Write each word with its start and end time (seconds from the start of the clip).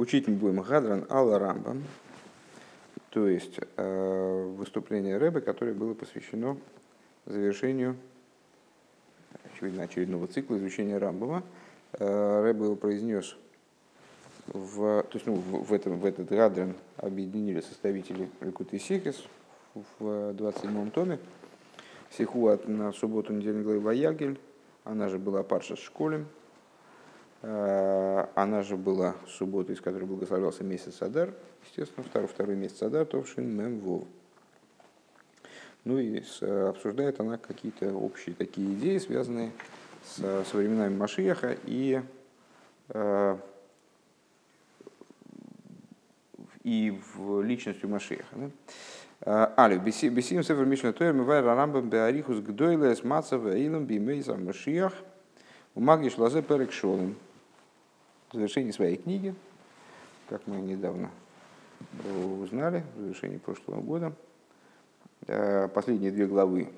Учить 0.00 0.26
мы 0.28 0.36
будем 0.36 0.62
Гадран 0.62 1.04
Алла 1.10 1.38
Рамбам, 1.38 1.84
то 3.10 3.28
есть 3.28 3.60
э, 3.76 4.54
выступление 4.56 5.18
Рэбе, 5.18 5.42
которое 5.42 5.74
было 5.74 5.92
посвящено 5.92 6.56
завершению 7.26 7.96
очевидно, 9.52 9.82
очередного 9.82 10.26
цикла 10.26 10.56
изучения 10.56 10.96
Рамбама. 10.96 11.42
Э, 11.92 12.40
Рэбе 12.42 12.64
его 12.64 12.76
произнес 12.76 13.36
в, 14.46 15.02
то 15.02 15.18
есть, 15.18 15.26
ну, 15.26 15.34
в, 15.34 15.70
этом, 15.70 15.98
в 15.98 16.06
этот 16.06 16.30
Гадран 16.30 16.72
объединили 16.96 17.60
составители 17.60 18.30
Ликут 18.40 18.72
и 18.72 18.78
Сихис 18.78 19.22
в 19.74 20.32
27-м 20.32 20.92
томе. 20.92 21.18
Сихуат 22.16 22.66
на 22.66 22.94
субботу 22.94 23.34
недельной 23.34 23.64
главы 23.64 23.80
Ваягель, 23.80 24.40
она 24.84 25.10
же 25.10 25.18
была 25.18 25.42
Парша 25.42 25.76
с 25.76 25.80
школем, 25.80 26.26
она 27.42 28.62
же 28.62 28.76
была 28.76 29.14
суббота, 29.26 29.72
из 29.72 29.80
которой 29.80 30.04
благословлялся 30.04 30.62
месяц 30.62 31.00
Адар, 31.00 31.32
естественно, 31.64 32.04
второй, 32.04 32.28
второй 32.28 32.56
месяц 32.56 32.82
Адар, 32.82 33.06
Товшин 33.06 33.48
Мем 33.48 33.80
Вов. 33.80 34.04
Ну 35.84 35.98
и 35.98 36.20
с, 36.20 36.42
обсуждает 36.42 37.20
она 37.20 37.38
какие-то 37.38 37.94
общие 37.94 38.34
такие 38.34 38.74
идеи, 38.74 38.98
связанные 38.98 39.52
с, 40.04 40.44
со 40.44 40.56
временами 40.56 40.94
Машиаха 40.94 41.56
и, 41.64 42.02
э, 42.90 43.36
и 46.62 47.00
в 47.14 47.40
личностью 47.40 47.88
Машиаха. 47.88 48.36
Да? 48.36 48.50
Али, 49.56 49.78
бесим 49.78 50.42
сефер 50.42 50.66
Мишна 50.66 50.92
Тойр, 50.92 51.14
мивай 51.14 51.40
рамбам 51.40 51.88
беарихус 51.88 52.38
гдойлес 52.40 53.04
мацав 53.04 53.46
эйлам 53.46 53.86
бимейса 53.86 54.36
Машиах, 54.36 54.92
у 55.74 55.80
магиш 55.80 56.18
лазе 56.18 56.42
перек 56.42 56.72
шолым. 56.72 57.16
В 58.30 58.34
завершении 58.34 58.70
своей 58.70 58.96
книги, 58.96 59.34
как 60.28 60.46
мы 60.46 60.56
недавно 60.56 61.10
узнали, 62.40 62.84
в 62.96 63.00
завершении 63.00 63.38
прошлого 63.38 63.80
года, 63.80 64.12
последние 65.74 66.10
две 66.12 66.26
главы 66.26 66.68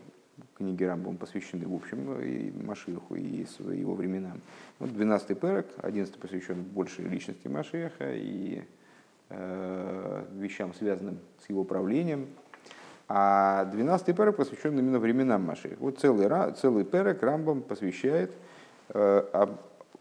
книги 0.56 0.84
Рамбам 0.84 1.16
посвящены, 1.16 1.66
в 1.68 1.74
общем, 1.74 2.20
и 2.20 2.50
Машиху, 2.64 3.14
и 3.14 3.44
его 3.77 3.94
временам. 3.94 4.40
Вот 4.78 4.90
12-й 4.90 5.34
перек, 5.34 5.66
11 5.78 6.16
посвящен 6.18 6.62
больше 6.62 7.02
личности 7.02 7.48
Машеха 7.48 8.14
и 8.14 8.62
Э, 9.34 10.24
вещам, 10.34 10.74
связанным 10.74 11.18
с 11.42 11.48
его 11.48 11.64
правлением. 11.64 12.28
А 13.08 13.64
12-й 13.72 14.12
перек 14.12 14.36
посвящен 14.36 14.78
именно 14.78 14.98
временам 14.98 15.42
Машех. 15.44 15.78
Вот 15.78 15.98
целый, 15.98 16.28
целый 16.52 16.84
перек 16.84 17.22
Рамбам 17.22 17.62
посвящает 17.62 18.30
э, 18.90 19.46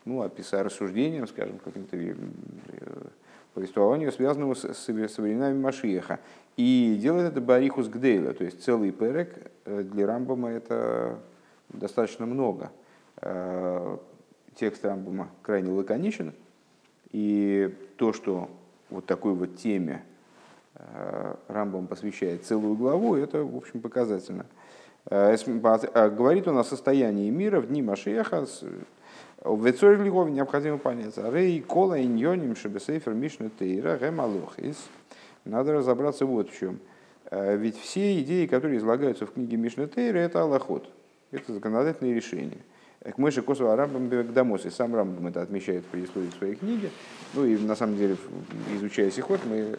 ну, 0.05 0.21
описать 0.21 0.65
рассуждениям, 0.65 1.27
скажем, 1.27 1.59
каким-то 1.59 1.97
э, 1.97 2.15
повествованию, 3.53 4.11
связанному 4.11 4.55
с, 4.55 4.65
с, 4.65 4.87
временами 4.87 5.59
Машиеха. 5.59 6.19
И 6.57 6.97
делает 7.01 7.31
это 7.31 7.41
Барихус 7.41 7.87
Гдейла, 7.87 8.33
то 8.33 8.43
есть 8.43 8.63
целый 8.63 8.91
перек 8.91 9.51
для 9.65 10.05
Рамбама 10.05 10.49
это 10.49 11.17
достаточно 11.69 12.25
много. 12.25 12.71
Текст 14.55 14.83
Рамбама 14.83 15.29
крайне 15.43 15.71
лаконичен, 15.71 16.33
и 17.11 17.73
то, 17.97 18.13
что 18.13 18.49
вот 18.89 19.05
такой 19.05 19.33
вот 19.33 19.57
теме 19.57 20.03
э, 20.75 21.35
Рамбам 21.47 21.87
посвящает 21.87 22.45
целую 22.45 22.75
главу, 22.75 23.15
это, 23.15 23.43
в 23.43 23.55
общем, 23.55 23.81
показательно. 23.81 24.45
Э, 25.05 25.35
говорит 26.09 26.47
он 26.47 26.57
о 26.57 26.63
состоянии 26.63 27.29
мира 27.29 27.59
в 27.59 27.67
дни 27.67 27.81
Машеха, 27.81 28.45
в 29.41 29.65
Вецоре 29.65 29.97
Львове 29.97 30.31
необходимо 30.31 30.77
понять. 30.77 31.17
Рей 31.17 31.61
кола 31.61 32.01
иньоним 32.01 32.55
шебесейфер 32.55 33.13
мишна 33.13 33.49
тейра 33.57 33.97
гемалохис. 33.97 34.77
Надо 35.45 35.73
разобраться 35.73 36.25
вот 36.25 36.49
в 36.49 36.57
чем. 36.57 36.79
Э, 37.31 37.55
ведь 37.55 37.79
все 37.79 38.19
идеи, 38.21 38.45
которые 38.45 38.77
излагаются 38.77 39.25
в 39.25 39.31
книге 39.31 39.57
Мишна 39.57 39.87
Тейра, 39.87 40.19
это 40.19 40.41
аллахот. 40.41 40.89
Это 41.31 41.53
законодательные 41.53 42.13
решения. 42.13 42.57
К 43.03 43.17
мыши 43.17 43.41
Косова 43.41 43.75
Рамбам 43.75 44.09
Бегдамос, 44.09 44.65
и 44.65 44.69
сам 44.69 44.93
Рамбам 44.93 45.25
это 45.27 45.41
отмечает 45.41 45.83
в 45.83 45.87
предисловии 45.87 46.29
своей 46.37 46.55
книги. 46.55 46.91
Ну 47.33 47.45
и 47.45 47.57
на 47.57 47.75
самом 47.75 47.97
деле, 47.97 48.17
изучая 48.75 49.09
Сихот, 49.09 49.39
мы 49.45 49.55
э, 49.55 49.75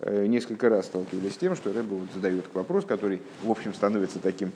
э, 0.00 0.26
несколько 0.26 0.68
раз 0.68 0.86
сталкивались 0.86 1.34
с 1.34 1.38
тем, 1.38 1.56
что 1.56 1.72
Рэбе 1.72 1.96
вот 1.96 2.12
задает 2.14 2.44
вопрос, 2.54 2.84
который, 2.84 3.20
в 3.42 3.50
общем, 3.50 3.74
становится 3.74 4.20
таким 4.20 4.52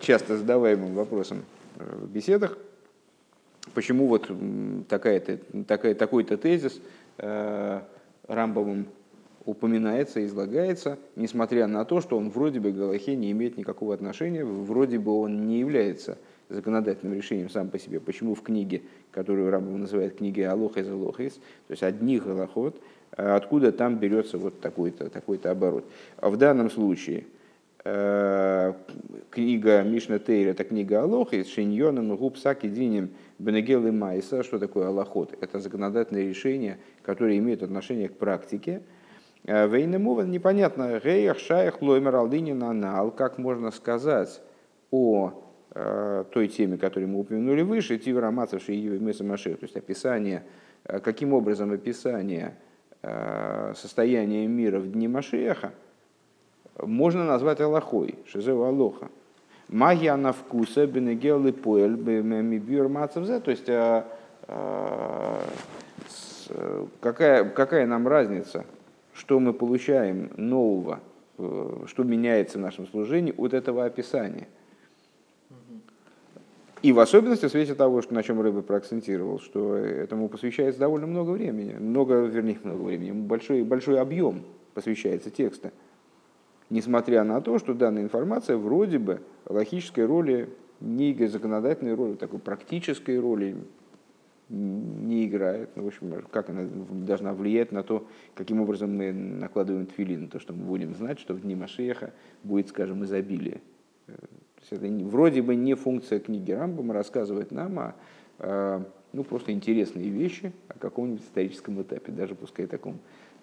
часто 0.00 0.36
задаваемым 0.36 0.94
вопросом 0.94 1.44
в 1.76 2.06
беседах. 2.08 2.58
Почему 3.74 4.06
вот 4.06 4.30
такая-то, 4.88 5.38
такая, 5.66 5.94
такой-то 5.94 6.36
тезис 6.36 6.80
Рамбовым 7.18 8.86
упоминается, 9.44 10.24
излагается, 10.24 10.98
несмотря 11.16 11.66
на 11.66 11.84
то, 11.84 12.00
что 12.00 12.16
он 12.16 12.30
вроде 12.30 12.60
бы 12.60 12.72
к 12.72 12.76
Галахе 12.76 13.16
не 13.16 13.30
имеет 13.32 13.56
никакого 13.56 13.94
отношения, 13.94 14.44
вроде 14.44 14.98
бы 14.98 15.12
он 15.12 15.46
не 15.46 15.58
является 15.60 16.18
законодательным 16.48 17.16
решением 17.16 17.48
сам 17.48 17.68
по 17.68 17.78
себе. 17.78 18.00
Почему 18.00 18.34
в 18.34 18.42
книге, 18.42 18.82
которую 19.12 19.50
Рамбам 19.50 19.80
называет 19.80 20.16
книгой 20.16 20.46
Алоха 20.46 20.80
из 20.80 20.88
Алохис, 20.88 21.34
то 21.34 21.70
есть 21.70 21.82
одних 21.82 22.26
Аллахот, 22.26 22.80
а 23.16 23.36
откуда 23.36 23.72
там 23.72 23.96
берется 23.98 24.38
вот 24.38 24.60
такой-то 24.60 25.10
такой 25.10 25.38
оборот. 25.44 25.84
В 26.20 26.36
данном 26.36 26.70
случае 26.70 27.24
э, 27.84 28.72
книга 29.30 29.82
Мишна 29.82 30.18
Тейр, 30.18 30.48
это 30.48 30.64
книга 30.64 31.02
Алоха, 31.02 31.36
с 31.36 31.48
Шиньоном, 31.48 32.14
Губсаки, 32.16 32.68
Динем, 32.68 33.10
Бенегел 33.40 33.86
и 33.86 33.90
Майса. 33.90 34.42
Что 34.42 34.58
такое 34.58 34.88
Аллахот? 34.88 35.34
Это 35.40 35.58
законодательное 35.58 36.28
решение, 36.28 36.78
которое 37.02 37.38
имеет 37.38 37.62
отношение 37.62 38.08
к 38.08 38.16
практике. 38.16 38.82
Э, 39.44 39.66
Вейнемува 39.66 40.22
непонятно, 40.22 41.00
Гейх, 41.02 41.38
Шайх, 41.38 41.82
Лоймер, 41.82 42.16
Алдинин, 42.16 42.62
Анал, 42.62 43.10
как 43.10 43.38
можно 43.38 43.70
сказать 43.70 44.40
о 44.90 45.42
Э, 45.72 46.24
той 46.32 46.48
теме, 46.48 46.76
которую 46.78 47.10
мы 47.10 47.20
упомянули 47.20 47.62
выше, 47.62 47.96
Тивра 47.96 48.32
Мацавши 48.32 48.74
и 48.74 48.88
Меса 48.88 49.22
Машех, 49.22 49.60
то 49.60 49.64
есть 49.64 49.76
описание, 49.76 50.42
э, 50.84 50.98
каким 50.98 51.32
образом 51.32 51.72
описание 51.72 52.56
состояния 53.74 54.46
мира 54.46 54.78
в 54.78 54.92
дни 54.92 55.08
Машеха 55.08 55.72
можно 56.76 57.24
назвать 57.24 57.58
Аллахой, 57.62 58.16
Шизева 58.26 58.68
Алоха. 58.68 59.08
Магия 59.70 60.16
на 60.16 60.32
вкуса, 60.32 60.86
бенегел 60.86 61.46
и 61.46 61.52
поэль, 61.52 61.96
мибюр 61.96 62.88
мацавзе, 62.88 63.40
то 63.40 63.50
есть 63.50 63.66
какая, 67.00 67.44
какая 67.44 67.86
нам 67.86 68.08
разница, 68.08 68.64
что 69.14 69.38
мы 69.38 69.52
получаем 69.52 70.30
нового, 70.36 71.00
что 71.36 72.02
меняется 72.02 72.58
в 72.58 72.60
нашем 72.60 72.88
служении 72.88 73.32
от 73.36 73.54
этого 73.54 73.84
описания– 73.84 74.48
и 76.82 76.92
в 76.92 77.00
особенности 77.00 77.44
в 77.44 77.50
свете 77.50 77.74
того, 77.74 78.00
что, 78.00 78.14
на 78.14 78.22
чем 78.22 78.40
Рыба 78.40 78.62
проакцентировал, 78.62 79.38
что 79.38 79.76
этому 79.76 80.28
посвящается 80.28 80.80
довольно 80.80 81.06
много 81.06 81.30
времени, 81.30 81.74
много, 81.74 82.20
вернее, 82.22 82.58
много 82.64 82.82
времени, 82.82 83.10
большой, 83.10 83.62
большой 83.64 84.00
объем 84.00 84.44
посвящается 84.72 85.30
текста. 85.30 85.72
Несмотря 86.70 87.24
на 87.24 87.40
то, 87.40 87.58
что 87.58 87.74
данная 87.74 88.02
информация 88.02 88.56
вроде 88.56 88.98
бы 88.98 89.20
логической 89.46 90.06
роли 90.06 90.48
не 90.80 91.12
играет, 91.12 91.32
законодательной 91.32 91.94
роли, 91.94 92.14
такой 92.14 92.38
практической 92.38 93.18
роли 93.18 93.56
не 94.48 95.26
играет. 95.26 95.70
Ну, 95.76 95.84
в 95.84 95.86
общем, 95.88 96.24
как 96.30 96.48
она 96.48 96.66
должна 96.90 97.34
влиять 97.34 97.70
на 97.70 97.82
то, 97.82 98.06
каким 98.34 98.60
образом 98.60 98.96
мы 98.96 99.12
накладываем 99.12 99.86
тфилин, 99.86 100.28
то, 100.28 100.38
что 100.38 100.52
мы 100.52 100.64
будем 100.64 100.94
знать, 100.94 101.20
что 101.20 101.34
в 101.34 101.40
дни 101.40 101.54
Машеха 101.54 102.12
будет, 102.42 102.68
скажем, 102.68 103.04
изобилие 103.04 103.60
то 104.68 104.74
есть 104.76 104.84
это 104.84 105.04
вроде 105.06 105.42
бы 105.42 105.54
не 105.54 105.74
функция 105.74 106.20
книги 106.20 106.52
Рамбама 106.52 106.92
рассказывать 106.92 107.50
нам 107.50 107.78
о 107.78 107.94
а, 108.38 108.84
ну, 109.12 109.24
просто 109.24 109.52
интересные 109.52 110.08
вещи 110.08 110.52
о 110.68 110.78
каком-нибудь 110.78 111.22
историческом 111.22 111.80
этапе, 111.82 112.12
даже 112.12 112.34
пускай 112.34 112.66
таком 112.66 112.98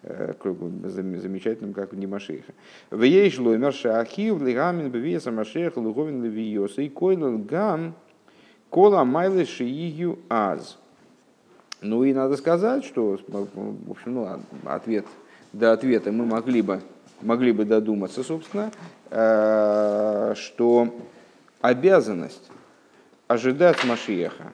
э, 0.07 0.33
замечательном, 0.86 1.74
как 1.74 1.94
в 1.94 1.98
Немашеха. 1.98 2.54
В 2.89 3.04
ей 3.04 3.33
лоймер 3.38 3.74
шахив 3.74 4.42
лигамин 4.42 4.89
бевеса 4.89 5.31
машеха 5.31 5.80
луговин 5.80 6.24
левиоса 6.24 6.81
и 6.81 6.89
койлал 6.89 7.38
гам 7.38 7.95
кола 8.69 9.04
майлы 9.04 9.45
шиигю 9.45 10.19
аз. 10.30 10.77
Ну 11.81 12.04
и 12.04 12.13
надо 12.13 12.38
сказать, 12.38 12.83
что, 12.83 13.19
в 13.27 13.92
общем, 13.92 14.13
ну, 14.13 14.39
ответ, 14.65 15.06
до 15.54 15.74
ответа 15.74 16.12
мы 16.12 16.25
могли 16.25 16.62
бы 16.62 16.81
могли 17.21 17.51
бы 17.51 17.65
додуматься, 17.65 18.24
собственно, 18.24 18.71
э, 19.09 20.33
что 20.36 20.95
обязанность 21.62 22.50
ожидать 23.27 23.83
Машиеха, 23.83 24.54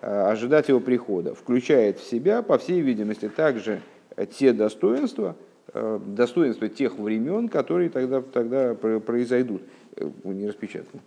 э, 0.00 0.30
ожидать 0.30 0.68
его 0.68 0.80
прихода, 0.80 1.34
включает 1.34 1.98
в 1.98 2.08
себя, 2.08 2.42
по 2.42 2.58
всей 2.58 2.80
видимости, 2.80 3.28
также 3.28 3.80
те 4.26 4.52
достоинства, 4.52 5.36
э, 5.72 6.00
достоинства 6.06 6.68
тех 6.68 6.98
времен, 6.98 7.48
которые 7.48 7.90
тогда, 7.90 8.20
тогда 8.20 8.74
произойдут. 8.74 9.62
Не 10.24 10.48
распечатал. 10.48 11.00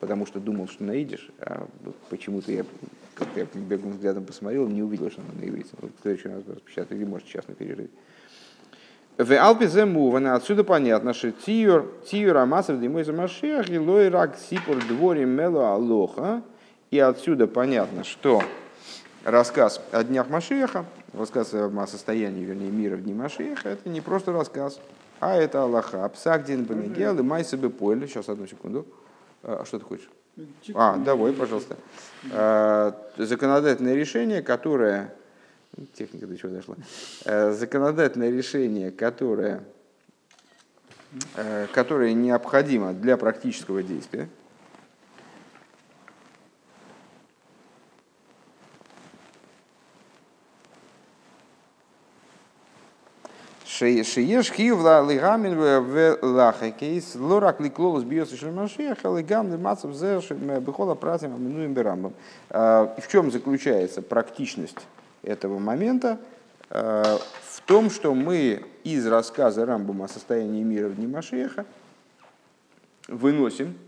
потому 0.00 0.26
что 0.26 0.40
думал, 0.40 0.68
что 0.68 0.84
на 0.84 0.92
идиш, 0.92 1.30
а 1.40 1.66
почему-то 2.10 2.52
я, 2.52 2.64
как 3.14 3.28
я 3.36 3.46
беглым 3.54 3.92
взглядом 3.92 4.24
посмотрел, 4.24 4.68
не 4.68 4.82
увидел, 4.82 5.10
что 5.10 5.22
она 5.22 5.30
на 5.40 5.48
иврите. 5.48 5.70
Вот 5.80 5.90
в 5.98 6.02
следующий 6.02 6.28
раз 6.28 6.42
распечатать, 6.46 6.96
или 6.96 7.04
может 7.04 7.26
сейчас 7.26 7.48
на 7.48 7.54
перерыве. 7.54 7.90
В 9.18 9.32
Алпизе 9.32 9.84
Мувана 9.84 10.36
отсюда 10.36 10.62
понятно, 10.62 11.12
что 11.12 11.32
тиюр, 11.32 11.92
тиюр 12.06 12.36
амасов 12.36 12.78
дымой 12.78 13.02
за 13.02 13.12
машиах, 13.12 13.68
и 13.68 13.76
лой 13.76 14.10
рак 14.10 14.36
сипур 14.38 14.76
дворе 14.86 15.24
мело 15.24 15.72
алоха. 15.72 16.42
И 16.92 17.00
отсюда 17.00 17.48
понятно, 17.48 18.04
что 18.04 18.42
рассказ 19.24 19.82
о 19.90 20.04
днях 20.04 20.30
Машеха, 20.30 20.84
рассказ 21.12 21.54
о 21.54 21.86
состоянии, 21.86 22.44
вернее, 22.44 22.70
мира 22.70 22.96
в 22.96 23.02
дни 23.02 23.14
Машеха, 23.14 23.70
это 23.70 23.88
не 23.88 24.00
просто 24.00 24.32
рассказ, 24.32 24.80
а 25.20 25.36
это 25.36 25.62
Аллаха. 25.62 26.08
Псагдин 26.08 26.64
Бенегел 26.64 27.18
и 27.18 27.22
Майсабе 27.22 27.70
Пойль. 27.70 28.06
Сейчас, 28.06 28.28
одну 28.28 28.46
секунду. 28.46 28.86
А, 29.42 29.64
что 29.64 29.78
ты 29.78 29.84
хочешь? 29.84 30.08
А, 30.74 30.96
давай, 30.96 31.32
пожалуйста. 31.32 31.76
А, 32.32 32.94
законодательное 33.16 33.94
решение, 33.94 34.42
которое... 34.42 35.14
Техника 35.94 36.26
до 36.26 36.36
чего 36.36 36.50
дошла. 36.52 36.76
А, 37.24 37.52
законодательное 37.52 38.30
решение, 38.30 38.90
которое, 38.90 39.62
которое 41.72 42.12
необходимо 42.12 42.92
для 42.92 43.16
практического 43.16 43.82
действия, 43.82 44.28
Шиеш 53.78 54.50
хив 54.50 54.78
лигамин 54.80 55.56
в 55.56 56.18
лахакейс 56.20 57.14
лорак 57.14 57.60
ликлолус 57.60 58.02
биос 58.02 58.32
шельмашех 58.32 59.04
лигам 59.04 59.52
лимацев 59.52 59.94
зеш 59.94 60.30
бихола 60.32 60.96
пратим 60.96 61.36
аминуем 61.36 61.74
берамбам. 61.74 62.12
В 62.50 63.04
чем 63.08 63.30
заключается 63.30 64.02
практичность 64.02 64.84
этого 65.22 65.60
момента? 65.60 66.18
В 66.70 67.60
том, 67.66 67.88
что 67.90 68.14
мы 68.14 68.64
из 68.82 69.06
рассказа 69.06 69.64
Рамбама 69.64 70.06
о 70.06 70.08
состоянии 70.08 70.64
мира 70.64 70.88
в 70.88 70.96
дни 70.96 71.06
Машеха 71.06 71.64
выносим 73.06 73.78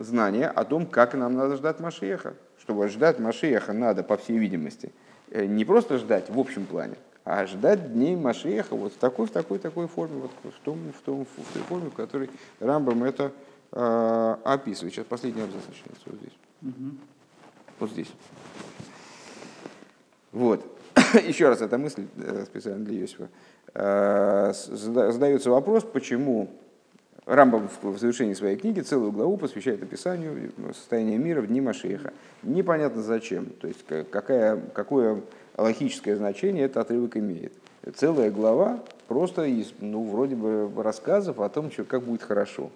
знание 0.00 0.48
о 0.48 0.64
том, 0.64 0.86
как 0.86 1.14
нам 1.14 1.36
надо 1.36 1.54
ждать 1.56 1.78
Машеха. 1.78 2.34
Чтобы 2.60 2.88
ждать 2.88 3.20
Машеха 3.20 3.72
надо, 3.72 4.02
по 4.02 4.16
всей 4.16 4.38
видимости, 4.38 4.90
не 5.30 5.64
просто 5.64 5.98
ждать 5.98 6.30
в 6.30 6.38
общем 6.38 6.66
плане, 6.66 6.96
а 7.28 7.46
ждать 7.46 7.92
дней 7.92 8.16
Машеха 8.16 8.74
вот 8.74 8.94
в 8.94 8.96
такой, 8.96 9.26
в 9.26 9.30
такой, 9.30 9.58
такой 9.58 9.86
форме, 9.86 10.22
вот 10.22 10.30
в, 10.50 10.60
том, 10.60 10.78
в, 10.98 11.02
том, 11.02 11.26
в 11.26 11.52
той 11.52 11.62
форме, 11.64 11.90
в 11.90 11.94
которой 11.94 12.30
Рамбам 12.58 13.04
это 13.04 13.32
э, 13.70 14.36
описывает. 14.44 14.94
Сейчас 14.94 15.04
последний 15.04 15.42
абзац 15.42 15.60
начинается 15.68 16.04
вот 16.06 16.20
здесь. 16.20 16.32
Угу. 16.62 16.90
Вот 17.80 17.90
здесь. 17.90 18.10
Вот. 20.32 20.64
Еще 21.26 21.50
раз, 21.50 21.60
эта 21.60 21.76
мысль 21.76 22.06
э, 22.16 22.44
специально 22.46 22.82
для 22.82 22.98
Иосифа. 22.98 23.28
Э, 23.74 24.54
задается 24.54 25.50
вопрос, 25.50 25.84
почему 25.84 26.48
Рамбам 27.26 27.68
в 27.82 27.98
завершении 27.98 28.32
своей 28.32 28.56
книги 28.56 28.80
целую 28.80 29.12
главу 29.12 29.36
посвящает 29.36 29.82
описанию 29.82 30.50
состояния 30.72 31.18
мира 31.18 31.42
в 31.42 31.46
дни 31.46 31.60
Машеха. 31.60 32.14
Непонятно 32.42 33.02
зачем. 33.02 33.50
То 33.60 33.68
есть 33.68 33.84
какая, 34.10 34.58
какое 34.72 35.20
логическое 35.58 36.16
значение 36.16 36.64
этот 36.64 36.78
отрывок 36.78 37.16
имеет. 37.16 37.52
Целая 37.94 38.30
глава 38.30 38.80
просто 39.06 39.44
из, 39.44 39.72
ну, 39.80 40.04
вроде 40.04 40.36
бы 40.36 40.70
рассказов 40.82 41.40
о 41.40 41.48
том, 41.48 41.70
что, 41.70 41.84
как 41.84 42.02
будет 42.02 42.22
хорошо. 42.22 42.70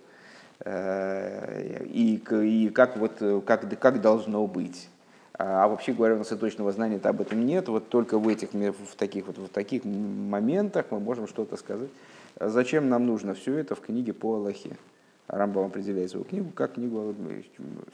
Э, 0.61 1.85
и, 1.85 2.23
и 2.31 2.69
как, 2.71 2.97
вот, 2.97 3.45
как, 3.47 3.79
как 3.79 4.01
должно 4.01 4.47
быть. 4.47 4.89
А 5.35 5.67
вообще 5.67 5.93
говоря, 5.93 6.15
у 6.15 6.19
нас 6.19 6.31
и 6.31 6.37
точного 6.37 6.73
знания 6.73 7.01
об 7.03 7.21
этом 7.21 7.45
нет. 7.45 7.69
Вот 7.69 7.89
только 7.89 8.19
в, 8.19 8.29
этих, 8.29 8.53
в, 8.53 8.97
таких, 8.97 9.27
вот, 9.27 9.39
в 9.39 9.49
таких 9.49 9.85
моментах 9.85 10.87
мы 10.91 11.01
можем 11.01 11.27
что-то 11.27 11.57
сказать. 11.57 11.89
Зачем 12.39 12.89
нам 12.89 13.07
нужно 13.07 13.35
все 13.35 13.57
это 13.57 13.75
в 13.75 13.81
книге 13.81 14.13
по 14.13 14.35
Аллахе? 14.35 14.77
Рамбам 15.29 15.67
определяет 15.67 16.11
свою 16.11 16.25
книгу 16.25 16.51
как 16.55 16.75
книгу 16.75 17.15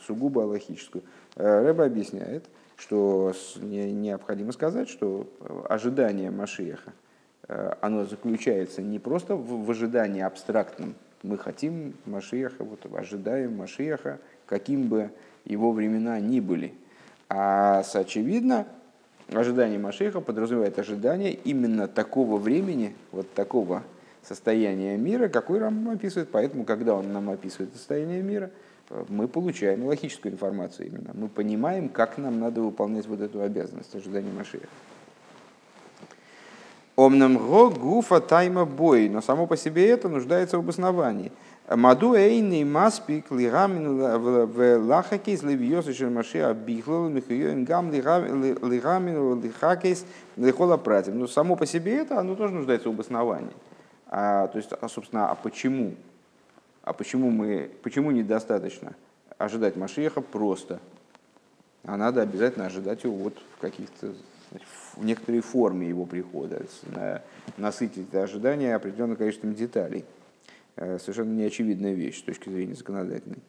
сугубо 0.07 0.43
аллахическую. 0.43 1.05
Э, 1.37 1.63
Рэба 1.67 1.85
объясняет, 1.85 2.45
что 2.79 3.33
необходимо 3.61 4.53
сказать, 4.53 4.89
что 4.89 5.29
ожидание 5.69 6.31
Машиеха, 6.31 6.93
э, 7.49 7.75
оно 7.81 8.07
заключается 8.07 8.83
не 8.83 9.01
просто 9.01 9.37
в 9.37 9.69
ожидании 9.69 10.23
абстрактном, 10.23 10.95
мы 11.25 11.37
хотим 11.39 11.95
Машиеха, 12.07 12.63
вот 12.63 12.87
ожидаем 12.95 13.57
Машиеха, 13.57 14.21
каким 14.47 14.85
бы 14.85 15.11
его 15.45 15.73
времена 15.73 16.21
ни 16.21 16.39
были, 16.39 16.73
а 17.29 17.83
очевидно, 17.95 18.69
ожидание 19.33 19.81
Машиеха 19.81 20.21
подразумевает 20.21 20.79
ожидание 20.79 21.33
именно 21.33 21.89
такого 21.89 22.37
времени, 22.37 22.95
вот 23.11 23.33
такого 23.35 23.83
состояния 24.23 24.97
мира, 24.97 25.29
какой 25.29 25.59
Рамбам 25.59 25.95
описывает. 25.95 26.29
Поэтому, 26.31 26.65
когда 26.65 26.95
он 26.95 27.13
нам 27.13 27.29
описывает 27.29 27.73
состояние 27.73 28.23
мира– 28.23 28.51
мы 29.09 29.29
получаем 29.29 29.85
логическую 29.87 30.33
информацию 30.33 30.89
именно. 30.89 31.11
Мы 31.15 31.29
понимаем, 31.29 31.89
как 31.89 32.19
нам 32.19 32.41
надо 32.41 32.63
выполнять 32.63 33.07
вот 33.07 33.21
эту 33.21 33.41
обязанность 33.41 33.95
ожидания 33.95 34.33
Машия. 34.33 34.63
Омнам 36.97 37.39
го 37.39 37.71
гуфа 37.71 38.21
тайма 38.21 38.65
бой, 38.65 39.09
но 39.09 39.23
само 39.23 39.47
по 39.47 39.57
себе 39.57 39.89
это 39.89 40.09
нуждается 40.09 40.57
в 40.57 40.61
обосновании. 40.61 41.31
Маду 41.71 42.15
эйный 42.15 42.65
маспик 42.65 43.31
лигамин 43.31 43.99
в 43.99 44.79
лахакейс 44.79 45.43
левиосы 45.43 46.11
машия 46.11 46.53
бихлал 46.55 47.09
михуем 47.09 47.65
гам 47.65 47.93
лигамин 47.93 49.41
лихакейс 49.41 50.07
лихола 50.37 50.77
пратим. 50.77 51.21
Но 51.21 51.29
само 51.29 51.55
по 51.55 51.67
себе 51.67 51.99
это, 51.99 52.19
оно 52.19 52.35
тоже 52.35 52.55
нуждается 52.55 52.89
в 52.89 52.93
обосновании. 52.93 53.53
А, 54.09 54.49
то 54.49 54.57
есть, 54.57 54.71
а, 54.73 54.89
собственно, 54.89 55.31
а 55.31 55.37
почему? 55.37 55.95
А 56.89 56.95
почему, 56.95 57.31
мы, 57.31 57.71
почему 57.83 58.11
недостаточно 58.13 58.95
ожидать 59.37 59.77
Машеха 59.77 60.23
просто? 60.23 60.81
А 61.85 61.99
надо 61.99 62.23
обязательно 62.23 62.65
ожидать 62.65 63.05
его 63.05 63.15
вот 63.15 63.35
в 63.57 63.61
каких-то 63.61 64.15
в 64.97 65.05
некоторой 65.05 65.43
форме 65.43 65.87
его 65.87 66.07
прихода, 66.07 66.65
насытить 67.59 68.09
это 68.09 68.23
ожидание 68.23 68.75
определенным 68.75 69.19
количеством 69.19 69.55
деталей. 69.55 70.07
Э, 70.77 70.99
совершенно 70.99 71.35
неочевидная 71.35 71.93
вещь 71.93 72.21
с 72.21 72.23
точки 72.23 72.49
зрения 72.49 72.75
законодательной. 72.75 73.41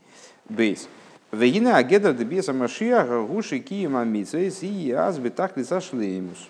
Бейс. 0.50 0.90
Вегина 1.32 1.78
агедра 1.78 2.12
дебеса 2.12 2.52
Машиаха 2.52 3.22
гуши 3.22 3.60
киема 3.60 4.04
митсвейс 4.04 4.64
и 4.64 4.92
азби 4.92 5.30
так 5.30 5.56
лица 5.56 5.80
шлеймус. 5.80 6.50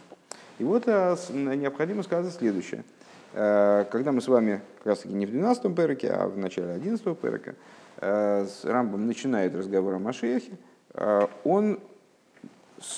И 0.58 0.64
вот 0.64 0.86
э, 0.88 1.16
необходимо 1.30 2.02
сказать 2.02 2.34
следующее– 2.34 2.84
когда 3.32 4.12
мы 4.12 4.22
с 4.22 4.28
вами, 4.28 4.62
как 4.80 4.88
раз 4.88 5.00
таки 5.00 5.14
не 5.14 5.26
в 5.26 5.30
12-м 5.30 5.76
переке, 5.76 6.10
а 6.10 6.28
в 6.28 6.38
начале 6.38 6.74
11-го 6.76 7.14
перека, 7.16 7.56
э, 7.98 8.46
с 8.46 8.66
Рамбом 8.66 9.06
начинает 9.06 9.56
разговор 9.56 9.96
о 9.96 10.00
Машехе, 10.00 10.54
э, 10.96 11.28
он 11.44 11.80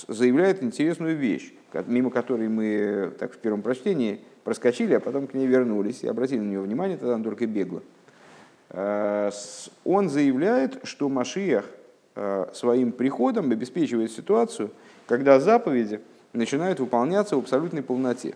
заявляет 0.07 0.63
интересную 0.63 1.17
вещь, 1.17 1.53
мимо 1.87 2.11
которой 2.11 2.47
мы 2.47 3.11
так 3.19 3.33
в 3.33 3.37
первом 3.37 3.61
прочтении 3.61 4.21
проскочили, 4.43 4.93
а 4.93 4.99
потом 4.99 5.27
к 5.27 5.33
ней 5.33 5.47
вернулись 5.47 6.03
и 6.03 6.07
обратили 6.07 6.39
на 6.39 6.49
нее 6.49 6.61
внимание, 6.61 6.97
тогда 6.97 7.15
он 7.15 7.23
только 7.23 7.47
бегло. 7.47 7.81
Он 8.69 10.09
заявляет, 10.09 10.79
что 10.83 11.09
Машиях 11.09 11.65
своим 12.53 12.91
приходом 12.91 13.51
обеспечивает 13.51 14.11
ситуацию, 14.11 14.69
когда 15.07 15.39
заповеди 15.39 15.99
начинают 16.33 16.79
выполняться 16.79 17.35
в 17.35 17.39
абсолютной 17.39 17.81
полноте. 17.81 18.35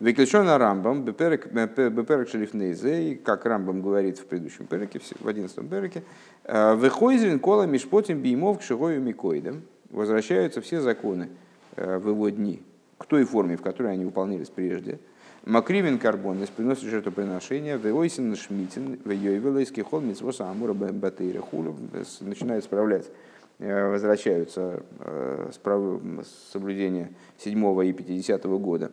Виклишона 0.00 0.58
Рамбам, 0.58 1.04
Беперек 1.04 2.28
Шелифнейзе, 2.28 3.16
как 3.16 3.44
Рамбам 3.44 3.82
говорит 3.82 4.18
в 4.18 4.26
предыдущем 4.26 4.66
переке, 4.66 5.00
в 5.18 5.26
одиннадцатом 5.26 5.68
переке, 5.68 6.04
«Э, 6.44 6.74
Выхойзрин 6.74 7.40
кола 7.40 7.64
мишпотим 7.64 8.20
беймов 8.20 8.60
к 8.60 8.62
шигою 8.62 9.00
микоидам. 9.02 9.62
Возвращаются 9.90 10.60
все 10.60 10.80
законы 10.80 11.30
э, 11.74 11.98
в 11.98 12.10
его 12.10 12.28
дни, 12.28 12.62
к 12.96 13.06
той 13.06 13.24
форме, 13.24 13.56
в 13.56 13.62
которой 13.62 13.92
они 13.92 14.04
выполнялись 14.04 14.50
прежде. 14.50 15.00
Макривин 15.44 15.98
карбонность 15.98 16.52
приносит 16.52 16.84
жертвоприношение, 16.84 17.76
вейойсин 17.76 18.36
шмитин, 18.36 19.00
вейойвелайский 19.04 19.82
хол 19.82 20.00
митцвоса 20.00 20.48
амура 20.48 20.74
батейра 20.74 21.40
хулю, 21.40 21.74
начинают 22.20 22.64
справлять 22.64 23.06
э, 23.58 23.90
возвращаются 23.90 24.84
с 25.50 26.52
соблюдения 26.52 27.10
7 27.38 27.84
и 27.84 27.92
50 27.92 28.44
года 28.44 28.92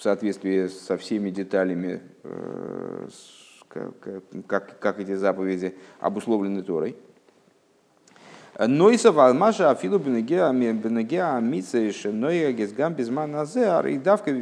в 0.00 0.02
соответствии 0.02 0.66
со 0.66 0.96
всеми 0.96 1.28
деталями, 1.28 2.00
э, 2.22 3.08
как, 3.68 3.92
как, 4.46 4.78
как 4.78 4.98
эти 4.98 5.14
заповеди 5.14 5.76
обусловлены 6.00 6.62
Торой. 6.62 6.96
Нойса 8.66 9.10
валмаша 9.10 9.70
афилу 9.70 9.98
бенегеа 9.98 10.50
амитсейш 11.36 12.04
ноя 12.04 12.52
гезгам 12.52 12.92
безман 12.92 13.30
назеар 13.30 13.86
и 13.86 13.96
давка 13.96 14.32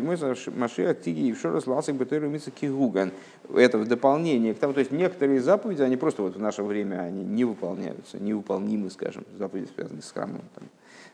машия 0.56 0.92
тиги 0.94 1.28
и 1.28 1.32
вшорос 1.32 1.68
ласик 1.68 1.94
бетеру 1.94 2.28
митса 2.28 2.50
кигуган. 2.50 3.12
Это 3.54 3.78
в 3.78 3.86
дополнение 3.86 4.54
к 4.54 4.58
тому, 4.58 4.72
то 4.72 4.80
есть 4.80 4.90
некоторые 4.90 5.40
заповеди, 5.40 5.82
они 5.82 5.96
просто 5.96 6.22
вот 6.22 6.34
в 6.34 6.40
наше 6.40 6.64
время 6.64 6.96
они 7.02 7.22
не 7.22 7.44
выполняются, 7.44 8.18
невыполнимы, 8.18 8.90
скажем, 8.90 9.24
заповеди, 9.38 9.68
связанные 9.72 10.02
с 10.02 10.10
храмом. 10.10 10.42
Там, 10.52 10.64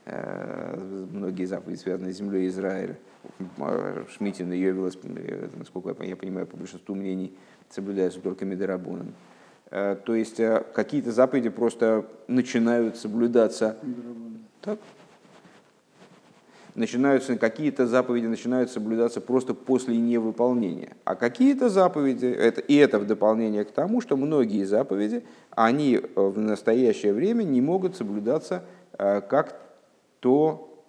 э, 0.06 1.06
многие 1.12 1.44
заповеди, 1.44 1.80
связанные 1.80 2.14
с 2.14 2.16
землей 2.16 2.48
Израиля. 2.48 2.96
Шмитин 4.16 4.50
и 4.52 4.56
Йовелос, 4.56 4.98
насколько 5.58 5.94
я 6.04 6.16
понимаю, 6.16 6.46
по 6.46 6.56
большинству 6.56 6.94
мнений, 6.94 7.34
соблюдаются 7.68 8.20
только 8.20 8.46
Медерабуном. 8.46 9.12
Э, 9.70 9.96
то 10.04 10.14
есть 10.14 10.40
э, 10.40 10.64
какие-то 10.74 11.12
заповеди 11.12 11.48
просто 11.48 12.06
начинают 12.28 12.96
соблюдаться. 12.96 13.76
Так? 14.60 14.78
Начинаются, 16.74 17.36
какие-то 17.36 17.86
заповеди 17.86 18.26
начинают 18.26 18.70
соблюдаться 18.70 19.20
просто 19.20 19.54
после 19.54 19.96
невыполнения. 19.96 20.96
А 21.04 21.14
какие-то 21.14 21.68
заповеди, 21.68 22.26
это, 22.26 22.60
и 22.60 22.74
это 22.74 22.98
в 22.98 23.06
дополнение 23.06 23.64
к 23.64 23.70
тому, 23.70 24.00
что 24.00 24.16
многие 24.16 24.64
заповеди, 24.64 25.24
они 25.50 26.00
в 26.16 26.38
настоящее 26.38 27.12
время 27.12 27.44
не 27.44 27.60
могут 27.60 27.96
соблюдаться 27.96 28.64
э, 28.98 29.20
как 29.20 29.60
то, 30.20 30.82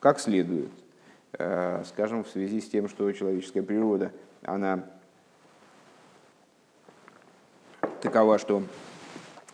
как 0.00 0.18
следует. 0.18 0.70
Скажем, 1.84 2.24
в 2.24 2.28
связи 2.28 2.60
с 2.60 2.68
тем, 2.68 2.88
что 2.88 3.12
человеческая 3.12 3.62
природа, 3.62 4.12
она 4.42 4.86
такова, 8.00 8.38
что 8.38 8.62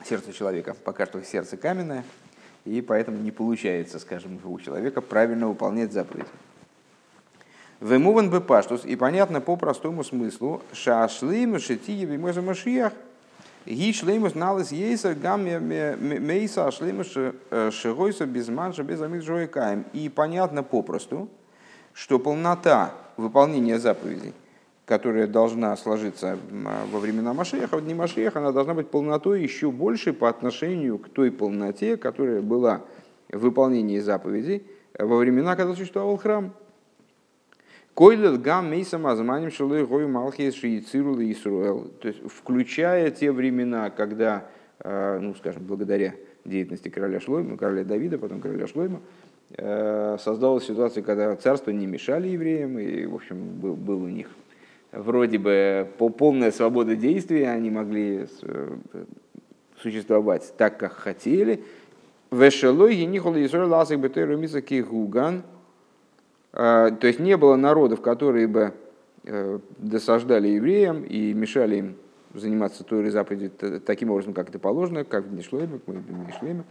сердце 0.05 0.33
человека 0.33 0.75
пока 0.85 1.07
что 1.07 1.23
сердце 1.23 1.57
каменное, 1.57 2.05
и 2.65 2.81
поэтому 2.81 3.19
не 3.19 3.31
получается, 3.31 3.99
скажем, 3.99 4.39
у 4.45 4.61
человека 4.61 5.01
правильно 5.01 5.49
выполнять 5.49 5.93
заповедь. 5.93 6.27
Вемуван 7.81 8.31
бы 8.31 8.41
паштус, 8.41 8.85
и 8.85 8.97
понятно 8.97 9.41
по 9.41 9.57
простому 9.57 10.05
смыслу, 10.05 10.63
шашлим 10.73 11.59
шитиев 11.59 12.11
и 12.11 12.17
мойза 12.17 12.41
машиях, 12.41 12.93
ги 13.67 13.93
шлеймус 13.93 14.35
налыс 14.35 14.73
ейсер 14.73 15.15
гам 15.15 15.43
мейса 15.43 16.71
шлеймус 16.71 17.09
шигойса 17.75 18.27
без 18.27 18.49
манша 18.49 18.83
без 18.83 19.01
амид. 19.01 19.25
И 19.93 20.09
понятно 20.09 20.63
попросту, 20.63 21.29
что 21.93 22.19
полнота 22.19 22.95
выполнения 23.17 23.79
заповедей 23.79 24.35
которая 24.87 25.27
должна 25.27 25.77
сложиться 25.77 26.39
во 26.93 26.99
времена 26.99 27.33
Машеха, 27.33 27.77
в 27.77 27.85
дни 27.85 27.95
Машеха, 27.95 28.39
она 28.39 28.53
должна 28.53 28.75
быть 28.75 28.89
полнотой 28.89 29.43
еще 29.43 29.71
больше 29.71 30.13
по 30.13 30.29
отношению 30.29 30.99
к 30.99 31.09
той 31.09 31.31
полноте, 31.31 31.97
которая 31.97 32.43
была 32.43 32.83
в 33.31 33.39
выполнении 33.39 33.99
заповедей 33.99 34.65
во 34.99 35.17
времена, 35.17 35.57
когда 35.57 35.75
существовал 35.75 36.17
храм. 36.19 36.53
Койлет 37.95 38.43
гам 38.43 38.71
мейсам 38.71 39.07
азманим 39.07 39.53
шалой 39.53 39.87
гою 39.87 40.09
малхис 40.09 40.55
шиицирул 40.55 41.21
и 41.21 41.33
Исруэл. 41.33 41.93
То 42.01 42.09
есть, 42.09 42.21
включая 42.27 43.11
те 43.11 43.31
времена, 43.31 43.89
когда, 43.91 44.49
э, 44.81 45.19
ну, 45.21 45.35
скажем, 45.37 45.63
благодаря 45.63 46.15
деятельности 46.45 46.89
короля 46.89 47.21
Шлойма, 47.21 47.57
короля 47.57 47.85
Давида, 47.85 48.19
потом 48.19 48.41
короля 48.41 48.67
Шлойма, 48.67 49.01
э, 49.57 50.17
создалась 50.19 50.65
ситуация, 50.65 51.05
когда 51.05 51.37
царство 51.37 51.71
не 51.71 51.87
мешали 51.87 52.29
евреям, 52.29 52.81
и, 52.81 53.07
в 53.07 53.15
общем, 53.15 53.61
был, 53.61 53.75
был 53.75 54.03
у 54.03 54.09
них 54.09 54.29
вроде 54.97 55.39
бы 55.39 55.89
по 55.99 56.09
полная 56.09 56.51
свобода 56.51 56.97
действия, 56.97 57.51
они 57.51 57.71
могли 57.71 58.27
э, 58.43 58.77
существовать 59.81 60.55
так, 60.57 60.79
как 60.79 60.93
хотели. 60.93 61.65
Вешелой 62.31 63.05
нихол 63.05 63.35
Исраил 63.37 63.69
ласик 63.69 63.99
бетеру 63.99 64.37
мисаки 64.37 64.83
гуган. 64.83 65.43
А, 66.53 66.91
то 66.91 67.07
есть 67.07 67.19
не 67.19 67.37
было 67.37 67.57
народов, 67.57 68.01
которые 68.01 68.47
бы 68.47 68.73
э, 69.25 69.59
досаждали 69.79 70.49
евреям 70.49 71.05
и 71.05 71.33
мешали 71.33 71.77
им 71.77 71.97
заниматься 72.35 72.83
той 72.85 73.09
заповедью 73.11 73.81
таким 73.81 74.11
образом, 74.11 74.35
как 74.35 74.49
это 74.49 74.59
положено, 74.59 75.05
как 75.05 75.25
в 75.25 75.31
Днишлеме, 75.31 75.79
как 75.79 75.87
мы 75.87 75.95
в 76.01 76.25
Днишлеме. 76.25 76.65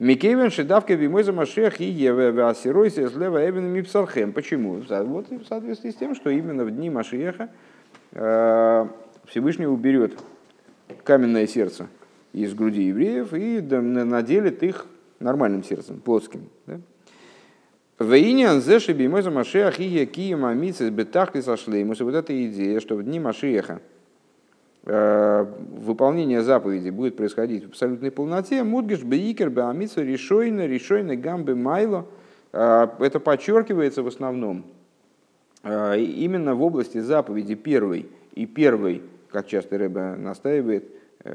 Микевен 0.00 0.50
шедавка 0.50 0.94
вимой 0.94 1.24
за 1.24 1.34
Машех 1.34 1.78
и 1.78 1.84
Еве 1.84 2.32
Васиройся 2.32 3.10
слева 3.10 3.46
Эвен 3.46 3.66
Мипсархем. 3.66 4.32
Почему? 4.32 4.82
Вот 4.88 5.28
в 5.28 5.44
соответствии 5.46 5.90
с 5.90 5.94
тем, 5.94 6.14
что 6.14 6.30
именно 6.30 6.64
в 6.64 6.70
дни 6.70 6.88
Машеха 6.88 7.50
э, 8.12 8.86
Всевышний 9.26 9.66
уберет 9.66 10.18
каменное 11.04 11.46
сердце 11.46 11.86
из 12.32 12.54
груди 12.54 12.84
евреев 12.84 13.34
и 13.34 13.60
наделит 13.60 14.62
их 14.62 14.86
нормальным 15.18 15.62
сердцем, 15.62 16.00
плотским. 16.00 16.48
Да? 16.64 16.80
Вейниан 17.98 18.62
зеши 18.62 18.94
бимой 18.94 19.20
за 19.20 19.30
Машех 19.30 19.80
и 19.80 19.84
Якиема 19.84 20.54
Мицис 20.54 20.88
Бетахли 20.88 21.42
сошли. 21.42 21.84
Вот 21.84 22.14
эта 22.14 22.46
идея, 22.46 22.80
что 22.80 22.96
в 22.96 23.02
дни 23.02 23.20
Машеха 23.20 23.82
выполнение 24.82 26.42
заповеди 26.42 26.90
будет 26.90 27.16
происходить 27.16 27.64
в 27.64 27.68
абсолютной 27.68 28.10
полноте, 28.10 28.62
мудгиш 28.62 29.02
бейкер 29.02 29.50
беамитсу 29.50 30.02
решойно, 30.02 30.66
решойно 30.66 31.16
гамбе 31.16 31.54
майло, 31.54 32.06
э, 32.52 32.88
это 32.98 33.20
подчеркивается 33.20 34.02
в 34.02 34.06
основном 34.06 34.64
э, 35.62 36.00
именно 36.00 36.54
в 36.54 36.62
области 36.62 36.98
заповеди 36.98 37.56
первой. 37.56 38.08
И 38.34 38.46
первой, 38.46 39.02
как 39.30 39.48
часто 39.48 39.76
Рэбе 39.76 40.14
настаивает, 40.16 40.84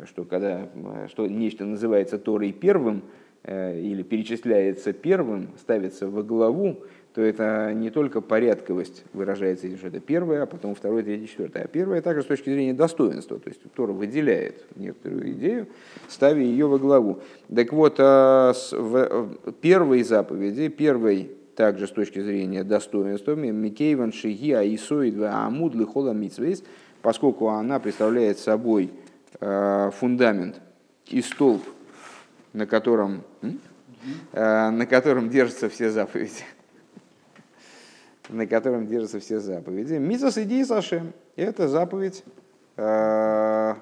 что 0.08 0.24
когда 0.24 0.68
что 1.10 1.28
нечто 1.28 1.66
называется 1.66 2.18
Торой 2.18 2.52
первым 2.52 3.04
или 3.46 4.02
перечисляется 4.02 4.94
первым, 4.94 5.50
ставится 5.60 6.08
во 6.08 6.24
главу, 6.24 6.78
то 7.16 7.22
это 7.22 7.74
не 7.74 7.92
только 7.92 8.20
порядковость 8.20 9.06
выражается, 9.14 9.74
что 9.78 9.88
это 9.88 10.02
первое, 10.02 10.44
а 10.44 10.46
потом 10.46 10.76
второе, 10.76 11.02
третье, 11.02 11.28
четвертое. 11.28 11.64
А 11.64 11.68
первое 11.68 12.02
также 12.02 12.24
с 12.24 12.26
точки 12.26 12.50
зрения 12.50 12.74
достоинства, 12.74 13.40
то 13.40 13.48
есть 13.48 13.62
Тора 13.74 13.94
выделяет 13.94 14.66
некоторую 14.76 15.32
идею, 15.32 15.68
ставя 16.10 16.42
ее 16.42 16.68
во 16.68 16.78
главу. 16.78 17.22
Так 17.54 17.72
вот, 17.72 17.96
а 18.00 18.54
в 18.70 19.54
первой 19.62 20.04
заповеди, 20.04 20.68
первой 20.68 21.32
также 21.56 21.88
с 21.88 21.92
точки 21.92 22.20
зрения 22.20 22.66
достоинства, 22.66 23.34
Микейван 23.34 24.12
Шиги 24.12 24.52
Аисоид 24.52 25.16
Амуд 25.24 25.74
Лихола 25.74 26.12
Митсвейс, 26.12 26.66
поскольку 27.02 27.48
она 27.48 27.80
представляет 27.80 28.40
собой 28.40 28.92
а, 29.40 29.90
фундамент 29.92 30.60
и 31.08 31.22
столб, 31.22 31.64
на 32.52 32.66
котором, 32.66 33.22
а, 34.34 34.70
на 34.70 34.86
котором 34.86 35.30
держатся 35.30 35.70
все 35.70 35.90
заповеди 35.90 36.44
на 38.30 38.48
котором 38.48 38.88
держатся 38.88 39.20
все 39.20 39.40
заповеди. 39.40 39.94
Мизас 39.94 40.38
иди 40.38 40.64
Сашем. 40.64 41.14
Это 41.36 41.68
заповедь. 41.68 42.24
Э, 42.78 43.76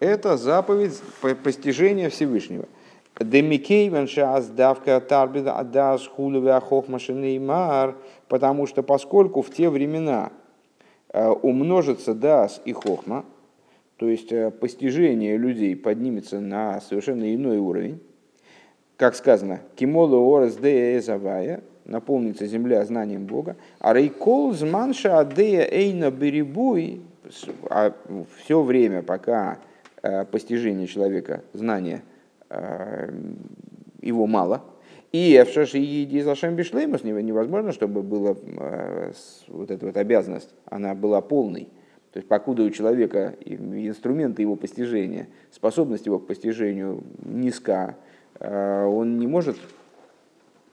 это 0.00 0.36
заповедь 0.36 1.00
постижения 1.42 2.10
Всевышнего. 2.10 2.66
Демикейвен 3.18 4.08
шас 4.08 4.46
давка 4.48 5.00
тарбида 5.00 5.58
адас 5.58 6.06
хохмашины 6.06 7.40
мар, 7.40 7.96
потому 8.28 8.66
что 8.66 8.82
поскольку 8.82 9.40
в 9.40 9.50
те 9.50 9.70
времена 9.70 10.32
э, 11.12 11.26
умножится 11.26 12.14
дас 12.14 12.60
и 12.66 12.72
хохма, 12.72 13.24
то 13.96 14.06
есть 14.06 14.32
э, 14.32 14.50
постижение 14.50 15.38
людей 15.38 15.74
поднимется 15.74 16.40
на 16.40 16.82
совершенно 16.82 17.34
иной 17.34 17.56
уровень, 17.56 18.02
как 18.96 19.14
сказано, 19.14 19.60
Кимолу 19.74 20.36
орес 20.36 20.56
дея 20.56 20.98
эзавая, 20.98 21.62
наполнится 21.84 22.46
земля 22.46 22.84
знанием 22.84 23.26
Бога, 23.26 23.56
а 23.78 23.94
рейкол 23.94 24.52
зманша 24.52 25.20
адея 25.20 25.68
эйна 25.70 26.10
беребуй, 26.10 27.00
а 27.70 27.92
все 28.42 28.62
время, 28.62 29.02
пока 29.02 29.58
э, 30.02 30.24
постижение 30.24 30.86
человека, 30.86 31.42
знания 31.52 32.02
э, 32.48 33.12
его 34.00 34.26
мало, 34.26 34.62
и 35.12 35.36
Эфшаш 35.36 35.74
и 35.74 36.20
Зашем 36.22 36.56
Бишлеймус 36.56 37.04
невозможно, 37.04 37.72
чтобы 37.72 38.02
была 38.02 38.34
э, 38.34 39.12
вот 39.48 39.70
эта 39.70 39.86
вот 39.86 39.96
обязанность, 39.96 40.54
она 40.66 40.94
была 40.94 41.20
полной. 41.20 41.68
То 42.12 42.18
есть 42.18 42.28
покуда 42.28 42.62
у 42.62 42.70
человека 42.70 43.34
инструменты 43.44 44.40
его 44.42 44.56
постижения, 44.56 45.28
способность 45.50 46.06
его 46.06 46.18
к 46.18 46.26
постижению 46.26 47.04
низка, 47.22 47.96
он 48.40 49.18
не 49.18 49.26
может 49.26 49.56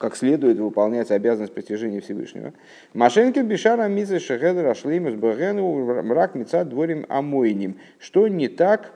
как 0.03 0.17
следует 0.17 0.58
выполнять 0.58 1.12
обязанность 1.12 1.53
постижения 1.53 2.01
Всевышнего. 2.01 2.51
Машенкин 2.93 3.48
бишара 3.48 3.88
миза 3.88 4.20
шахедра 4.20 4.72
ашлимус 4.72 5.13
бэгену 5.13 6.03
мрак 6.03 6.36
мица 6.36 6.65
дворим 6.65 7.05
амойним. 7.08 7.77
Что 8.00 8.27
не 8.27 8.50
так 8.50 8.91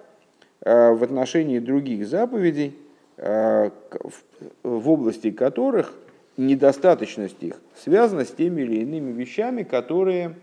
э, 0.60 0.92
в 0.92 1.02
отношении 1.02 1.60
других 1.60 2.06
заповедей, 2.06 2.76
э, 3.16 3.70
в 4.64 4.90
области 4.90 5.32
которых 5.32 5.94
недостаточность 6.36 7.42
их 7.42 7.56
связана 7.82 8.26
с 8.26 8.32
теми 8.32 8.64
или 8.64 8.82
иными 8.82 9.14
вещами, 9.14 9.64
которые 9.64 10.36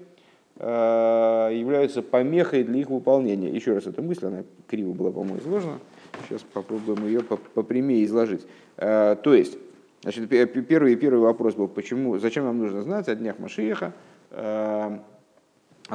являются 0.57 2.01
помехой 2.01 2.63
для 2.63 2.79
их 2.79 2.89
выполнения. 2.89 3.51
Еще 3.51 3.75
раз, 3.75 3.89
эта 3.89 4.01
мысль, 4.03 4.27
она 4.27 4.45
криво 4.69 4.93
была, 4.93 5.11
по-моему, 5.11 5.41
изложена. 5.41 5.81
Сейчас 6.29 6.43
попробуем 6.43 7.07
ее 7.07 7.23
попрямее 7.23 8.05
изложить. 8.05 8.47
То 8.77 9.21
есть, 9.25 9.59
значит, 10.03 10.29
первый, 10.29 10.97
первый 10.97 11.21
вопрос 11.21 11.55
был, 11.55 11.69
почему, 11.69 12.19
зачем 12.19 12.45
нам 12.45 12.59
нужно 12.59 12.83
знать 12.83 13.09
о 13.09 13.15
днях 13.15 13.39
Машиеха, 13.39 13.93
о 14.31 15.01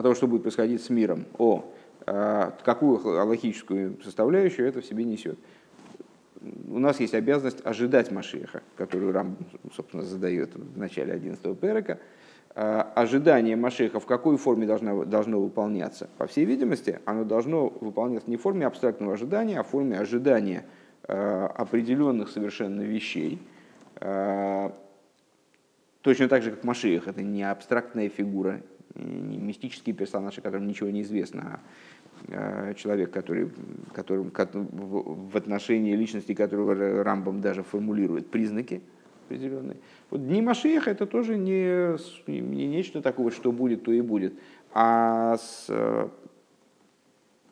том, 0.01 0.15
что 0.15 0.27
будет 0.27 0.43
происходить 0.43 0.83
с 0.83 0.89
миром, 0.89 1.25
о 1.38 1.63
какую 2.63 2.99
логическую 3.03 3.97
составляющую 4.03 4.67
это 4.67 4.81
в 4.81 4.85
себе 4.85 5.03
несет. 5.03 5.38
У 6.69 6.79
нас 6.79 6.99
есть 6.99 7.13
обязанность 7.13 7.65
ожидать 7.65 8.11
Машиеха, 8.11 8.61
которую 8.77 9.11
Рам, 9.11 9.35
собственно, 9.75 10.03
задает 10.03 10.55
в 10.55 10.77
начале 10.77 11.13
11-го 11.13 11.55
перека. 11.55 11.99
Ожидание 12.56 13.56
Машиеха 13.56 14.00
в 14.00 14.06
какой 14.06 14.38
форме 14.38 14.65
должно, 14.65 15.06
должно 15.06 15.39
выполняться? 15.39 16.10
По 16.18 16.27
всей 16.27 16.46
видимости, 16.46 17.00
оно 17.06 17.24
должно 17.24 17.70
выполняться 17.70 18.29
не 18.29 18.38
в 18.38 18.41
форме 18.41 18.65
абстрактного 18.65 19.13
ожидания, 19.13 19.60
а 19.60 19.63
в 19.63 19.68
форме 19.68 19.98
ожидания 19.98 20.65
определенных 21.08 22.29
совершенно 22.29 22.82
вещей. 22.82 23.39
Точно 26.01 26.27
так 26.27 26.41
же, 26.44 26.51
как 26.51 26.63
Машиях, 26.63 27.08
это 27.08 27.22
не 27.22 27.44
абстрактная 27.44 28.10
фигура, 28.10 28.62
не 28.96 29.38
мистический 29.38 29.94
персонаж, 29.94 30.38
о 30.39 30.41
котором 30.41 30.68
ничего 30.68 30.89
не 30.89 31.03
известно, 31.03 31.41
а 31.53 31.60
Э, 32.27 32.74
человек, 32.75 33.12
который, 33.12 33.50
который, 33.94 34.29
в 34.34 35.38
отношении 35.38 35.96
личности 35.96 36.34
которого 36.34 37.03
Рамбам 37.03 37.41
даже 37.41 37.63
формулирует 37.63 38.29
признаки 38.29 38.82
определенные. 39.29 39.77
Вот 40.09 40.25
дни 40.25 40.41
Машеха 40.41 40.89
это 40.89 41.05
тоже 41.05 41.38
не, 41.38 41.98
не 42.27 42.67
нечто 42.67 43.01
такого, 43.01 43.31
что 43.31 43.51
будет, 43.51 43.83
то 43.83 43.91
и 43.91 44.01
будет, 44.01 44.33
а 44.74 45.38
с, 45.38 45.65
э, 45.69 46.09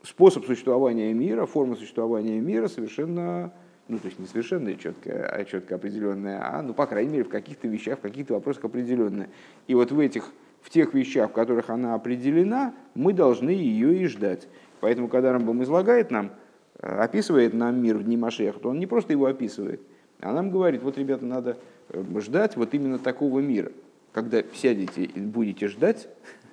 способ 0.03 0.45
существования 0.45 1.13
мира, 1.13 1.45
форма 1.45 1.75
существования 1.75 2.39
мира 2.39 2.67
совершенно, 2.67 3.53
ну 3.87 3.99
то 3.99 4.07
есть 4.07 4.19
не 4.19 4.25
совершенно 4.25 4.75
четкая, 4.75 5.27
а 5.27 5.45
четко 5.45 5.75
определенная, 5.75 6.41
а 6.41 6.61
ну 6.63 6.73
по 6.73 6.87
крайней 6.87 7.11
мере 7.11 7.23
в 7.23 7.29
каких-то 7.29 7.67
вещах, 7.67 7.99
в 7.99 8.01
каких-то 8.01 8.33
вопросах 8.33 8.65
определенная. 8.65 9.29
И 9.67 9.75
вот 9.75 9.91
в 9.91 9.99
этих 9.99 10.31
в 10.61 10.69
тех 10.69 10.93
вещах, 10.93 11.29
в 11.29 11.33
которых 11.33 11.69
она 11.69 11.93
определена, 11.93 12.73
мы 12.93 13.13
должны 13.13 13.51
ее 13.51 13.95
и 14.01 14.05
ждать. 14.07 14.47
Поэтому, 14.81 15.07
когда 15.07 15.31
Рамбам 15.31 15.63
излагает 15.63 16.11
нам, 16.11 16.31
э, 16.79 16.87
описывает 16.87 17.53
нам 17.53 17.81
мир 17.81 17.97
в 17.97 18.03
дни 18.03 18.17
Машеха, 18.17 18.59
то 18.59 18.69
он 18.69 18.79
не 18.79 18.87
просто 18.87 19.13
его 19.13 19.27
описывает, 19.27 19.81
а 20.19 20.33
нам 20.33 20.51
говорит, 20.51 20.81
вот, 20.83 20.97
ребята, 20.97 21.25
надо 21.25 21.57
э, 21.89 22.03
ждать 22.19 22.55
вот 22.55 22.73
именно 22.73 22.99
такого 22.99 23.39
мира. 23.39 23.71
Когда 24.13 24.41
сядете 24.53 25.03
и 25.03 25.19
будете 25.19 25.67
ждать, 25.67 26.07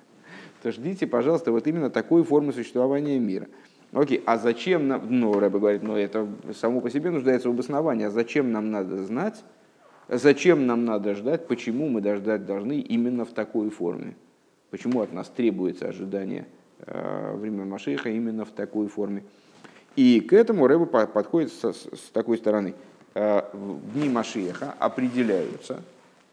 то 0.61 0.71
ждите, 0.71 1.07
пожалуйста, 1.07 1.51
вот 1.51 1.67
именно 1.67 1.89
такой 1.89 2.23
формы 2.23 2.53
существования 2.53 3.19
мира. 3.19 3.47
Окей, 3.91 4.21
а 4.25 4.37
зачем 4.37 4.87
нам, 4.87 5.07
ну, 5.09 5.39
Рэбе 5.39 5.59
говорит, 5.59 5.83
ну, 5.83 5.95
это 5.95 6.27
само 6.53 6.81
по 6.81 6.89
себе 6.89 7.11
нуждается 7.11 7.49
в 7.49 7.53
обосновании, 7.53 8.05
а 8.05 8.11
зачем 8.11 8.51
нам 8.51 8.71
надо 8.71 9.03
знать, 9.03 9.43
зачем 10.09 10.67
нам 10.67 10.85
надо 10.85 11.15
ждать, 11.15 11.47
почему 11.47 11.87
мы 11.87 12.01
дождать 12.01 12.45
должны 12.45 12.79
именно 12.79 13.25
в 13.25 13.31
такой 13.31 13.69
форме, 13.69 14.15
почему 14.69 15.01
от 15.01 15.13
нас 15.13 15.29
требуется 15.29 15.87
ожидание 15.87 16.45
Э, 16.79 17.35
время 17.35 17.65
Машеха 17.65 18.09
именно 18.09 18.45
в 18.45 18.51
такой 18.51 18.87
форме. 18.87 19.23
И 19.95 20.19
к 20.19 20.33
этому 20.33 20.67
Рэба 20.67 20.85
подходит 20.85 21.51
с, 21.51 21.63
с 21.63 22.09
такой 22.11 22.37
стороны. 22.37 22.75
Э, 23.17 23.43
дни 23.93 24.09
Машеха 24.09 24.75
определяются, 24.77 25.81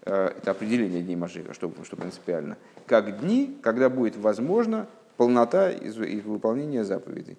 э, 0.04 0.32
это 0.36 0.50
определение 0.50 1.00
дней 1.00 1.14
Машеха, 1.14 1.54
что, 1.54 1.72
что 1.84 1.96
принципиально, 1.96 2.56
как 2.86 3.20
дни, 3.20 3.56
когда 3.62 3.88
будет 3.88 4.16
возможна 4.16 4.88
полнота 5.16 5.70
из, 5.70 5.96
из 5.96 6.24
выполнения 6.24 6.84
заповедей. 6.84 7.38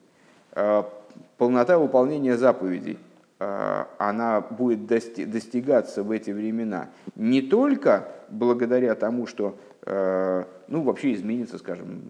Полнота 1.37 1.79
выполнения 1.79 2.37
заповедей, 2.37 2.99
она 3.39 4.41
будет 4.41 4.85
достигаться 4.85 6.03
в 6.03 6.11
эти 6.11 6.29
времена 6.29 6.89
не 7.15 7.41
только 7.41 8.07
благодаря 8.29 8.93
тому, 8.93 9.25
что 9.25 9.57
ну, 10.67 10.83
вообще 10.83 11.13
изменится, 11.15 11.57
скажем, 11.57 12.03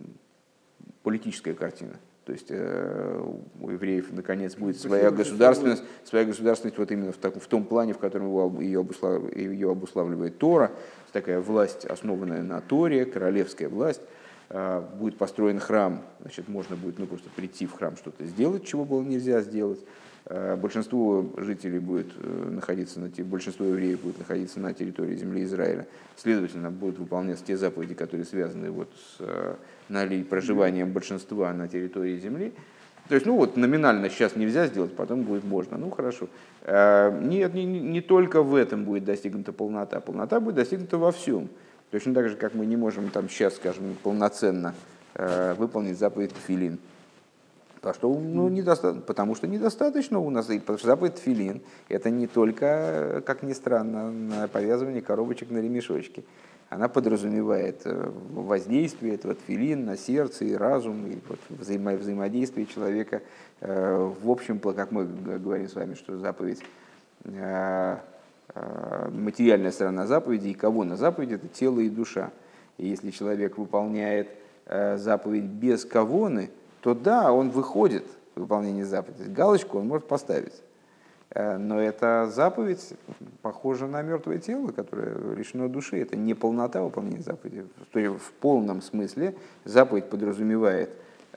политическая 1.03 1.53
картина. 1.53 1.93
То 2.25 2.31
есть 2.31 2.47
э, 2.49 3.23
у 3.59 3.69
евреев 3.69 4.11
наконец 4.13 4.55
будет 4.55 4.79
своя 4.79 5.11
государственность, 5.11 5.83
своя 6.05 6.23
государственность 6.23 6.77
вот 6.77 6.91
именно 6.91 7.11
в, 7.11 7.17
так, 7.17 7.41
в 7.41 7.47
том 7.47 7.65
плане, 7.65 7.93
в 7.93 7.97
котором 7.97 8.27
его, 8.27 8.61
ее, 8.61 8.79
обуслав, 8.79 9.35
ее 9.35 9.71
обуславливает 9.71 10.37
Тора, 10.37 10.71
такая 11.11 11.41
власть, 11.41 11.85
основанная 11.85 12.41
на 12.41 12.61
Торе, 12.61 13.05
королевская 13.05 13.67
власть. 13.67 14.01
Э, 14.49 14.81
будет 14.99 15.17
построен 15.17 15.59
храм, 15.59 16.03
значит, 16.21 16.47
можно 16.47 16.75
будет 16.75 16.97
ну, 16.97 17.07
просто 17.07 17.29
прийти 17.35 17.65
в 17.65 17.73
храм 17.73 17.97
что-то 17.97 18.23
сделать, 18.25 18.65
чего 18.65 18.85
было 18.85 19.01
нельзя 19.01 19.41
сделать. 19.41 19.79
Э, 20.35 20.55
большинство 20.55 21.23
жителей 21.37 21.77
будет 21.77 22.07
э, 22.17 22.49
находиться 22.49 22.99
на 22.99 23.09
большинство 23.23 23.67
евреев 23.67 24.01
будет 24.01 24.17
находиться 24.17 24.59
на 24.59 24.73
территории 24.73 25.15
земли 25.15 25.43
Израиля. 25.43 25.85
Следовательно, 26.15 26.71
будут 26.71 26.97
выполняться 26.97 27.45
те 27.45 27.55
заповеди, 27.55 27.93
которые 27.93 28.25
связаны 28.25 28.71
вот 28.71 28.89
с 28.95 29.17
э, 29.19 30.23
проживанием 30.27 30.91
большинства 30.91 31.53
на 31.53 31.67
территории 31.67 32.17
земли. 32.17 32.51
То 33.09 33.13
есть, 33.13 33.27
ну 33.27 33.35
вот 33.35 33.57
номинально 33.57 34.09
сейчас 34.09 34.35
нельзя 34.35 34.65
сделать, 34.65 34.95
потом 34.95 35.21
будет 35.21 35.43
можно. 35.43 35.77
Ну 35.77 35.91
хорошо. 35.91 36.29
Нет, 36.65 37.53
не, 37.53 37.65
не 37.65 38.01
только 38.01 38.41
в 38.41 38.55
этом 38.55 38.85
будет 38.85 39.03
достигнута 39.03 39.51
полнота. 39.51 39.99
Полнота 39.99 40.39
будет 40.39 40.55
достигнута 40.55 40.97
во 40.97 41.11
всем. 41.11 41.49
Точно 41.91 42.13
так 42.15 42.29
же, 42.29 42.37
как 42.37 42.55
мы 42.55 42.65
не 42.65 42.77
можем 42.77 43.09
там 43.09 43.29
сейчас, 43.29 43.57
скажем, 43.57 43.97
полноценно 44.01 44.73
выполнить 45.57 45.99
заповедь 45.99 46.31
филин 46.47 46.79
Потому 47.83 47.95
что, 47.95 48.17
ну, 48.17 48.47
недоста... 48.47 48.93
потому 48.93 49.35
что 49.35 49.45
недостаточно 49.45 50.17
у 50.17 50.29
нас, 50.29 50.45
что 50.45 50.77
заповедь 50.77 51.17
филин 51.17 51.61
это 51.89 52.09
не 52.09 52.27
только, 52.27 53.21
как 53.25 53.43
ни 53.43 53.51
странно, 53.51 54.09
на 54.09 54.47
повязывание 54.47 55.01
коробочек 55.01 55.51
на 55.51 55.57
ремешочки. 55.57 56.23
Она 56.69 56.87
подразумевает 56.87 57.81
э, 57.83 58.09
воздействие 58.31 59.15
этого 59.15 59.35
тфилин 59.35 59.83
на 59.83 59.97
сердце 59.97 60.45
и 60.45 60.53
разум, 60.53 61.07
и 61.07 61.17
вот 61.27 61.39
взаимо... 61.49 61.91
взаимодействие 61.97 62.67
человека. 62.67 63.21
Э, 63.59 64.13
в 64.23 64.31
общем, 64.31 64.59
как 64.59 64.91
мы 64.91 65.03
говорим 65.03 65.67
с 65.67 65.75
вами, 65.75 65.95
что 65.95 66.17
заповедь 66.17 66.63
э, 67.25 67.97
материальная 69.11 69.71
сторона 69.71 70.07
заповеди 70.07 70.47
и 70.47 70.53
кого 70.53 70.85
на 70.85 70.95
заповеди 70.95 71.33
это 71.33 71.49
тело 71.49 71.81
и 71.81 71.89
душа. 71.89 72.31
И 72.77 72.87
если 72.87 73.11
человек 73.11 73.57
выполняет 73.57 74.29
заповедь 74.65 75.43
без 75.43 75.83
кавоны, 75.83 76.49
то 76.83 76.93
да, 76.93 77.31
он 77.31 77.49
выходит 77.49 78.05
в 78.35 78.41
выполнение 78.41 78.83
заповеди. 78.83 79.29
Галочку 79.29 79.79
он 79.79 79.87
может 79.87 80.05
поставить. 80.05 80.61
Э, 81.29 81.57
но 81.57 81.81
эта 81.81 82.29
заповедь 82.29 82.93
похожа 83.41 83.87
на 83.87 84.01
мертвое 84.01 84.37
тело, 84.37 84.71
которое 84.71 85.33
лишено 85.33 85.69
души. 85.69 86.01
Это 86.01 86.17
не 86.17 86.33
полнота 86.33 86.83
выполнения 86.83 87.21
заповеди. 87.21 87.65
То 87.93 87.99
есть 87.99 88.21
в 88.21 88.33
полном 88.33 88.81
смысле 88.81 89.33
заповедь 89.63 90.09
подразумевает 90.09 90.89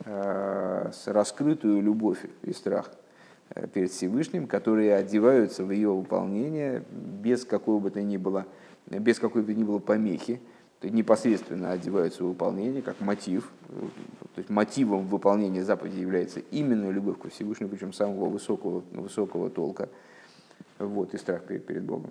э, 0.05 0.91
раскрытую 1.07 1.81
любовь 1.81 2.27
и 2.43 2.53
страх 2.53 2.91
э, 3.51 3.69
перед 3.69 3.93
Всевышним, 3.93 4.49
которые 4.49 4.97
одеваются 4.97 5.65
в 5.65 5.71
ее 5.71 5.91
выполнение 5.91 6.83
без 6.91 7.45
какой 7.45 7.79
бы 7.79 7.91
то 7.91 8.03
ни 8.03 8.17
было, 8.17 8.47
без 8.89 9.21
какой 9.21 9.43
бы 9.43 9.55
ни 9.55 9.63
было 9.63 9.79
помехи 9.79 10.41
непосредственно 10.83 11.73
одеваются 11.73 12.25
в 12.25 12.29
выполнение, 12.29 12.83
как 12.83 13.01
мотив. 13.01 13.51
То 13.69 14.39
есть 14.39 14.51
мотивом 14.51 15.07
выполнения 15.07 15.65
заповеди 15.65 16.01
является 16.01 16.41
именно 16.51 16.91
любовь 16.91 17.19
к 17.19 17.31
Всевышнему, 17.31 17.71
причем 17.71 17.93
самого 17.93 18.29
высокого, 18.29 18.83
высокого 18.93 19.51
толка 19.51 19.89
вот, 20.79 21.15
и 21.15 21.19
страх 21.19 21.45
перед, 21.45 21.67
перед 21.67 21.83
Богом. 21.83 22.11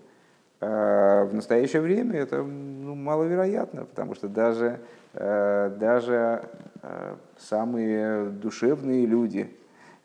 А 0.62 1.26
в 1.26 1.34
настоящее 1.34 1.82
время 1.82 2.20
это 2.20 2.42
ну, 2.42 2.96
маловероятно, 2.96 3.86
потому 3.86 4.16
что 4.16 4.28
даже, 4.28 4.80
э, 5.14 5.76
даже 5.80 6.50
э, 6.82 7.16
самые 7.38 8.30
душевные 8.30 9.06
люди, 9.06 9.54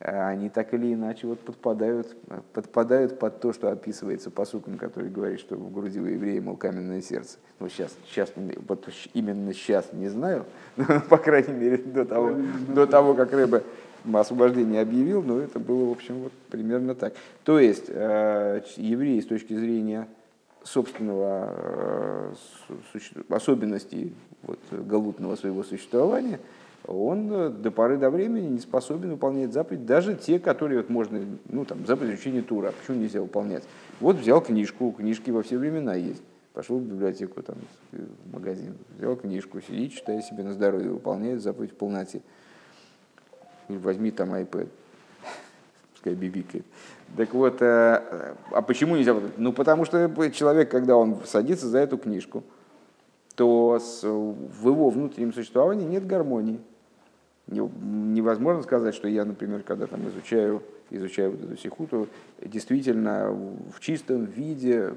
они 0.00 0.48
так 0.48 0.72
или 0.72 0.94
иначе 0.94 1.26
вот 1.26 1.40
подпадают, 1.40 2.16
подпадают 2.54 3.18
под 3.18 3.40
то, 3.40 3.52
что 3.52 3.70
описывается 3.70 4.30
посуком, 4.30 4.78
который 4.78 5.10
говорит, 5.10 5.40
что 5.40 5.56
в 5.56 5.72
груди 5.72 6.00
у 6.00 6.06
еврея, 6.06 6.40
мол, 6.40 6.56
каменное 6.56 7.02
сердце. 7.02 7.36
Ну, 7.58 7.68
сейчас, 7.68 7.94
сейчас, 8.06 8.32
вот 8.66 8.88
именно 9.12 9.52
сейчас 9.52 9.92
не 9.92 10.08
знаю, 10.08 10.46
но, 10.76 11.00
по 11.00 11.18
крайней 11.18 11.52
мере, 11.52 11.76
до 11.76 12.06
того, 12.06 12.34
до 12.68 12.86
того 12.86 13.12
как 13.12 13.32
рыба 13.32 13.62
освобождение 14.10 14.80
объявил, 14.80 15.22
но 15.22 15.38
это 15.38 15.58
было, 15.58 15.90
в 15.90 15.92
общем, 15.92 16.20
вот 16.20 16.32
примерно 16.48 16.94
так. 16.94 17.12
То 17.44 17.58
есть, 17.58 17.84
э, 17.88 18.62
евреи 18.76 19.20
с 19.20 19.26
точки 19.26 19.52
зрения 19.52 20.08
собственного 20.62 21.52
э, 21.52 22.32
особенностей 23.28 24.14
вот, 24.44 24.58
галутного 24.70 25.36
своего 25.36 25.62
существования– 25.62 26.40
он 26.90 27.32
э, 27.32 27.50
до 27.50 27.70
поры 27.70 27.96
до 27.96 28.10
времени 28.10 28.48
не 28.48 28.58
способен 28.58 29.12
выполнять 29.12 29.52
заповеди, 29.52 29.84
даже 29.84 30.16
те, 30.16 30.38
которые 30.38 30.78
вот 30.78 30.90
можно, 30.90 31.20
ну 31.48 31.64
там, 31.64 31.86
заповедь 31.86 32.18
учения 32.18 32.42
Тура, 32.42 32.68
а 32.68 32.72
почему 32.72 33.02
нельзя 33.02 33.20
выполнять? 33.20 33.62
Вот 34.00 34.16
взял 34.16 34.40
книжку, 34.40 34.92
книжки 34.92 35.30
во 35.30 35.42
все 35.42 35.56
времена 35.56 35.94
есть. 35.94 36.22
Пошел 36.52 36.78
в 36.78 36.82
библиотеку, 36.82 37.42
там, 37.42 37.56
в 37.92 38.32
магазин, 38.32 38.74
взял 38.98 39.14
книжку, 39.14 39.60
сидит, 39.60 39.92
читая 39.92 40.20
себе 40.20 40.42
на 40.42 40.52
здоровье, 40.52 40.90
выполняет 40.90 41.42
заповедь 41.42 41.70
в 41.70 41.76
полноте. 41.76 42.22
Возьми 43.68 44.10
там 44.10 44.34
iPad. 44.34 44.68
пускай 45.92 46.14
бибикает. 46.14 46.64
Так 47.16 47.32
вот, 47.34 47.58
а 47.60 48.64
почему 48.66 48.96
нельзя? 48.96 49.14
Ну, 49.36 49.52
потому 49.52 49.84
что 49.84 50.10
человек, 50.30 50.70
когда 50.70 50.96
он 50.96 51.18
садится 51.24 51.68
за 51.68 51.78
эту 51.78 51.98
книжку, 51.98 52.42
то 53.36 53.78
в 54.02 54.68
его 54.68 54.90
внутреннем 54.90 55.32
существовании 55.32 55.86
нет 55.86 56.04
гармонии. 56.04 56.58
Невозможно 57.50 58.62
сказать, 58.62 58.94
что 58.94 59.08
я, 59.08 59.24
например, 59.24 59.62
когда 59.62 59.86
там 59.86 60.08
изучаю, 60.08 60.62
изучаю 60.90 61.32
вот 61.32 61.42
эту 61.42 61.56
сихуту, 61.56 62.08
действительно 62.40 63.30
в 63.30 63.80
чистом 63.80 64.24
виде 64.24 64.94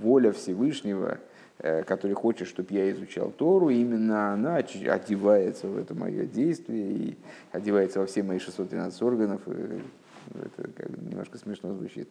воля 0.00 0.32
Всевышнего, 0.32 1.18
э, 1.58 1.84
который 1.84 2.12
хочет, 2.12 2.48
чтобы 2.48 2.68
я 2.74 2.90
изучал 2.90 3.30
Тору, 3.30 3.70
именно 3.70 4.32
она 4.32 4.56
одевается 4.56 5.68
в 5.68 5.78
это 5.78 5.94
мое 5.94 6.26
действие 6.26 6.92
и 6.92 7.16
одевается 7.50 8.00
во 8.00 8.06
все 8.06 8.22
мои 8.22 8.38
613 8.38 9.00
органов. 9.02 9.40
Это 9.46 10.70
как 10.76 10.90
немножко 10.90 11.38
смешно 11.38 11.72
звучит. 11.72 12.08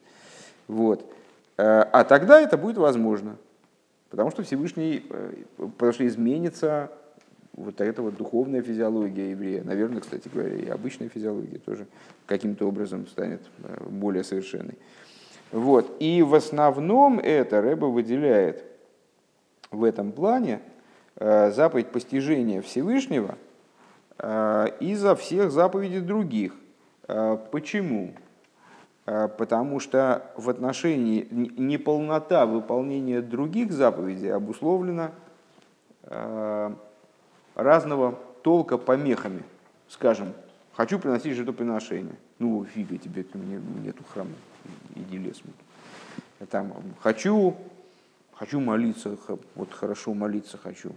Вот. 0.67 1.05
Э, 1.57 1.83
а 1.91 2.03
тогда 2.05 2.41
это 2.41 2.57
будет 2.57 2.77
возможно. 2.77 3.37
Потому 4.09 4.31
что 4.31 4.43
Всевышний, 4.43 5.05
э, 5.09 5.33
потому 5.57 5.93
что 5.93 6.07
изменится 6.07 6.91
вот 7.53 7.81
эта 7.81 8.01
вот 8.01 8.15
духовная 8.15 8.61
физиология 8.61 9.31
еврея, 9.31 9.63
наверное, 9.63 10.01
кстати 10.01 10.29
говоря, 10.33 10.55
и 10.55 10.67
обычная 10.67 11.09
физиология 11.09 11.57
тоже 11.57 11.85
каким-то 12.25 12.67
образом 12.67 13.07
станет 13.07 13.41
э, 13.63 13.87
более 13.89 14.23
совершенной. 14.23 14.77
Вот. 15.51 15.97
И 15.99 16.21
в 16.21 16.33
основном 16.33 17.19
это 17.19 17.61
Рэба 17.61 17.85
выделяет 17.85 18.63
в 19.69 19.83
этом 19.83 20.11
плане 20.13 20.61
э, 21.17 21.51
заповедь 21.51 21.87
постижения 21.87 22.61
Всевышнего 22.61 23.37
э, 24.17 24.67
изо 24.79 25.15
всех 25.15 25.51
заповедей 25.51 25.99
других. 25.99 26.55
Почему? 27.51 28.13
Потому 29.03 29.81
что 29.81 30.31
в 30.37 30.49
отношении 30.49 31.27
неполнота 31.29 32.45
выполнения 32.45 33.21
других 33.21 33.73
заповедей 33.73 34.31
обусловлена 34.31 35.11
разного 37.61 38.17
толка 38.41 38.77
помехами. 38.77 39.43
Скажем, 39.87 40.33
хочу 40.73 40.99
приносить 40.99 41.35
жертвоприношение. 41.35 42.15
Ну, 42.39 42.65
фига 42.65 42.97
тебе, 42.97 43.25
мне 43.33 43.61
нету 43.83 44.03
храма, 44.13 44.31
иди 44.95 45.17
лес. 45.17 45.41
Там, 46.49 46.73
хочу, 47.01 47.55
хочу 48.33 48.59
молиться, 48.59 49.15
вот 49.55 49.71
хорошо 49.71 50.13
молиться 50.13 50.57
хочу. 50.57 50.95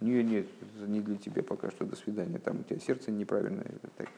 Нет, 0.00 0.24
нет, 0.26 0.46
это 0.76 0.90
не 0.90 1.00
для 1.00 1.16
тебя 1.16 1.42
пока 1.42 1.70
что, 1.70 1.84
до 1.84 1.96
свидания, 1.96 2.38
там 2.38 2.60
у 2.60 2.62
тебя 2.64 2.80
сердце 2.80 3.10
неправильное. 3.10 3.66
Так. 3.96 4.08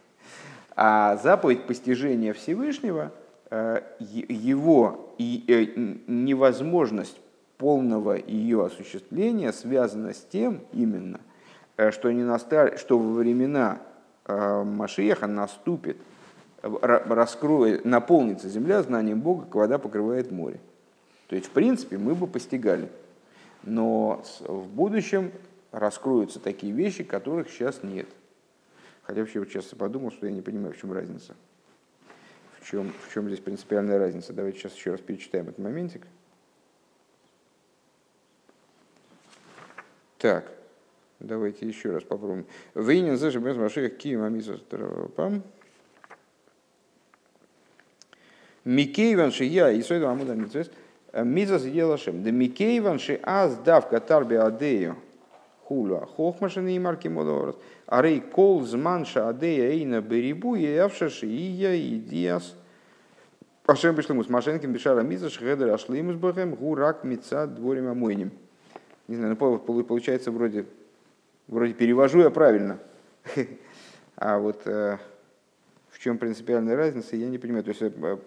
А 0.74 1.16
заповедь 1.18 1.66
постижения 1.66 2.32
Всевышнего, 2.32 3.12
э, 3.50 3.82
его 4.00 5.14
и 5.18 5.44
э, 5.46 5.80
невозможность 6.10 7.20
полного 7.58 8.16
ее 8.18 8.64
осуществления 8.64 9.52
связана 9.52 10.12
с 10.12 10.24
тем 10.24 10.60
именно– 10.72 11.20
что, 11.76 12.12
не 12.12 12.22
настар... 12.22 12.78
что 12.78 12.98
во 12.98 13.12
времена 13.14 13.80
э, 14.26 14.62
Машиеха 14.62 15.26
наступит, 15.26 15.96
раскроет, 16.62 17.84
наполнится 17.84 18.48
земля 18.48 18.82
знанием 18.82 19.20
Бога, 19.20 19.44
как 19.44 19.54
вода 19.54 19.78
покрывает 19.78 20.30
море. 20.30 20.60
То 21.28 21.36
есть, 21.36 21.48
в 21.48 21.50
принципе, 21.50 21.98
мы 21.98 22.14
бы 22.14 22.26
постигали. 22.26 22.88
Но 23.62 24.24
в 24.40 24.66
будущем 24.68 25.32
раскроются 25.72 26.38
такие 26.38 26.72
вещи, 26.72 27.02
которых 27.02 27.50
сейчас 27.50 27.82
нет. 27.82 28.08
Хотя 29.02 29.20
вообще 29.20 29.40
вот 29.40 29.48
сейчас 29.48 29.66
подумал, 29.66 30.12
что 30.12 30.26
я 30.26 30.32
не 30.32 30.42
понимаю, 30.42 30.74
в 30.74 30.78
чем 30.78 30.92
разница. 30.92 31.34
В 32.60 32.70
чем, 32.70 32.92
в 33.06 33.12
чем 33.12 33.26
здесь 33.26 33.40
принципиальная 33.40 33.98
разница? 33.98 34.32
Давайте 34.32 34.58
сейчас 34.58 34.74
еще 34.74 34.92
раз 34.92 35.00
перечитаем 35.00 35.48
этот 35.48 35.58
моментик. 35.58 36.06
Так. 40.18 40.50
Давайте 41.26 41.66
еще 41.66 41.90
раз 41.90 42.02
попробуем. 42.02 42.46
Вейнин 42.74 43.16
зажим 43.16 43.44
без 43.44 43.56
маших 43.56 43.96
кием 43.96 44.22
амиза 44.22 44.58
пам. 45.16 45.42
Микейван 48.64 49.30
я 49.40 49.70
и 49.70 49.82
сойду 49.82 50.08
амуда 50.08 50.34
митцвес. 50.34 50.70
Миза 51.14 51.58
съела 51.58 51.96
шем. 51.96 52.22
Да 52.22 52.30
микейван 52.30 52.98
ши 52.98 53.20
аз 53.22 53.56
дав 53.58 53.88
катарби 53.88 54.34
адею. 54.34 54.96
Хула 55.64 56.06
хохмашины 56.06 56.76
и 56.76 56.78
марки 56.78 57.08
модорос. 57.08 57.56
Арей 57.86 58.20
кол 58.20 58.62
зманша 58.62 59.28
адея 59.28 59.70
эйна 59.70 60.02
берибу 60.02 60.56
и 60.56 60.62
явшаши 60.62 61.26
и 61.26 61.42
я 61.42 61.74
и 61.74 61.98
диас. 61.98 62.54
Ашем 63.66 63.94
пришлымус 63.94 64.28
машенким 64.28 64.72
бешара 64.72 65.00
миза 65.00 65.30
шхедер 65.30 65.72
ашлимус 65.72 66.16
бахем 66.16 66.54
гурак 66.54 67.04
мица 67.04 67.46
дворим 67.46 67.88
амойним. 67.88 68.30
Не 69.08 69.16
знаю, 69.16 69.36
ну, 69.38 69.84
получается 69.84 70.30
вроде 70.30 70.66
Вроде 71.48 71.74
перевожу 71.74 72.20
я 72.20 72.30
правильно. 72.30 72.78
А 74.16 74.38
вот 74.38 74.62
э, 74.66 74.98
в 75.90 75.98
чем 75.98 76.18
принципиальная 76.18 76.76
разница, 76.76 77.16
я 77.16 77.28
не 77.28 77.38
понимаю. 77.38 77.64
То 77.64 77.70
есть, 77.70 77.82
э, 77.82 78.18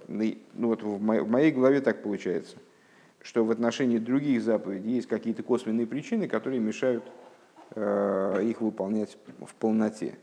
ну 0.53 0.67
вот 0.67 0.83
в 0.83 0.99
моей 0.99 1.51
голове 1.51 1.81
так 1.81 2.03
получается, 2.03 2.57
что 3.21 3.45
в 3.45 3.51
отношении 3.51 3.97
других 3.97 4.41
заповедей 4.41 4.95
есть 4.95 5.07
какие-то 5.07 5.43
косвенные 5.43 5.87
причины, 5.87 6.27
которые 6.27 6.59
мешают 6.59 7.03
э, 7.75 8.43
их 8.43 8.61
выполнять 8.61 9.17
в 9.39 9.53
полноте, 9.55 10.15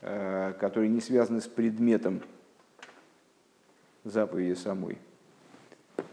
которые 0.00 0.88
не 0.88 1.00
связаны 1.00 1.40
с 1.40 1.48
предметом 1.48 2.22
заповеди 4.04 4.54
самой. 4.54 4.98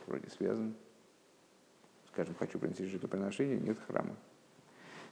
Вроде 0.07 0.29
связаны. 0.31 0.73
Скажем, 2.11 2.33
хочу 2.39 2.57
принести 2.57 2.85
жертвоприношение, 2.85 3.59
нет 3.59 3.77
храма. 3.87 4.15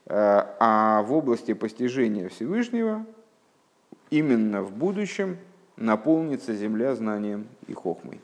Э, 0.05 0.43
а 0.59 1.03
в 1.03 1.13
области 1.13 1.53
постижения 1.53 2.29
Всевышнего 2.29 3.05
именно 4.09 4.63
в 4.63 4.71
будущем 4.73 5.37
наполнится 5.77 6.53
земля 6.53 6.95
знанием 6.95 7.47
и 7.67 7.73
хохмой. 7.73 8.19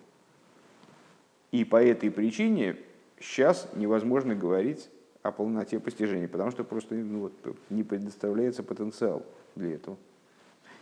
И 1.51 1.63
по 1.63 1.81
этой 1.81 2.11
причине 2.11 2.77
сейчас 3.19 3.69
невозможно 3.75 4.35
говорить 4.35 4.89
о 5.23 5.31
полноте 5.31 5.79
постижения, 5.79 6.27
потому 6.27 6.51
что 6.51 6.63
просто 6.63 6.95
ну, 6.95 7.19
вот, 7.19 7.57
не 7.69 7.83
предоставляется 7.83 8.63
потенциал 8.63 9.25
для 9.55 9.73
этого. 9.75 9.97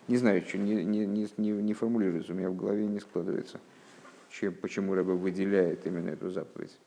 Не 0.08 0.18
знаю, 0.18 0.44
что 0.48 0.58
не, 0.58 0.84
не, 0.84 1.06
не, 1.06 1.52
не 1.52 1.74
формулируется, 1.74 2.32
у 2.32 2.36
меня 2.36 2.50
в 2.50 2.56
голове 2.56 2.86
не 2.86 3.00
складывается, 3.00 3.60
чем, 4.30 4.54
почему 4.54 4.94
Рэба 4.94 5.12
выделяет 5.12 5.86
именно 5.88 6.10
эту 6.10 6.30
заповедь. 6.30 6.78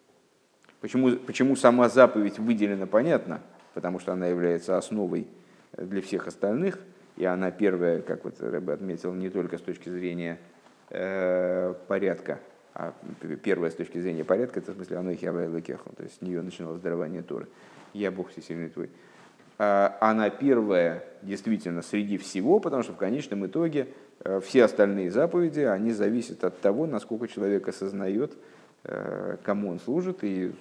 Почему, 0.80 1.16
почему 1.16 1.56
сама 1.56 1.88
заповедь 1.88 2.38
выделена, 2.38 2.86
понятно– 2.86 3.42
потому 3.74 3.98
что 3.98 4.12
она 4.12 4.26
является 4.26 4.76
основой 4.76 5.26
для 5.76 6.00
всех 6.02 6.26
остальных, 6.26 6.78
и 7.16 7.24
она 7.24 7.50
первая, 7.50 8.00
как 8.00 8.24
вот 8.24 8.40
Рэбе 8.40 8.72
отметил, 8.72 9.12
не 9.12 9.28
только 9.28 9.58
с 9.58 9.60
точки 9.60 9.88
зрения 9.88 10.38
э, 10.90 11.74
порядка, 11.88 12.38
а 12.74 12.94
первая 13.42 13.70
с 13.70 13.74
точки 13.74 13.98
зрения 13.98 14.24
порядка, 14.24 14.60
это 14.60 14.70
в 14.72 14.76
смысле 14.76 14.98
оно 14.98 15.10
их 15.10 15.20
то 15.20 16.02
есть 16.02 16.18
с 16.18 16.22
нее 16.22 16.42
начиналось 16.42 16.80
дарование 16.80 17.22
Торы. 17.22 17.48
Я 17.92 18.12
Бог 18.12 18.30
всесильный 18.30 18.68
твой. 18.68 18.88
А 19.58 19.98
она 20.00 20.30
первая 20.30 21.02
действительно 21.22 21.82
среди 21.82 22.16
всего, 22.16 22.60
потому 22.60 22.84
что 22.84 22.92
в 22.92 22.96
конечном 22.96 23.44
итоге 23.46 23.88
э, 24.22 24.40
все 24.40 24.62
остальные 24.62 25.10
заповеди, 25.10 25.60
они 25.60 25.90
зависят 25.90 26.44
от 26.44 26.60
того, 26.60 26.86
насколько 26.86 27.26
человек 27.26 27.66
осознает, 27.66 28.36
кому 29.42 29.70
он 29.70 29.80
служит 29.80 30.22
и 30.22 30.52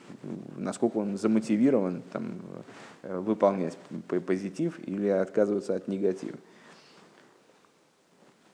насколько 0.58 0.98
он 0.98 1.18
замотивирован 1.18 2.02
там, 2.12 2.42
Э, 3.08 3.20
выполнять 3.20 3.78
позитив 4.08 4.80
или 4.86 5.08
отказываться 5.08 5.76
от 5.76 5.88
негатива. 5.88 6.38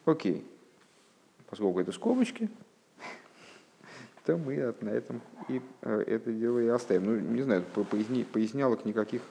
Окей. 0.05 0.45
Поскольку 1.49 1.79
это 1.79 1.91
скобочки, 1.91 2.49
то 4.25 4.37
мы 4.37 4.75
на 4.81 4.89
этом 4.89 5.21
и 5.47 5.59
э, 5.81 6.03
это 6.05 6.31
дело 6.31 6.59
и 6.59 6.67
оставим. 6.67 7.05
Ну, 7.05 7.19
не 7.19 7.41
знаю, 7.41 7.63
поясни, 7.63 8.25
пояснялок 8.25 8.85
никаких 8.85 9.23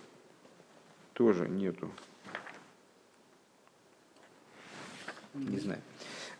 тоже 1.12 1.48
нету. 1.48 1.88
Не 5.34 5.58
знаю. 5.58 5.82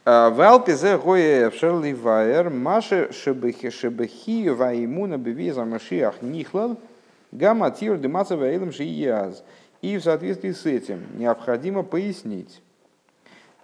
А, 0.05 0.31
в 0.31 0.41
Алпизе 0.41 0.99
гоя 0.99 1.51
в 1.51 1.55
Шерли 1.55 1.93
Вайер 1.93 2.51
Маше 2.51 3.13
Шебехи 3.13 3.71
Шебехи 3.71 4.49
Ваймуна 4.49 5.19
Бевиза 5.19 5.65
Машиах 5.65 6.23
Нихлал– 6.23 6.79
Гамма 7.33 7.71
тир 7.71 7.97
демацева 7.97 8.45
эйлем 8.45 8.73
шияз. 8.73 9.43
И 9.81 9.97
в 9.97 10.03
соответствии 10.03 10.53
с 10.53 10.67
этим 10.67 11.01
необходимо 11.19 11.83
пояснить 11.83 12.63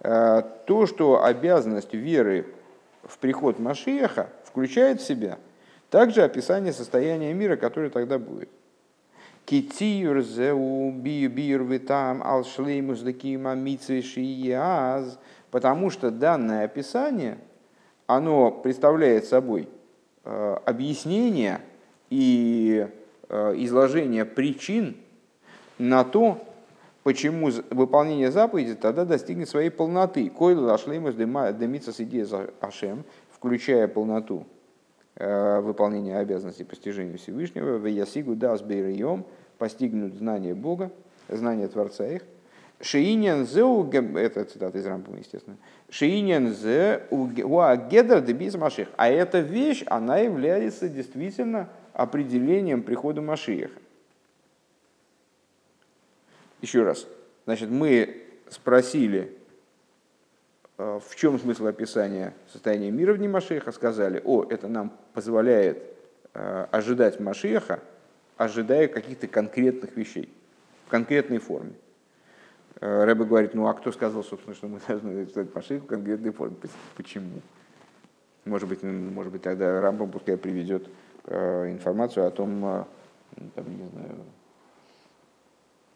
э, 0.01 0.41
то, 0.65 0.85
что 0.87 1.23
обязанность 1.23 1.93
веры 1.93 2.47
в 3.03 3.19
приход 3.19 3.59
Машиеха 3.59 4.29
включает 4.43 5.01
в 5.01 5.07
себя 5.07 5.37
также 5.91 6.23
описание 6.23 6.73
состояния 6.73 7.33
мира, 7.33 7.55
которое 7.55 7.89
тогда 7.89 8.17
будет. 8.17 8.49
Китир 9.45 10.21
зеу 10.21 10.91
бир 10.91 11.63
витам 11.63 12.21
ал 12.23 12.43
шлеймус 12.43 13.01
декима 13.01 13.53
митсвешияз 13.53 15.17
Потому 15.51 15.89
что 15.89 16.11
данное 16.11 16.65
описание, 16.65 17.37
оно 18.07 18.51
представляет 18.51 19.25
собой 19.25 19.67
э, 20.23 20.57
объяснение 20.65 21.61
и 22.09 22.87
э, 23.29 23.53
изложение 23.57 24.25
причин 24.25 24.97
на 25.77 26.03
то, 26.03 26.39
почему 27.03 27.49
выполнение 27.71 28.31
заповеди 28.31 28.75
тогда 28.75 29.05
достигнет 29.05 29.49
своей 29.49 29.69
полноты. 29.69 30.29
Койл 30.29 30.63
лашлеймус 30.63 31.15
демица 31.15 31.93
с 31.93 31.99
идеей 31.99 32.27
Ашем, 32.59 33.03
включая 33.31 33.87
полноту 33.87 34.45
э, 35.15 35.59
выполнения 35.61 36.17
обязанностей 36.17 36.63
постижения 36.63 37.17
Всевышнего, 37.17 37.77
в 37.77 37.85
ясигу 37.87 38.35
дас 38.35 38.61
бейрием, 38.61 39.25
постигнут 39.57 40.13
знание 40.13 40.53
Бога, 40.53 40.91
знание 41.27 41.67
Творца 41.67 42.07
их, 42.07 42.23
Шиинен 42.81 43.45
зе, 43.45 43.61
это 44.19 44.45
цитата 44.45 44.77
из 44.77 44.85
Рампа, 44.85 45.11
естественно, 45.17 45.57
Шиинен 45.89 46.53
зе 46.53 47.03
уа 47.09 47.75
гедр 47.75 48.21
дебиз 48.21 48.55
маших. 48.55 48.87
А 48.95 49.09
эта 49.09 49.39
вещь, 49.39 49.83
она 49.87 50.19
является 50.19 50.87
действительно 50.87 51.69
определением 51.93 52.83
прихода 52.83 53.21
Машиеха. 53.21 53.79
Еще 56.61 56.83
раз. 56.83 57.05
Значит, 57.45 57.69
мы 57.69 58.23
спросили, 58.49 59.37
э, 60.77 60.99
в 61.05 61.15
чем 61.15 61.37
смысл 61.37 61.67
описания 61.67 62.33
состояния 62.51 62.91
мира 62.91 63.13
в 63.13 63.17
дни 63.17 63.27
Машеха, 63.27 63.71
сказали, 63.73 64.21
о, 64.23 64.45
это 64.49 64.69
нам 64.69 64.97
позволяет 65.13 65.83
э, 66.33 66.67
ожидать 66.71 67.19
Машеха, 67.19 67.81
ожидая 68.37 68.87
каких-то 68.87 69.27
конкретных 69.27 69.97
вещей, 69.97 70.29
в 70.85 70.89
конкретной 70.89 71.39
форме. 71.39 71.73
Э, 72.81 73.03
Рэбе 73.05 73.25
говорит, 73.25 73.53
ну 73.53 73.67
а 73.67 73.73
кто 73.73 73.91
сказал, 73.91 74.23
собственно, 74.23 74.55
что 74.55 74.67
мы 74.67 74.79
должны 74.87 75.21
ожидать 75.21 75.53
Машеха 75.53 75.83
в 75.83 75.87
конкретной 75.87 76.31
форме? 76.31 76.55
Почему? 76.95 77.41
Может 78.45 78.69
быть, 78.69 78.83
может 78.83 79.31
быть 79.31 79.41
тогда 79.41 79.81
Рамбам 79.81 80.11
пускай 80.11 80.37
приведет 80.37 80.87
информацию 81.27 82.25
о 82.25 82.31
том, 82.31 82.85
там, 83.53 83.65
не 83.77 83.89
знаю, 83.89 84.15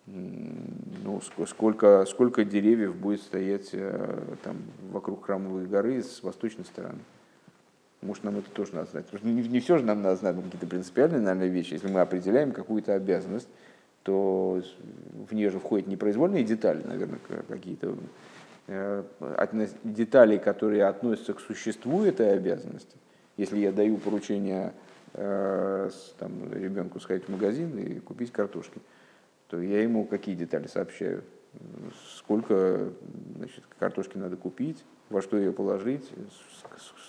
ну, 0.05 1.21
сколько, 1.47 2.05
сколько 2.05 2.43
деревьев 2.43 2.95
будет 2.95 3.21
стоять 3.21 3.69
э, 3.71 4.35
там, 4.43 4.57
вокруг 4.91 5.25
храмовой 5.25 5.65
горы 5.65 6.03
с 6.03 6.21
восточной 6.23 6.65
стороны. 6.65 6.99
Может, 8.01 8.25
нам 8.25 8.37
это 8.37 8.49
тоже 8.51 8.75
надо 8.75 8.91
знать. 8.91 9.05
Потому 9.05 9.19
что 9.19 9.27
не, 9.29 9.47
не 9.47 9.59
все 9.61 9.77
же 9.77 9.85
нам 9.85 10.01
надо 10.01 10.17
знать 10.17 10.35
какие-то 10.35 10.67
принципиальные, 10.67 11.21
наверное, 11.21 11.47
вещи. 11.47 11.73
Если 11.73 11.87
мы 11.87 12.01
определяем 12.01 12.51
какую-то 12.51 12.93
обязанность, 12.93 13.47
то 14.03 14.61
в 15.29 15.33
нее 15.33 15.49
же 15.49 15.59
входят 15.59 15.87
непроизвольные 15.87 16.43
детали, 16.43 16.83
наверное, 16.85 17.19
какие-то 17.47 17.95
э, 18.67 19.03
детали, 19.83 20.37
которые 20.37 20.85
относятся 20.85 21.33
к 21.33 21.39
существу 21.39 22.03
этой 22.03 22.33
обязанности. 22.33 22.97
Если 23.37 23.57
я 23.57 23.71
даю 23.71 23.97
поручение 23.97 24.73
э, 25.13 25.89
там, 26.19 26.53
ребенку 26.53 26.99
сходить 26.99 27.25
в 27.25 27.31
магазин 27.31 27.77
и 27.79 27.99
купить 27.99 28.31
картошки, 28.31 28.81
то 29.47 29.61
я 29.61 29.81
ему 29.81 30.05
какие 30.05 30.35
детали 30.35 30.67
сообщаю, 30.67 31.23
сколько 32.17 32.89
значит, 33.37 33.63
картошки 33.79 34.17
надо 34.17 34.35
купить, 34.35 34.83
во 35.09 35.21
что 35.21 35.37
ее 35.37 35.51
положить, 35.51 36.09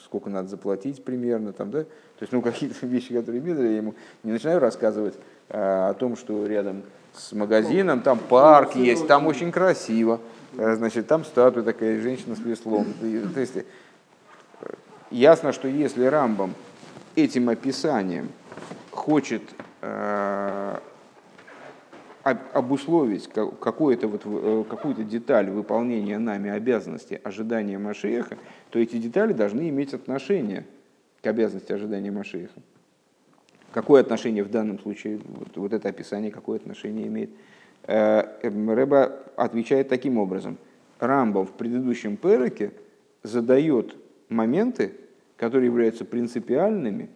сколько 0.04 0.30
надо 0.30 0.48
заплатить 0.48 1.02
примерно, 1.04 1.52
там, 1.52 1.70
да? 1.70 1.82
то 1.82 1.88
есть 2.20 2.32
ну, 2.32 2.42
какие-то 2.42 2.86
вещи, 2.86 3.12
которые 3.14 3.40
видно, 3.40 3.62
я 3.62 3.76
ему 3.76 3.94
не 4.22 4.32
начинаю 4.32 4.60
рассказывать 4.60 5.14
а, 5.48 5.90
о 5.90 5.94
том, 5.94 6.16
что 6.16 6.46
рядом 6.46 6.82
с 7.12 7.32
магазином 7.32 8.00
там 8.00 8.18
парк 8.18 8.76
есть, 8.76 9.06
там 9.06 9.26
очень 9.26 9.50
красиво, 9.50 10.20
а, 10.56 10.76
значит, 10.76 11.06
там 11.06 11.24
статуя 11.24 11.62
такая, 11.62 12.00
женщина 12.00 12.36
с 12.36 12.40
веслом. 12.40 12.86
То 13.00 13.40
есть, 13.40 13.56
э, 13.56 13.62
ясно, 15.10 15.52
что 15.52 15.68
если 15.68 16.04
Рамбам 16.04 16.54
этим 17.16 17.48
описанием 17.48 18.28
хочет 18.90 19.42
а, 19.82 20.80
обусловить 22.24 23.28
какую-то 23.28 24.08
вот, 24.08 24.22
э, 24.24 24.64
какую-то 24.68 25.04
деталь 25.04 25.50
выполнения 25.50 26.18
нами 26.18 26.50
обязанности 26.50 27.20
ожидания 27.22 27.78
Машеха, 27.78 28.38
то 28.70 28.78
эти 28.78 28.96
детали 28.96 29.34
должны 29.34 29.68
иметь 29.68 29.92
отношение 29.92 30.64
к 31.22 31.26
обязанности 31.26 31.72
ожидания 31.72 32.10
Машеха. 32.10 32.60
Какое 33.72 34.00
отношение 34.00 34.42
в 34.42 34.50
данном 34.50 34.78
случае, 34.78 35.20
вот, 35.22 35.56
вот 35.56 35.72
это 35.74 35.90
описание, 35.90 36.30
какое 36.30 36.56
отношение 36.56 37.08
имеет? 37.08 37.30
Э, 37.82 38.22
эм, 38.42 38.70
Рэба 38.70 39.20
отвечает 39.36 39.88
таким 39.90 40.16
образом. 40.16 40.56
Рамбам 41.00 41.46
в 41.46 41.52
предыдущем 41.52 42.16
переке 42.16 42.72
задает 43.22 43.96
моменты, 44.30 44.94
которые 45.36 45.66
являются 45.66 46.06
принципиальными 46.06 47.10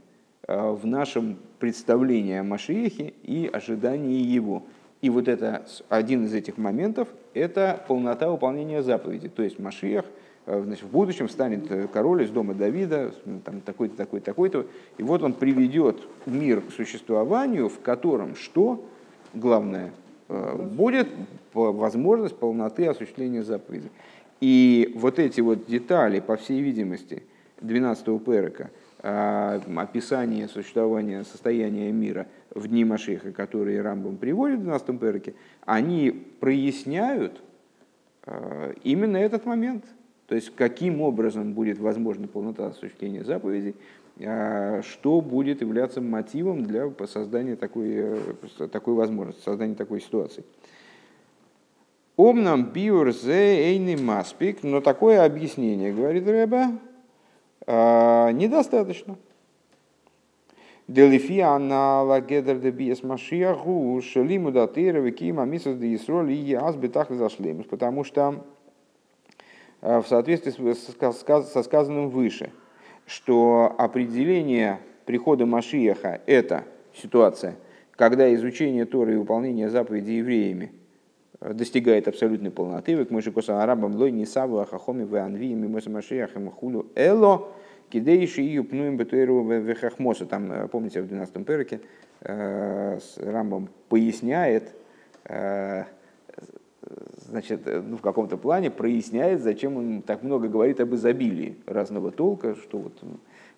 э, 0.47 0.71
в 0.71 0.87
нашем 0.87 1.38
представлении 1.59 2.37
о 2.37 2.44
Машиехе 2.44 3.14
и 3.23 3.49
ожидании 3.51 4.21
его– 4.21 4.64
и 5.01 5.11
вот 5.11 5.29
это, 5.29 5.65
один 5.89 6.25
из 6.25 6.35
этих 6.35 6.59
моментов– 6.59 7.09
это 7.35 7.85
полнота 7.87 8.29
выполнения 8.31 8.83
заповеди. 8.83 9.29
То 9.29 9.43
есть 9.43 9.59
Машиях 9.59 10.05
э, 10.47 10.61
значит, 10.65 10.85
в 10.85 10.91
будущем 10.91 11.29
станет 11.29 11.71
э, 11.71 11.87
король 11.87 12.25
из 12.25 12.31
дома 12.31 12.55
Давида, 12.55 13.13
там, 13.45 13.61
такой-то, 13.61 13.97
такой-то, 13.97 14.27
такой-то. 14.27 14.67
И 14.97 15.03
вот 15.05 15.23
он 15.23 15.35
приведет 15.35 16.01
мир 16.27 16.63
к 16.63 16.73
существованию, 16.73 17.69
в 17.69 17.79
котором 17.81 18.35
что? 18.35 18.85
Главное, 19.35 19.93
э, 20.29 20.57
будет 20.57 21.09
возможность 21.55 22.37
полноты 22.37 22.87
осуществления 22.87 23.45
заповеди. 23.45 23.91
И 24.41 24.93
вот 24.97 25.21
эти 25.21 25.41
вот 25.41 25.67
детали, 25.67 26.19
по 26.19 26.37
всей 26.37 26.61
видимости, 26.61 27.23
12-го 27.61 28.19
перека, 28.19 28.71
описание 29.01 30.49
существования, 30.49 31.25
состояния 31.25 31.93
мира– 31.93 32.27
в 32.59 32.69
дни 32.69 32.85
Машеха, 32.85 33.33
которые 33.33 33.81
Рамбам 33.81 34.17
приводит 34.17 34.61
в 34.61 34.63
12 34.63 34.99
перке, 35.01 35.35
они 35.65 36.11
проясняют 36.41 37.41
э, 38.27 38.75
именно 38.83 39.17
этот 39.17 39.47
момент. 39.47 39.85
То 40.27 40.35
есть, 40.35 40.55
каким 40.55 41.01
образом 41.01 41.55
будет 41.55 41.79
возможна 41.79 42.29
полнота 42.29 42.67
осуществления 42.69 43.25
заповедей, 43.25 43.77
э, 44.19 44.83
что 44.83 45.21
будет 45.21 45.61
являться 45.61 46.01
мотивом 46.01 46.65
для 46.65 46.91
создания 47.07 47.57
такой, 47.57 47.89
э, 47.95 48.69
такой 48.71 48.95
возможности, 48.95 49.43
создания 49.43 49.75
такой 49.75 50.01
ситуации. 50.01 50.45
Омнам 52.17 52.73
биур 52.73 53.13
зе 53.13 53.71
эйни 53.71 53.95
маспик, 53.95 54.65
но 54.65 54.81
такое 54.81 55.25
объяснение, 55.25 55.93
говорит 55.93 56.27
Рэба, 56.27 56.73
недостаточно. 57.69 59.17
Делифия 60.89 61.59
на 61.59 62.03
лагедер 62.03 62.59
де 62.59 62.71
биес 62.71 63.03
машиаху 63.03 64.01
шелиму 64.03 64.51
датыра 64.51 65.01
викима 65.01 65.45
мисас 65.45 65.77
де 65.77 65.89
и 65.89 66.55
азбитах 66.55 67.11
зашлемус. 67.11 67.67
Потому 67.67 68.05
что 68.05 68.45
в 69.83 70.05
соответствии 70.07 70.73
со 70.73 71.63
сказанным 71.63 72.09
выше, 72.09 72.51
что 73.07 73.75
определение 73.77 74.81
прихода 75.05 75.47
Машиаха– 75.47 76.21
это 76.27 76.65
ситуация, 76.95 77.57
когда 77.93 78.33
изучение 78.35 78.87
Торы 78.87 79.15
и 79.15 79.17
выполнение 79.17 79.69
заповедей 79.69 80.19
евреями 80.19 80.73
достигает 81.40 82.09
абсолютной 82.09 82.51
полноты. 82.51 82.94
Век 82.94 83.11
мы 83.11 83.22
же 83.22 83.33
коса 83.33 83.62
арабам 83.62 83.94
лой 83.94 84.11
не 84.11 84.27
саву 84.27 84.59
ахахоми 84.59 85.05
в 85.05 85.14
анви 85.14 85.55
мимос 85.55 85.87
Машиахем 85.87 86.51
хулу 86.51 86.87
эло 86.94 87.48
Кидейши 87.90 88.42
и 88.42 88.61
пнуем 88.61 88.96
бетуэру 88.96 89.44
вехахмоса. 89.44 90.27
Там, 90.27 90.53
э, 90.53 90.68
помните, 90.68 91.01
в 91.01 91.07
12-м 91.07 91.44
переке 91.44 91.81
э, 92.20 92.98
Рамбом 93.16 93.68
поясняет, 93.88 94.74
э, 95.24 95.85
значит, 97.27 97.62
ну, 97.64 97.96
в 97.96 98.03
каком-то 98.03 98.37
плане 98.37 98.70
проясняет, 98.70 99.42
зачем 99.42 99.77
он 99.77 100.03
так 100.03 100.22
много 100.22 100.48
говорит 100.48 100.81
об 100.81 100.94
изобилии 100.94 101.57
разного 101.66 102.11
толка, 102.11 102.57
что 102.57 102.79
вот 102.79 102.92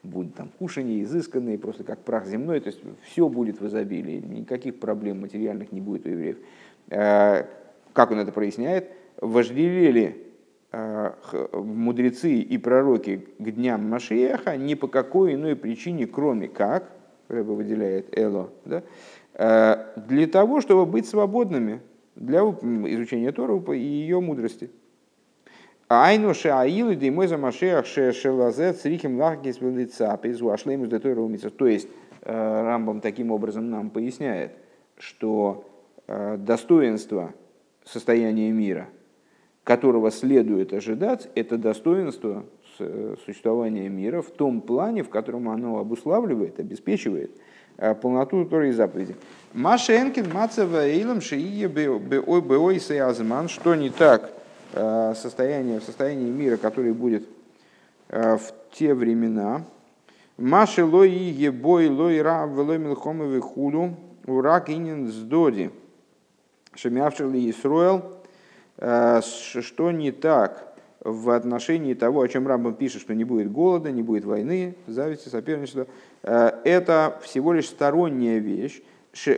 будут 0.03 0.35
там 0.35 0.51
кушания 0.59 1.03
изысканные, 1.03 1.59
просто 1.59 1.85
как 1.85 1.99
прах 2.01 2.27
земной, 2.27 2.61
то 2.61 2.69
есть 2.69 2.81
все 3.03 3.29
будет 3.29 3.61
в 3.61 3.67
изобилии, 3.67 4.21
никаких 4.21 4.79
проблем 4.79 5.21
материальных 5.21 5.73
не 5.73 5.81
будет 5.81 6.07
у 6.07 6.11
евреев. 6.11 6.39
Как 7.93 8.11
он 8.11 8.19
это 8.19 8.33
проясняет? 8.33 8.91
Вожделели 9.21 10.31
Э, 10.73 11.15
мудрецы 11.53 12.35
и 12.35 12.57
пророки 12.57 13.27
к 13.41 13.51
дням 13.51 13.91
Машиеха 13.91 14.57
ни 14.57 14.75
по 14.75 14.87
какой 14.87 15.35
иной 15.35 15.57
причине, 15.57 16.07
кроме 16.07 16.47
как, 16.47 16.93
Рэба 17.27 17.51
выделяет 17.51 18.17
Эло, 18.17 18.51
да, 18.65 18.85
э, 19.35 20.01
для 20.07 20.29
того, 20.29 20.61
чтобы 20.61 20.87
быть 20.87 21.09
свободными 21.09 21.81
для 22.15 22.43
изучения 22.43 23.33
Тору 23.33 23.61
и 23.73 23.81
ее 23.81 24.21
мудрости. 24.21 24.71
Айну 25.89 26.35
шаилу 26.35 26.95
димой 26.95 27.27
за 27.27 27.37
Машех 27.37 27.85
шелазе 27.85 28.73
црихим 28.73 29.19
лахгис 29.19 29.61
велица 29.61 30.17
пизу 30.23 30.53
ашлеймус 30.53 30.89
детойра 30.89 31.27
То 31.51 31.67
есть 31.67 31.89
э, 32.23 32.63
Рамбам 32.63 33.01
таким 33.01 33.33
образом 33.33 33.71
нам 33.71 33.91
поясняет, 33.91 34.53
что 34.99 35.65
достоинство 36.07 37.33
состояния 37.91 38.51
мира– 38.51 38.89
которого 39.65 40.11
следует 40.11 40.73
ожидать, 40.73 41.29
это 41.35 41.57
достоинство 41.57 42.45
существования 43.25 43.89
мира 43.89 44.23
в 44.23 44.31
том 44.31 44.63
плане, 44.63 45.03
в 45.03 45.11
котором 45.11 45.49
оно 45.49 45.79
обуславливает, 45.79 46.59
обеспечивает 46.59 47.31
полноту 48.01 48.45
Торы 48.47 48.71
и 48.71 48.73
заповеди. 48.73 49.15
Маша 49.53 49.97
Энкин, 49.97 50.33
Мацева, 50.33 50.87
Эйлам, 50.87 51.21
Шиие, 51.21 51.69
Беойсы, 51.69 52.99
Азман, 52.99 53.49
что 53.49 53.75
не 53.75 53.91
так 53.91 54.33
состояние, 54.73 55.81
в 55.81 55.85
состоянии 55.85 56.31
мира, 56.31 56.57
который 56.57 56.93
будет 56.93 57.29
в 58.09 58.41
те 58.73 58.95
времена, 58.95 59.65
Маши 60.37 60.85
лои 60.85 61.11
ебой 61.11 61.89
лои 61.89 62.19
ра 62.19 62.47
велой 62.47 62.79
милхомовы 62.79 63.41
худу 63.41 63.95
урак 64.27 64.71
инин 64.71 65.09
сдоди. 65.09 65.71
Шемявшили 66.81 67.51
Исруэл, 67.51 68.03
э, 68.79 69.21
что 69.23 69.91
не 69.91 70.13
так 70.13 70.73
в 71.01 71.31
отношении 71.31 71.93
того, 71.95 72.23
о 72.23 72.29
чем 72.29 72.47
Рамбам 72.47 72.75
пишет, 72.75 73.03
что 73.03 73.15
не 73.15 73.25
будет 73.25 73.53
голода, 73.53 73.91
не 73.91 74.03
будет 74.03 74.25
войны, 74.25 74.75
зависти, 74.87 75.29
соперничества. 75.29 75.87
Э, 76.23 76.53
это 76.65 77.19
всего 77.23 77.53
лишь 77.53 77.67
сторонняя 77.67 78.39
вещь, 78.39 78.81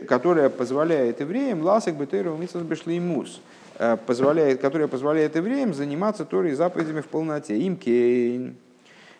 которая 0.07 0.49
позволяет 0.49 1.19
евреям 1.19 1.61
ласок 1.63 1.95
бетейру 1.95 2.37
мус, 2.37 3.41
э, 3.77 3.97
позволяет, 4.05 4.61
которая 4.61 4.87
позволяет 4.87 5.35
евреям 5.35 5.73
заниматься 5.73 6.23
Торой 6.23 6.53
заповедями 6.53 7.01
в 7.01 7.07
полноте. 7.07 7.57
Им 7.57 7.75
кейн. 7.75 8.55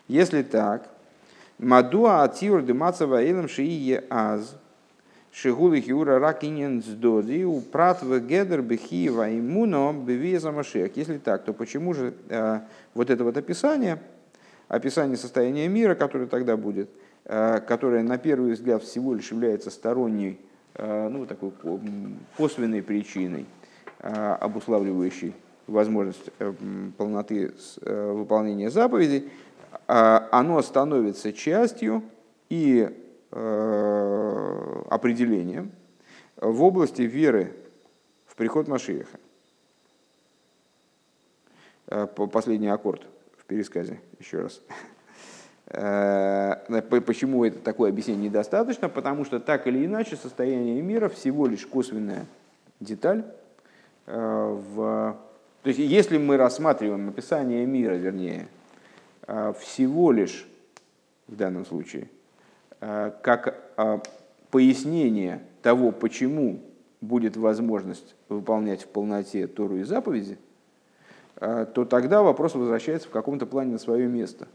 Если 0.07 0.43
так, 0.43 0.89
Мадуа 1.59 2.23
атиур 2.23 2.61
дымацава 2.61 3.21
эйлам 3.21 3.49
шиие 3.49 4.03
аз. 4.09 4.55
Шигулы 5.33 5.81
хиура 5.81 6.19
ракинен 6.19 6.83
сдоди 6.83 7.43
у 7.43 7.59
пратва 7.59 8.19
гедер 8.19 8.61
бехиева 8.61 9.35
иммуно 9.35 9.91
бевиза 9.91 10.51
машех. 10.51 10.95
Если 10.95 11.17
так, 11.17 11.43
то 11.43 11.53
почему 11.53 11.95
же 11.95 12.13
э, 12.29 12.59
вот 12.93 13.09
это 13.09 13.23
вот 13.23 13.35
описание, 13.35 13.99
описание 14.67 15.17
состояния 15.17 15.67
мира, 15.67 15.95
которое 15.95 16.27
тогда 16.27 16.55
будет, 16.55 16.87
э, 17.25 17.61
которое 17.67 18.03
на 18.03 18.19
первый 18.19 18.53
взгляд 18.53 18.83
всего 18.83 19.15
лишь 19.15 19.31
является 19.31 19.71
сторонней, 19.71 20.39
э, 20.75 21.09
ну, 21.09 21.25
такой 21.25 21.51
косвенной 22.37 22.83
причиной, 22.83 23.47
э, 24.01 24.13
обуславливающей 24.39 25.33
возможность 25.65 26.29
э, 26.37 26.53
полноты 26.95 27.53
э, 27.81 28.11
выполнения 28.11 28.69
заповедей, 28.69 29.31
а, 29.87 30.27
оно 30.31 30.61
становится 30.61 31.33
частью 31.33 32.03
и 32.49 32.87
э, 32.89 33.02
определением 34.89 35.71
в 36.37 36.61
области 36.63 37.01
веры 37.01 37.53
в 38.27 38.35
приход 38.35 38.67
Машиеха. 38.67 39.17
Э, 41.87 42.07
последний 42.07 42.67
аккорд 42.67 43.05
в 43.37 43.45
пересказе, 43.45 43.99
еще 44.19 44.41
раз. 44.41 44.61
Э, 45.67 46.81
почему 47.05 47.45
это 47.45 47.59
такое 47.59 47.89
объяснение 47.89 48.29
недостаточно? 48.29 48.89
Потому 48.89 49.25
что 49.25 49.39
так 49.39 49.67
или 49.67 49.85
иначе 49.85 50.15
состояние 50.15 50.81
мира 50.81 51.09
всего 51.09 51.47
лишь 51.47 51.65
косвенная 51.65 52.25
деталь. 52.79 53.23
В... 54.05 55.17
То 55.61 55.67
есть 55.69 55.79
если 55.79 56.17
мы 56.17 56.35
рассматриваем 56.35 57.07
описание 57.07 57.65
мира, 57.65 57.93
вернее, 57.93 58.47
всего 59.59 60.11
лишь 60.11 60.45
в 61.27 61.37
данном 61.37 61.65
случае 61.65 62.09
как 63.21 63.55
а, 63.77 64.01
пояснение 64.51 65.41
того, 65.61 65.91
почему 65.91 66.59
будет 67.01 67.37
возможность 67.37 68.15
выполнять 68.29 68.83
в 68.83 68.87
полноте 68.87 69.47
Тору 69.47 69.77
и 69.77 69.83
заповеди, 69.83 70.37
то 71.39 71.85
тогда 71.89 72.21
вопрос 72.23 72.55
возвращается 72.55 73.07
в 73.09 73.11
каком-то 73.11 73.45
плане 73.45 73.73
на 73.73 73.77
свое 73.77 74.07
место. 74.07 74.47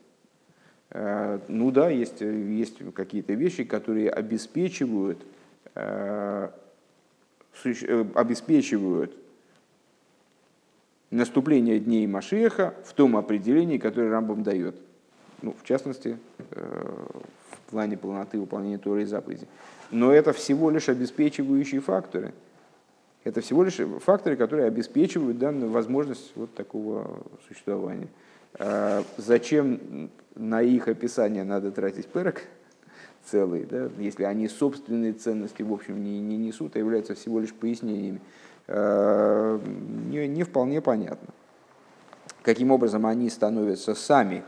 Ну 0.91 1.71
да, 1.71 1.91
есть, 1.91 2.23
есть 2.23 2.79
какие-то 2.95 3.35
вещи, 3.35 3.65
которые 3.65 4.09
обеспечивают, 4.09 5.19
обеспечивают 8.15 9.15
наступление 11.11 11.81
дней 11.81 12.07
Машеха 12.07 12.75
в 12.85 12.93
том 12.93 13.17
определении, 13.17 13.79
которое 13.79 14.11
Рамбам 14.11 14.43
дает. 14.43 14.77
Ну, 15.41 15.55
в 15.61 15.65
частности, 15.65 16.19
э, 16.51 17.07
в 17.69 17.71
плане 17.71 17.99
полноты 17.99 18.41
выполнения 18.41 18.79
Торы 18.79 19.03
и 19.03 19.05
заповеди. 19.05 19.47
Но 19.91 20.11
это 20.11 20.33
всего 20.33 20.71
лишь 20.71 20.89
обеспечивающие 20.89 21.83
факторы. 21.83 22.33
Это 23.25 23.43
всего 23.43 23.63
лишь 23.63 23.79
факторы, 24.03 24.37
которые 24.37 24.67
обеспечивают 24.67 25.39
данную 25.39 25.71
возможность 25.71 26.33
вот 26.35 26.55
такого 26.55 27.27
существования. 27.47 28.09
А 28.59 29.05
зачем 29.19 30.09
на 30.35 30.63
их 30.63 30.89
описание 30.89 31.45
надо 31.45 31.71
тратить 31.71 32.07
перок 32.07 32.43
целый, 33.27 33.65
да, 33.65 33.91
если 33.99 34.25
они 34.25 34.49
собственные 34.49 35.13
ценности 35.13 35.61
в 35.61 35.71
общем 35.71 36.03
не, 36.03 36.21
не 36.21 36.39
несут, 36.39 36.75
а 36.77 36.79
являются 36.79 37.15
всего 37.15 37.41
лишь 37.41 37.53
пояснениями. 37.53 38.23
Э, 38.67 39.59
не, 40.07 40.27
не 40.27 40.43
вполне 40.45 40.81
понятно. 40.81 41.29
Каким 42.43 42.71
образом 42.71 43.05
они 43.05 43.29
становятся 43.29 43.95
сами 43.95 44.43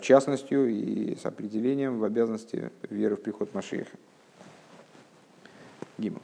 частностью 0.00 0.68
и 0.68 1.16
с 1.16 1.26
определением 1.26 1.98
в 1.98 2.04
обязанности 2.04 2.70
веры 2.88 3.16
в 3.16 3.22
приход 3.22 3.54
Машиеха. 3.54 3.96
Гима. 5.98 6.20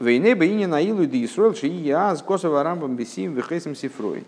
Вейне 0.00 0.34
бейне 0.34 0.66
наилу 0.66 1.06
ди 1.06 1.24
Исруэл 1.24 1.54
ши 1.54 1.66
я 1.66 2.14
с 2.14 2.22
Косово 2.22 2.62
рамбам 2.62 2.96
бесим 2.96 3.34
вехесим 3.34 3.74
сифрой. 3.74 4.24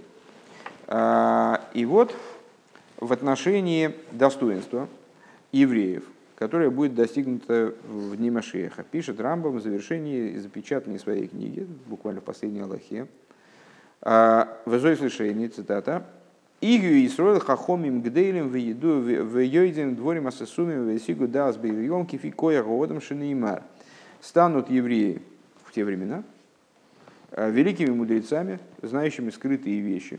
Э, 0.87 1.57
и 1.75 1.85
вот 1.85 2.15
в 2.99 3.13
отношении 3.13 3.95
достоинства 4.13 4.89
евреев– 5.53 6.05
которая 6.37 6.71
будет 6.71 6.95
достигнута 6.95 7.75
в 7.89 8.17
дни 8.17 8.31
Машеха. 8.31 8.85
Пишет 8.85 9.21
Рамбам 9.21 9.57
в 9.57 9.63
завершении 9.63 10.37
запечатанной 10.37 10.99
своей 10.99 11.27
книги, 11.27 11.67
буквально 11.87 12.21
в 12.21 12.25
последней 12.25 12.61
Аллахе. 12.61 13.09
А, 14.03 14.59
в 14.67 14.97
слышение, 14.97 15.49
цитата, 15.49 16.07
Игю 16.61 17.07
Исроил 17.07 17.39
хахомим 17.41 18.01
гдейлем 18.01 18.49
в 18.49 18.55
еду 18.55 19.01
в 19.01 19.39
йойдем 19.39 19.95
дворим 19.95 20.27
асасумим 20.27 20.87
в 20.87 20.99
сигу 20.99 21.29
дас 21.29 21.59
бейльем 21.59 22.07
кифи 22.07 22.31
коя 22.31 22.63
годом 22.63 23.01
шинеймар. 23.01 23.63
Станут 24.23 24.71
евреи 24.71 25.21
в 25.65 25.73
те 25.73 25.85
времена 25.85 26.25
а, 27.31 27.51
великими 27.51 27.91
мудрецами, 27.91 28.59
знающими 28.81 29.29
скрытые 29.31 29.81
вещи, 29.81 30.19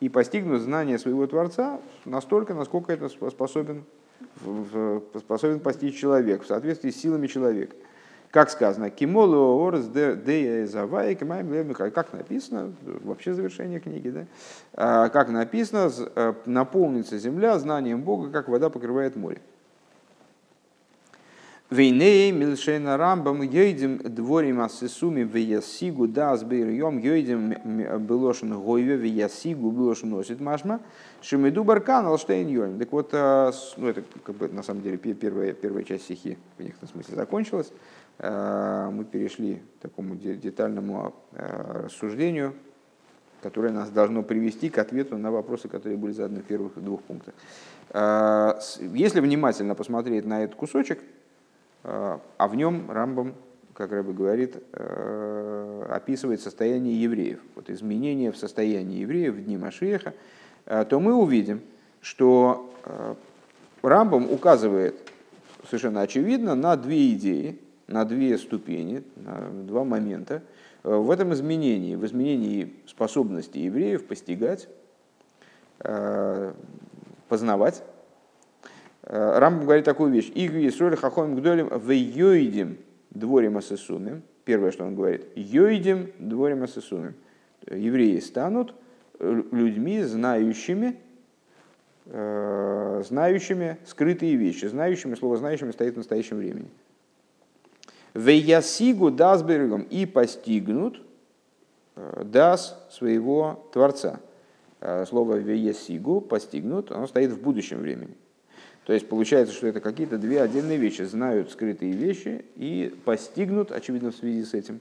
и 0.00 0.08
постигнут 0.08 0.62
знание 0.62 0.98
своего 0.98 1.26
Творца 1.28 1.80
настолько, 2.04 2.52
насколько 2.52 2.92
это 2.92 3.08
способен 3.08 3.84
способен 5.14 5.60
постичь 5.60 5.98
человек 5.98 6.42
в 6.42 6.46
соответствии 6.46 6.90
с 6.90 7.00
силами 7.00 7.26
человека. 7.26 7.76
Как 8.36 8.50
сказано, 8.50 8.90
кимолу 8.90 9.66
орс 9.66 9.86
де 9.86 10.66
завай, 10.66 11.14
как 11.14 12.12
написано, 12.12 12.70
вообще 13.02 13.32
завершение 13.32 13.80
книги, 13.80 14.10
да? 14.10 14.26
А, 14.74 15.08
как 15.08 15.30
написано, 15.30 15.90
э, 16.14 16.34
наполнится 16.44 17.16
земля 17.16 17.58
знанием 17.58 18.02
Бога, 18.02 18.28
как 18.30 18.48
вода 18.48 18.68
покрывает 18.68 19.16
море. 19.16 19.40
Вейней 21.70 22.30
милшейна 22.30 22.98
рамбам 22.98 23.40
йойдем 23.40 23.98
дворим 24.14 24.60
асисуми 24.60 25.22
веясигу 25.22 26.06
дас 26.06 26.44
бейрьем 26.44 26.98
йойдем 26.98 27.54
белошен 28.06 28.52
гойве 28.60 28.96
веясигу 28.96 29.70
белошен 29.70 30.10
носит 30.10 30.40
машма 30.40 30.80
шемиду 31.22 31.64
баркан 31.64 32.06
алштейн 32.06 32.48
йойм. 32.48 32.78
Так 32.78 32.92
вот, 32.92 33.08
э, 33.12 33.52
ну 33.78 33.88
это 33.88 34.02
как 34.24 34.36
бы 34.36 34.48
на 34.48 34.62
самом 34.62 34.82
деле 34.82 34.98
первая, 34.98 35.54
первая 35.54 35.84
часть 35.84 36.04
стихи 36.04 36.36
в 36.58 36.62
некотором 36.62 36.92
смысле 36.92 37.16
закончилась. 37.16 37.72
Э, 38.18 38.88
мы 38.92 39.04
перешли 39.04 39.62
к 39.78 39.82
такому 39.82 40.16
детальному 40.16 41.14
э, 41.32 41.82
рассуждению, 41.84 42.54
которое 43.42 43.72
нас 43.72 43.90
должно 43.90 44.22
привести 44.22 44.70
к 44.70 44.78
ответу 44.78 45.18
на 45.18 45.30
вопросы, 45.30 45.68
которые 45.68 45.98
были 45.98 46.12
заданы 46.12 46.40
в 46.40 46.44
первых 46.44 46.82
двух 46.82 47.02
пунктах. 47.02 47.34
Если 47.94 49.20
внимательно 49.20 49.76
посмотреть 49.76 50.24
на 50.24 50.42
этот 50.42 50.56
кусочек, 50.56 50.98
а 51.84 52.48
в 52.48 52.56
нем 52.56 52.90
Рамбам, 52.90 53.34
как 53.76 53.92
Рэбе 53.92 54.12
говорит, 54.12 54.56
э, 54.72 55.86
описывает 55.90 56.40
состояние 56.40 57.00
евреев, 57.00 57.40
вот 57.54 57.68
изменения 57.68 58.32
в 58.32 58.36
состоянии 58.36 59.00
евреев 59.00 59.34
в 59.34 59.44
дни 59.44 59.58
Машеха, 59.58 60.14
э, 60.64 60.84
то 60.88 60.98
мы 60.98 61.14
увидим, 61.14 61.60
что 62.00 62.72
э, 62.84 63.14
Рамбам 63.82 64.30
указывает 64.30 64.96
совершенно 65.66 66.00
очевидно 66.00 66.54
на 66.54 66.76
две 66.76 67.12
идеи, 67.12 67.60
на 67.86 68.04
две 68.04 68.36
ступени, 68.38 69.02
на 69.16 69.50
два 69.64 69.84
момента 69.84 70.42
в 70.82 71.10
этом 71.10 71.32
изменении, 71.32 71.96
в 71.96 72.04
изменении 72.06 72.74
способности 72.86 73.58
евреев 73.58 74.06
постигать, 74.06 74.68
познавать 77.28 77.82
Рамбам 79.02 79.64
говорит 79.64 79.84
такую 79.84 80.10
вещь. 80.10 80.32
Игу 80.34 80.56
Исроль 80.66 80.96
Хахом 80.96 81.36
Гдолем 81.36 81.68
в 81.68 81.90
Йоидим 81.90 82.78
дворим 83.10 83.56
асесумим. 83.56 84.22
первое, 84.44 84.70
что 84.70 84.84
он 84.84 84.94
говорит, 84.94 85.26
«Йойдем 85.34 86.10
дворим 86.18 86.62
асесумим». 86.62 87.14
Евреи 87.68 88.18
станут 88.20 88.74
людьми, 89.18 90.02
знающими, 90.02 90.96
э, 92.06 93.02
знающими 93.06 93.78
скрытые 93.86 94.36
вещи, 94.36 94.66
знающими, 94.66 95.14
слово 95.14 95.36
знающими 95.36 95.70
стоит 95.70 95.94
в 95.94 95.98
настоящем 95.98 96.36
времени. 96.36 96.68
Вейясигу 98.16 99.10
дасбергом 99.10 99.82
и 99.82 100.06
постигнут 100.06 101.02
э, 101.96 102.22
дас 102.24 102.82
своего 102.90 103.68
Творца. 103.74 104.20
Э, 104.80 105.04
слово 105.06 105.34
вейясигу 105.34 106.22
постигнут, 106.22 106.90
оно 106.90 107.06
стоит 107.06 107.30
в 107.30 107.42
будущем 107.42 107.80
времени. 107.80 108.16
То 108.86 108.94
есть 108.94 109.06
получается, 109.06 109.54
что 109.54 109.66
это 109.66 109.80
какие-то 109.80 110.16
две 110.16 110.40
отдельные 110.40 110.78
вещи. 110.78 111.02
Знают 111.02 111.50
скрытые 111.50 111.92
вещи 111.92 112.46
и 112.54 112.94
постигнут, 113.04 113.70
очевидно, 113.70 114.12
в 114.12 114.16
связи 114.16 114.44
с 114.44 114.54
этим, 114.54 114.80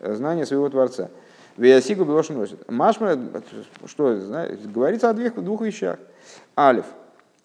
знание 0.00 0.46
своего 0.46 0.70
Творца. 0.70 1.10
Веясигу 1.58 2.06
Белош 2.06 2.30
носит. 2.30 2.66
Машма, 2.70 3.18
что 3.84 4.18
знаете, 4.18 4.56
говорится 4.66 5.10
о 5.10 5.12
двух, 5.12 5.34
двух 5.34 5.60
вещах. 5.60 5.98
Алиф. 6.56 6.86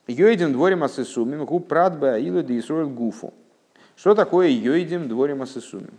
Йойдем 0.07 0.53
дворим 0.53 0.83
асесумим, 0.83 1.43
гу 1.43 1.59
прадбе 1.59 2.11
аилу 2.11 2.41
де 2.41 2.61
гуфу. 2.61 3.33
Что 3.95 4.13
такое 4.13 4.49
йойдем 4.49 5.07
дворим 5.07 5.41
асесумим? 5.41 5.97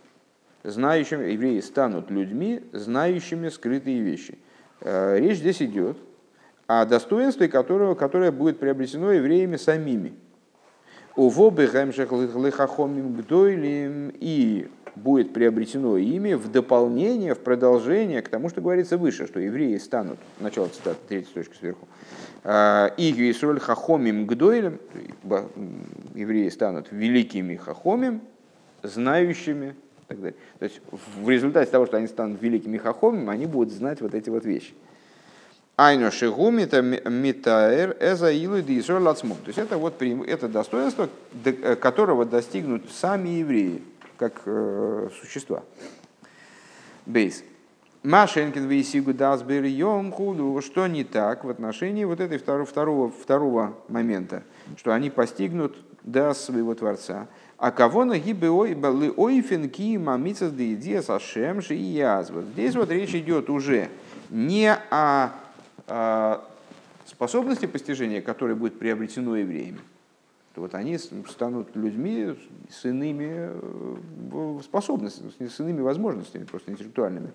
Знающими, 0.62 1.32
евреи 1.32 1.60
станут 1.60 2.10
людьми, 2.10 2.62
знающими 2.72 3.48
скрытые 3.48 4.00
вещи. 4.00 4.38
Э, 4.80 5.18
речь 5.18 5.38
здесь 5.38 5.62
идет 5.62 5.96
о 6.66 6.84
достоинстве 6.84 7.48
которого, 7.48 7.94
которое 7.94 8.32
будет 8.32 8.58
приобретено 8.58 9.12
евреями 9.12 9.56
самими. 9.56 10.14
Увобы 11.14 11.66
гэмшех 11.66 12.12
лихахомим 12.12 13.14
гдойлим 13.14 14.12
и 14.20 14.68
будет 14.96 15.32
приобретено 15.32 15.96
ими 15.98 16.34
в 16.34 16.50
дополнение, 16.50 17.34
в 17.34 17.38
продолжение 17.38 18.22
к 18.22 18.28
тому, 18.28 18.48
что 18.48 18.60
говорится 18.60 18.96
выше, 18.96 19.26
что 19.26 19.38
евреи 19.38 19.76
станут, 19.76 20.18
начало 20.40 20.68
цитаты, 20.68 20.98
третья 21.08 21.28
строчка 21.28 21.54
сверху, 21.56 21.86
«А, 22.42 22.92
и 22.96 23.30
Исроль 23.30 23.60
хахомим 23.60 24.26
гдойлем, 24.26 24.78
евреи 26.14 26.48
станут 26.48 26.88
великими 26.90 27.56
хахомим, 27.56 28.22
знающими, 28.82 29.74
и 30.02 30.08
так 30.08 30.20
далее. 30.20 30.36
То 30.58 30.64
есть 30.64 30.80
в 31.20 31.28
результате 31.28 31.70
того, 31.70 31.86
что 31.86 31.96
они 31.96 32.06
станут 32.06 32.40
великими 32.40 32.78
хахомим, 32.78 33.28
они 33.28 33.46
будут 33.46 33.72
знать 33.72 34.00
вот 34.00 34.14
эти 34.14 34.30
вот 34.30 34.44
вещи. 34.44 34.72
Айно 35.76 36.10
шигу 36.10 36.50
митаэр 36.50 37.96
эза 38.00 38.32
илу 38.32 38.62
То 38.62 39.48
есть 39.48 39.58
это 39.58 39.76
вот 39.76 40.00
это 40.00 40.48
достоинство, 40.48 41.10
э, 41.44 41.76
которого 41.76 42.24
достигнут 42.24 42.84
сами 42.90 43.28
евреи 43.28 43.82
как 44.18 44.42
э, 44.46 45.08
существа. 45.20 45.62
Бейс. 47.06 47.44
Машенкин 48.02 48.66
вейсигу 48.66 49.12
дасбер 49.12 49.64
йом 49.64 50.12
худу. 50.12 50.60
Что 50.62 50.86
не 50.86 51.02
так 51.04 51.44
в 51.44 51.50
отношении 51.50 52.04
вот 52.04 52.20
этой 52.20 52.38
второго, 52.38 52.64
второго, 52.64 53.10
второго 53.10 53.74
момента, 53.88 54.44
что 54.76 54.92
они 54.92 55.10
постигнут 55.10 55.76
дас 56.04 56.44
своего 56.44 56.74
Творца. 56.74 57.26
А 57.58 57.70
кого 57.70 58.04
на 58.04 58.18
гибе 58.18 58.48
ойфен 58.50 59.68
ки 59.70 59.96
мамицас 59.96 60.52
да 60.52 60.64
идея 60.74 61.02
сашем 61.02 61.60
и 61.60 61.74
язва. 61.74 62.42
Здесь 62.42 62.76
вот 62.76 62.90
речь 62.90 63.14
идет 63.14 63.50
уже 63.50 63.88
не 64.30 64.72
о, 64.72 65.30
о 65.88 66.44
способности 67.06 67.66
постижения, 67.66 68.20
которая 68.20 68.56
будет 68.56 68.78
приобретено 68.78 69.36
евреями, 69.36 69.80
вот 70.56 70.74
они 70.74 70.98
станут 70.98 71.74
людьми 71.74 72.34
с 72.70 72.84
иными 72.84 73.50
э, 73.50 74.58
способностями, 74.62 75.32
с 75.48 75.60
иными 75.60 75.80
возможностями, 75.80 76.44
просто 76.44 76.72
интеллектуальными. 76.72 77.32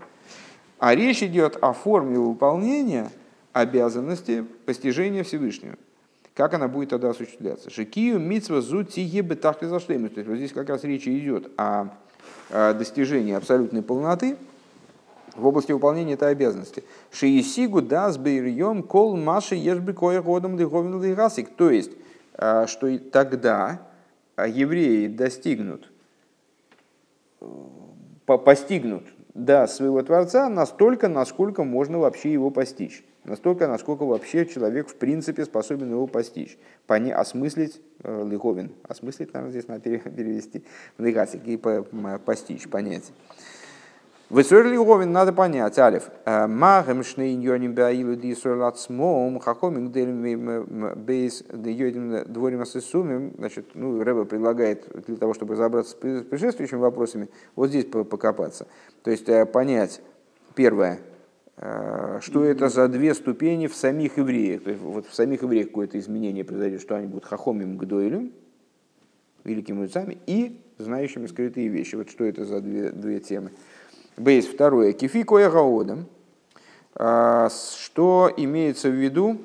А 0.80 0.96
речь 0.96 1.22
идет 1.22 1.58
о 1.62 1.74
форме 1.74 2.18
выполнения 2.18 3.12
обязанности 3.54 4.46
постижения 4.66 5.24
Всевышнего. 5.24 5.76
Как 6.34 6.54
она 6.54 6.68
будет 6.68 6.90
тогда 6.90 7.10
осуществляться? 7.10 7.70
Шикию 7.70 8.20
митсва 8.20 8.62
зу 8.62 8.84
тиебе 8.84 9.36
тахли 9.36 9.68
То 9.68 9.74
есть 9.74 10.28
вот 10.28 10.38
здесь 10.38 10.54
как 10.54 10.70
раз 10.70 10.84
речь 10.84 11.08
идет 11.08 11.52
о 11.58 11.90
достижении 12.50 13.34
абсолютной 13.34 13.82
полноты 13.82 14.38
в 15.36 15.46
области 15.46 15.72
выполнения 15.72 16.14
этой 16.14 16.32
обязанности. 16.32 16.84
Шиесигу 17.12 17.82
дас 17.82 18.18
бейрьем 18.18 18.84
кол 18.84 19.16
маши 19.18 19.56
ешби 19.56 19.94
кое 19.94 20.22
годом 20.22 20.58
лиговин 20.58 21.02
лигасик. 21.02 21.50
То 21.50 21.70
есть 21.70 21.92
а, 22.34 22.68
что 22.68 22.98
тогда 23.00 23.88
а, 24.36 24.48
евреи 24.48 25.08
достигнут, 25.08 25.92
постигнут 28.26 29.04
да, 29.34 29.68
своего 29.68 30.02
Творца 30.04 30.50
настолько, 30.50 31.08
насколько 31.08 31.64
можно 31.64 32.00
вообще 32.00 32.32
его 32.34 32.50
постичь. 32.50 33.04
Настолько, 33.24 33.68
насколько 33.68 34.04
вообще 34.04 34.48
человек 34.48 34.88
в 34.88 34.96
принципе 34.96 35.46
способен 35.46 35.92
его 35.92 36.08
постичь. 36.08 36.58
Пони, 36.88 37.12
осмыслить 37.12 37.80
э, 38.04 38.28
лиховин. 38.28 38.72
Осмыслить, 38.88 39.32
наверное, 39.34 39.52
здесь 39.52 39.68
надо 39.68 39.82
перевести 39.82 40.64
в 40.98 41.06
и 41.36 41.58
постичь, 42.26 42.68
понять. 42.68 43.12
Высорли 44.32 44.78
Говин 44.78 45.12
надо 45.12 45.34
понять, 45.34 45.78
Алиф. 45.78 46.10
Э, 46.24 46.48
Махем 46.48 47.04
шнейньоним 47.04 47.76
баилу 47.76 48.16
ди 48.16 48.34
сорладсмом, 48.34 49.40
хахомин 49.40 49.92
делим 49.92 50.94
бейс 51.04 51.44
йодим 51.52 52.32
дворим 52.32 52.62
асесумим. 52.62 53.34
Значит, 53.38 53.72
ну, 53.74 54.02
Рэба 54.02 54.24
предлагает 54.24 54.88
для 55.06 55.18
того, 55.18 55.34
чтобы 55.34 55.56
разобраться 55.56 55.92
с 55.92 56.24
предшествующими 56.24 56.80
вопросами, 56.80 57.28
вот 57.58 57.72
здесь 57.72 57.84
покопаться. 57.84 58.68
То 59.04 59.12
есть 59.12 59.28
э, 59.28 59.46
понять, 59.46 60.02
первое, 60.56 61.00
э, 61.58 62.20
что 62.22 62.46
это 62.46 62.70
за 62.70 62.88
две 62.88 63.14
ступени 63.14 63.68
в 63.68 63.76
самих 63.76 64.16
евреях. 64.16 64.64
То 64.64 64.70
есть 64.70 64.82
вот 64.82 65.08
в 65.08 65.14
самих 65.14 65.42
евреях 65.42 65.68
какое-то 65.68 66.00
изменение 66.00 66.46
произойдет, 66.46 66.80
что 66.80 66.96
они 66.96 67.08
будут 67.08 67.26
хахомим 67.26 67.78
гдойлем, 67.78 68.32
великими 69.44 69.76
мудрецами, 69.76 70.20
и 70.26 70.62
знающими 70.78 71.28
скрытые 71.28 71.68
вещи. 71.68 71.96
Вот 71.96 72.10
что 72.10 72.24
это 72.24 72.46
за 72.46 72.62
две, 72.62 72.92
две 72.92 73.20
темы. 73.20 73.52
Бейс 74.22 74.46
второе. 74.46 74.94
Кифи 74.94 75.24
коя. 75.24 75.50
А, 76.94 77.50
что 77.50 78.32
имеется 78.38 78.90
в 78.90 78.94
виду 78.94 79.38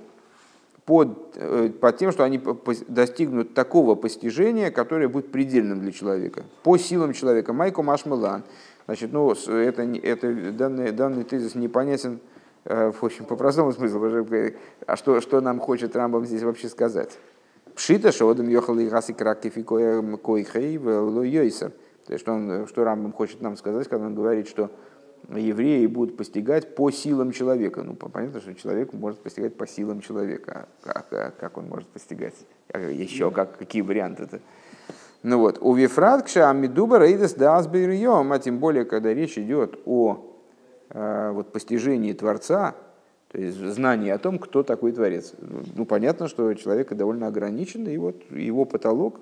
под, 0.84 1.34
э, 1.36 1.70
под 1.70 1.96
тем, 1.96 2.12
что 2.12 2.24
они 2.24 2.40
достигнут 2.86 3.54
такого 3.54 3.94
постижения, 3.94 4.70
которое 4.70 5.08
будет 5.08 5.32
предельным 5.32 5.80
для 5.80 5.92
человека, 5.92 6.44
по 6.62 6.76
силам 6.76 7.14
человека. 7.14 7.54
Майко 7.54 7.82
Машмелан. 7.82 8.42
Значит, 8.84 9.12
ну, 9.12 9.32
это, 9.32 9.82
это, 9.82 10.52
данный, 10.52 10.92
данный 10.92 11.24
тезис 11.24 11.54
непонятен 11.54 12.20
э, 12.64 12.92
в 12.92 13.02
общем, 13.02 13.24
по 13.24 13.34
простому 13.34 13.72
смыслу. 13.72 14.26
А 14.86 14.96
что, 14.96 15.22
что 15.22 15.40
нам 15.40 15.58
хочет 15.58 15.96
Рамбам 15.96 16.26
здесь 16.26 16.42
вообще 16.42 16.68
сказать? 16.68 17.18
Пшита 17.74 18.12
шодом 18.12 18.48
йохал 18.48 18.78
и 18.78 18.88
гаси 18.88 19.14
кракифи 19.14 19.62
койхей 19.62 20.76
в 20.76 21.22
йойсер. 21.22 21.72
То 22.06 22.12
есть, 22.12 22.22
что, 22.24 22.32
он, 22.32 22.66
что 22.66 22.84
Рамбам 22.84 23.12
хочет 23.12 23.40
нам 23.40 23.56
сказать, 23.56 23.88
когда 23.88 24.06
он 24.06 24.14
говорит, 24.14 24.48
что 24.48 24.70
евреи 25.34 25.86
будут 25.86 26.16
постигать 26.16 26.74
по 26.74 26.90
силам 26.90 27.32
человека. 27.32 27.82
Ну, 27.82 27.94
понятно, 27.94 28.40
что 28.40 28.54
человек 28.54 28.92
может 28.92 29.18
постигать 29.20 29.56
по 29.56 29.66
силам 29.66 30.00
человека. 30.00 30.68
А 30.84 30.92
как, 30.92 31.12
а 31.12 31.32
как 31.38 31.58
он 31.58 31.68
может 31.68 31.88
постигать? 31.88 32.34
А 32.72 32.78
еще 32.78 33.30
как, 33.30 33.58
какие 33.58 33.82
варианты 33.82 34.24
это? 34.24 34.40
Ну 35.22 35.38
вот, 35.40 35.58
у 35.60 35.74
Вифраткша 35.74 36.50
Амидуба 36.50 36.98
Рейдес 36.98 37.34
Дасбирьем, 37.34 38.32
а 38.32 38.38
тем 38.38 38.58
более, 38.58 38.84
когда 38.84 39.12
речь 39.12 39.36
идет 39.36 39.80
о 39.84 40.36
э, 40.90 41.30
вот, 41.32 41.50
постижении 41.52 42.12
Творца, 42.12 42.76
то 43.32 43.38
есть 43.38 43.56
знании 43.58 44.10
о 44.10 44.18
том, 44.18 44.38
кто 44.38 44.62
такой 44.62 44.92
Творец. 44.92 45.34
Ну, 45.74 45.84
понятно, 45.84 46.28
что 46.28 46.54
человек 46.54 46.92
довольно 46.94 47.26
ограничен, 47.26 47.88
и 47.88 47.96
вот 47.96 48.22
его 48.30 48.64
потолок 48.64 49.20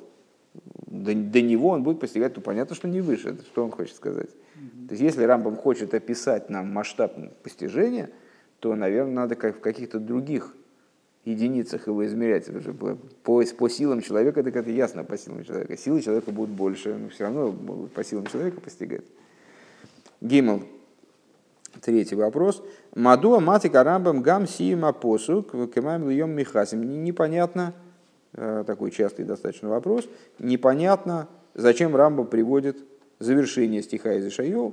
до, 0.86 1.14
до 1.14 1.42
него 1.42 1.70
он 1.70 1.82
будет 1.82 2.00
постигать, 2.00 2.34
то 2.34 2.40
понятно, 2.40 2.74
что 2.74 2.88
не 2.88 3.00
выше. 3.00 3.30
Это 3.30 3.42
что 3.42 3.64
он 3.64 3.70
хочет 3.70 3.96
сказать? 3.96 4.30
Mm-hmm. 4.30 4.86
То 4.88 4.92
есть, 4.92 5.02
если 5.02 5.24
Рамбам 5.24 5.56
хочет 5.56 5.92
описать 5.94 6.50
нам 6.50 6.68
масштаб 6.72 7.16
постижения, 7.42 8.10
то, 8.60 8.74
наверное, 8.74 9.14
надо 9.14 9.34
как 9.34 9.56
в 9.56 9.60
каких-то 9.60 9.98
других 9.98 10.54
единицах 11.24 11.86
его 11.86 12.04
измерять. 12.06 12.46
По, 12.78 12.96
по, 13.22 13.44
по 13.44 13.68
силам 13.68 14.02
человека, 14.02 14.42
так 14.42 14.54
это 14.54 14.70
ясно 14.70 15.04
по 15.04 15.16
силам 15.18 15.44
человека. 15.44 15.76
Силы 15.76 16.00
человека 16.00 16.30
будут 16.30 16.54
больше, 16.54 16.94
но 16.94 17.08
все 17.08 17.24
равно 17.24 17.52
по 17.94 18.04
силам 18.04 18.26
человека 18.26 18.60
постигать. 18.60 19.04
Гимл. 20.20 20.62
Третий 21.80 22.14
вопрос. 22.14 22.62
Мадуа 22.94 23.40
матика 23.40 23.82
рамбам 23.82 24.22
гам 24.22 24.46
сима 24.46 24.92
посу 24.92 25.42
кемам 25.42 26.08
льем 26.08 26.30
михасим. 26.30 27.04
Непонятно, 27.04 27.74
такой 28.34 28.90
частый 28.90 29.24
достаточно 29.24 29.68
вопрос, 29.68 30.08
непонятно, 30.38 31.28
зачем 31.54 31.94
Рамба 31.94 32.24
приводит 32.24 32.78
завершение 33.18 33.82
стиха 33.82 34.14
из 34.14 34.26
Ишайо, 34.26 34.72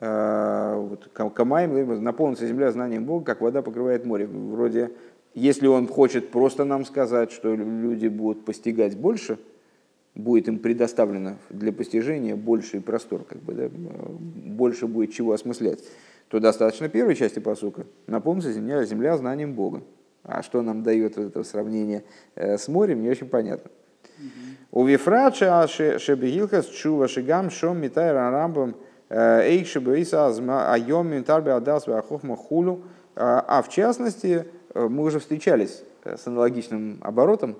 э, 0.00 0.74
вот, 0.76 1.08
Камаем, 1.34 2.02
наполнится 2.02 2.46
земля 2.46 2.70
знанием 2.72 3.04
Бога, 3.04 3.24
как 3.24 3.40
вода 3.40 3.62
покрывает 3.62 4.04
море. 4.04 4.26
Вроде, 4.26 4.90
если 5.34 5.66
он 5.66 5.86
хочет 5.86 6.30
просто 6.30 6.64
нам 6.64 6.84
сказать, 6.84 7.32
что 7.32 7.54
люди 7.54 8.08
будут 8.08 8.44
постигать 8.44 8.96
больше, 8.96 9.38
будет 10.14 10.48
им 10.48 10.58
предоставлено 10.58 11.36
для 11.50 11.72
постижения 11.72 12.36
больший 12.36 12.80
простор, 12.80 13.24
как 13.24 13.38
бы, 13.40 13.54
да, 13.54 13.70
больше 13.70 14.86
будет 14.86 15.12
чего 15.12 15.32
осмыслять, 15.32 15.82
то 16.28 16.40
достаточно 16.40 16.88
первой 16.88 17.14
части 17.14 17.38
посука. 17.38 17.86
Наполнится 18.06 18.52
земля, 18.52 18.84
земля 18.84 19.16
знанием 19.16 19.54
Бога. 19.54 19.82
А 20.22 20.42
что 20.42 20.62
нам 20.62 20.82
дает 20.82 21.16
это 21.16 21.42
сравнение 21.44 22.04
э, 22.34 22.58
с 22.58 22.68
морем, 22.68 23.02
не 23.02 23.08
очень 23.08 23.28
понятно. 23.28 23.70
У 24.70 24.84
Вифрача 24.84 25.66
Шебегилхас 25.66 26.66
Чува 26.66 27.08
Шигам 27.08 27.50
Шом 27.50 27.78
Митай 27.78 28.12
Рамбам 28.12 28.76
э, 29.08 29.42
Эйк 29.42 29.66
Шебеиса 29.66 30.28
Айом 30.72 31.08
Митарби 31.08 31.50
Адас 31.50 31.88
Ахохма 31.88 32.36
Хулу. 32.36 32.82
А 33.16 33.62
в 33.62 33.68
частности, 33.68 34.46
э, 34.74 34.88
мы 34.88 35.04
уже 35.04 35.18
встречались 35.18 35.82
с 36.04 36.26
аналогичным 36.26 36.98
оборотом 37.02 37.56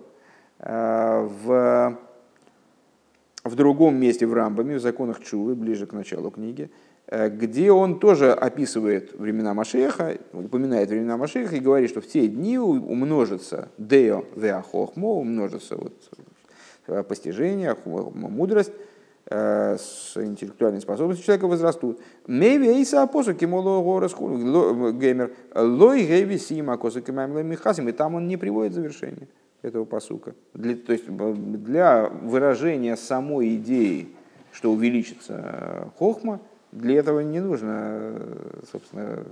в 0.58 1.96
в 3.44 3.54
другом 3.54 3.96
месте 3.96 4.26
в 4.26 4.34
Рамбаме, 4.34 4.76
в 4.76 4.80
законах 4.80 5.20
Чувы, 5.20 5.54
ближе 5.54 5.86
к 5.86 5.92
началу 5.92 6.30
книги, 6.30 6.70
где 7.10 7.72
он 7.72 7.98
тоже 7.98 8.32
описывает 8.32 9.18
времена 9.18 9.52
Машеха, 9.52 10.16
упоминает 10.32 10.90
времена 10.90 11.16
Машеха 11.16 11.56
и 11.56 11.60
говорит, 11.60 11.90
что 11.90 12.00
в 12.00 12.06
те 12.06 12.28
дни 12.28 12.56
умножится 12.56 13.68
део 13.78 14.24
веахохмо, 14.36 15.08
умножится 15.08 15.76
вот 15.76 15.92
э, 16.86 17.02
постижение, 17.02 17.76
мудрость, 17.84 18.72
э, 19.26 19.76
с 19.76 20.16
интеллектуальной 20.16 20.80
способностью 20.80 21.26
человека 21.26 21.48
возрастут. 21.48 22.00
Мейвейса 22.28 23.04
посуки 23.08 23.44
геймер 23.44 25.32
лой 25.54 26.04
гейви 26.04 26.38
сима 26.38 26.76
косуки 26.78 27.10
маймлемихасим, 27.10 27.88
и 27.88 27.92
там 27.92 28.14
он 28.14 28.28
не 28.28 28.36
приводит 28.36 28.74
завершение 28.74 29.26
этого 29.62 29.84
посука. 29.84 30.36
Для, 30.54 30.76
то 30.76 30.92
есть 30.92 31.06
для 31.08 32.08
выражения 32.08 32.96
самой 32.96 33.56
идеи, 33.56 34.08
что 34.52 34.70
увеличится 34.72 35.40
э, 35.42 35.84
хохма, 35.98 36.40
для 36.72 36.98
этого 36.98 37.20
не 37.20 37.40
нужно, 37.40 38.14
собственно, 38.70 39.24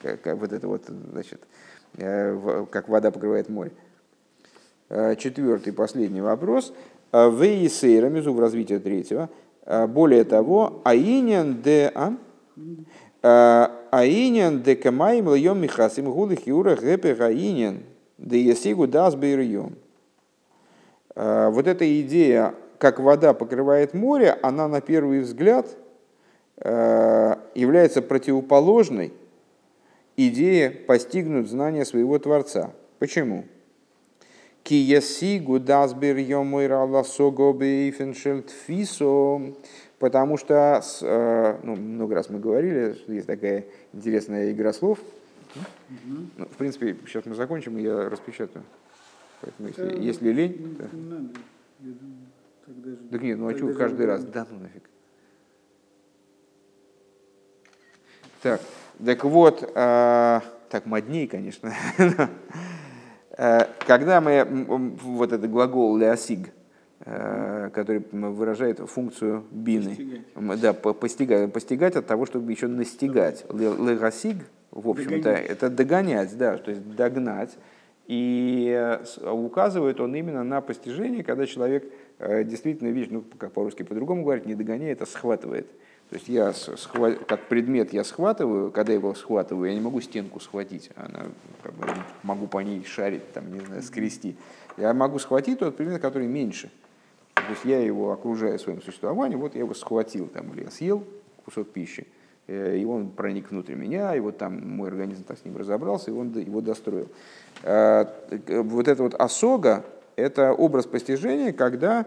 как, 0.00 0.20
как 0.22 0.38
вот 0.38 0.52
это 0.52 0.68
вот, 0.68 0.84
значит, 1.12 1.40
э, 1.96 2.66
как 2.70 2.88
вода 2.88 3.10
покрывает 3.10 3.48
море. 3.48 3.72
Э, 4.88 5.16
четвертый, 5.16 5.72
последний 5.72 6.20
вопрос. 6.20 6.72
Вейсейра, 7.12 8.08
между 8.08 8.32
в 8.32 8.40
развитии 8.40 8.78
третьего. 8.78 9.30
Более 9.88 10.24
того, 10.24 10.82
аинен 10.84 11.62
де... 11.62 11.92
А? 11.94 12.14
Аинен 13.90 14.62
де 14.62 14.76
камаим 14.76 15.34
льем 15.34 15.60
михасим 15.60 16.10
гулых 16.10 16.46
юра 16.46 16.76
гэпе 16.76 17.14
гаинен 17.14 17.82
да 18.18 18.36
есигу 18.36 18.86
дас 18.86 19.14
бейрьем. 19.14 19.76
Вот 21.14 21.66
эта 21.66 22.00
идея, 22.02 22.54
как 22.78 23.00
вода 23.00 23.32
покрывает 23.34 23.94
море, 23.94 24.36
она 24.42 24.68
на 24.68 24.80
первый 24.80 25.20
взгляд 25.20 25.66
является 26.58 28.00
противоположной 28.00 29.12
идее 30.16 30.70
постигнуть 30.70 31.48
знание 31.48 31.84
своего 31.84 32.18
Творца. 32.18 32.72
Почему? 32.98 33.44
Потому 39.98 40.36
что, 40.36 40.82
а, 41.02 41.60
ну, 41.62 41.76
много 41.76 42.14
раз 42.14 42.28
мы 42.28 42.38
говорили, 42.38 42.94
что 42.94 43.12
есть 43.12 43.26
такая 43.26 43.64
интересная 43.92 44.50
игра 44.50 44.72
слов. 44.72 44.98
Ну, 46.04 46.44
в 46.44 46.56
принципе, 46.56 46.96
сейчас 47.06 47.24
мы 47.24 47.34
закончим, 47.34 47.78
и 47.78 47.82
я 47.82 48.10
распечатаю. 48.10 48.64
Поэтому, 49.40 49.68
если, 49.68 49.82
да, 49.82 50.02
если 50.02 50.32
лень... 50.32 50.76
Даже, 50.78 50.90
так 53.10 53.22
нет, 53.22 53.38
ну 53.38 53.48
а 53.48 53.56
что 53.56 53.72
каждый 53.74 54.06
раз? 54.06 54.24
Да 54.24 54.46
ну 54.50 54.58
нафиг. 54.58 54.82
Так, 58.42 58.60
так 59.04 59.24
вот, 59.24 59.62
э, 59.74 60.40
так 60.70 60.86
модней, 60.86 61.26
конечно. 61.26 61.72
А, 63.36 63.68
когда 63.86 64.20
мы, 64.20 64.44
вот 64.44 65.32
этот 65.32 65.50
глагол 65.50 65.96
«леосиг», 65.96 66.50
э, 67.00 67.70
который 67.72 68.02
выражает 68.10 68.78
функцию 68.78 69.44
бины. 69.50 70.22
Постигать. 70.34 70.60
Да, 70.60 70.72
постигать, 70.72 71.52
постигать 71.52 71.96
от 71.96 72.06
того, 72.06 72.26
чтобы 72.26 72.50
еще 72.52 72.66
настигать. 72.66 73.44
Легасиг 73.52 74.38
в 74.76 74.90
общем-то, 74.90 75.30
это 75.30 75.70
догонять, 75.70 76.36
да, 76.36 76.58
то 76.58 76.70
есть 76.70 76.94
догнать. 76.94 77.56
И 78.06 78.70
э, 78.70 79.30
указывает 79.30 80.00
он 80.00 80.14
именно 80.14 80.44
на 80.44 80.60
постижение, 80.60 81.24
когда 81.24 81.46
человек 81.46 81.90
э, 82.18 82.44
действительно 82.44 82.88
видит, 82.88 83.10
ну, 83.10 83.24
как 83.38 83.52
по-русски 83.52 83.82
по-другому 83.82 84.22
говорить, 84.22 84.46
не 84.46 84.54
догоняет, 84.54 85.02
а 85.02 85.06
схватывает. 85.06 85.66
То 86.10 86.16
есть 86.16 86.28
я 86.28 86.52
схват, 86.52 87.24
как 87.24 87.48
предмет 87.48 87.92
я 87.92 88.04
схватываю, 88.04 88.70
когда 88.70 88.92
его 88.92 89.14
схватываю, 89.14 89.68
я 89.68 89.74
не 89.74 89.80
могу 89.80 90.00
стенку 90.00 90.38
схватить, 90.38 90.90
она, 90.94 91.26
как 91.62 91.74
бы, 91.74 91.86
могу 92.22 92.46
по 92.46 92.58
ней 92.60 92.84
шарить, 92.84 93.32
там, 93.32 93.52
не 93.52 93.60
знаю, 93.60 93.82
скрести. 93.82 94.36
Я 94.76 94.94
могу 94.94 95.18
схватить 95.18 95.58
тот 95.58 95.76
предмет, 95.76 96.00
который 96.00 96.28
меньше. 96.28 96.70
То 97.34 97.50
есть 97.50 97.64
я 97.64 97.80
его 97.80 98.12
окружаю 98.12 98.58
своим 98.58 98.80
существованием, 98.82 99.40
вот 99.40 99.54
я 99.54 99.60
его 99.60 99.74
схватил, 99.74 100.28
там, 100.28 100.52
или 100.52 100.64
я 100.64 100.70
съел 100.70 101.04
кусок 101.44 101.70
пищи, 101.70 102.06
Э, 102.46 102.76
и 102.76 102.84
он 102.84 103.10
проник 103.10 103.50
внутрь 103.50 103.74
меня, 103.74 104.14
и 104.14 104.20
вот 104.20 104.38
там 104.38 104.60
мой 104.68 104.88
организм 104.88 105.24
так 105.24 105.38
с 105.38 105.44
ним 105.44 105.56
разобрался, 105.56 106.10
и 106.10 106.14
он 106.14 106.32
его 106.32 106.60
достроил. 106.60 107.08
Э, 107.62 108.06
вот 108.46 108.88
это 108.88 109.02
вот 109.02 109.14
осога– 109.14 109.84
это 110.16 110.52
образ 110.52 110.86
постижения, 110.86 111.52
когда 111.52 112.06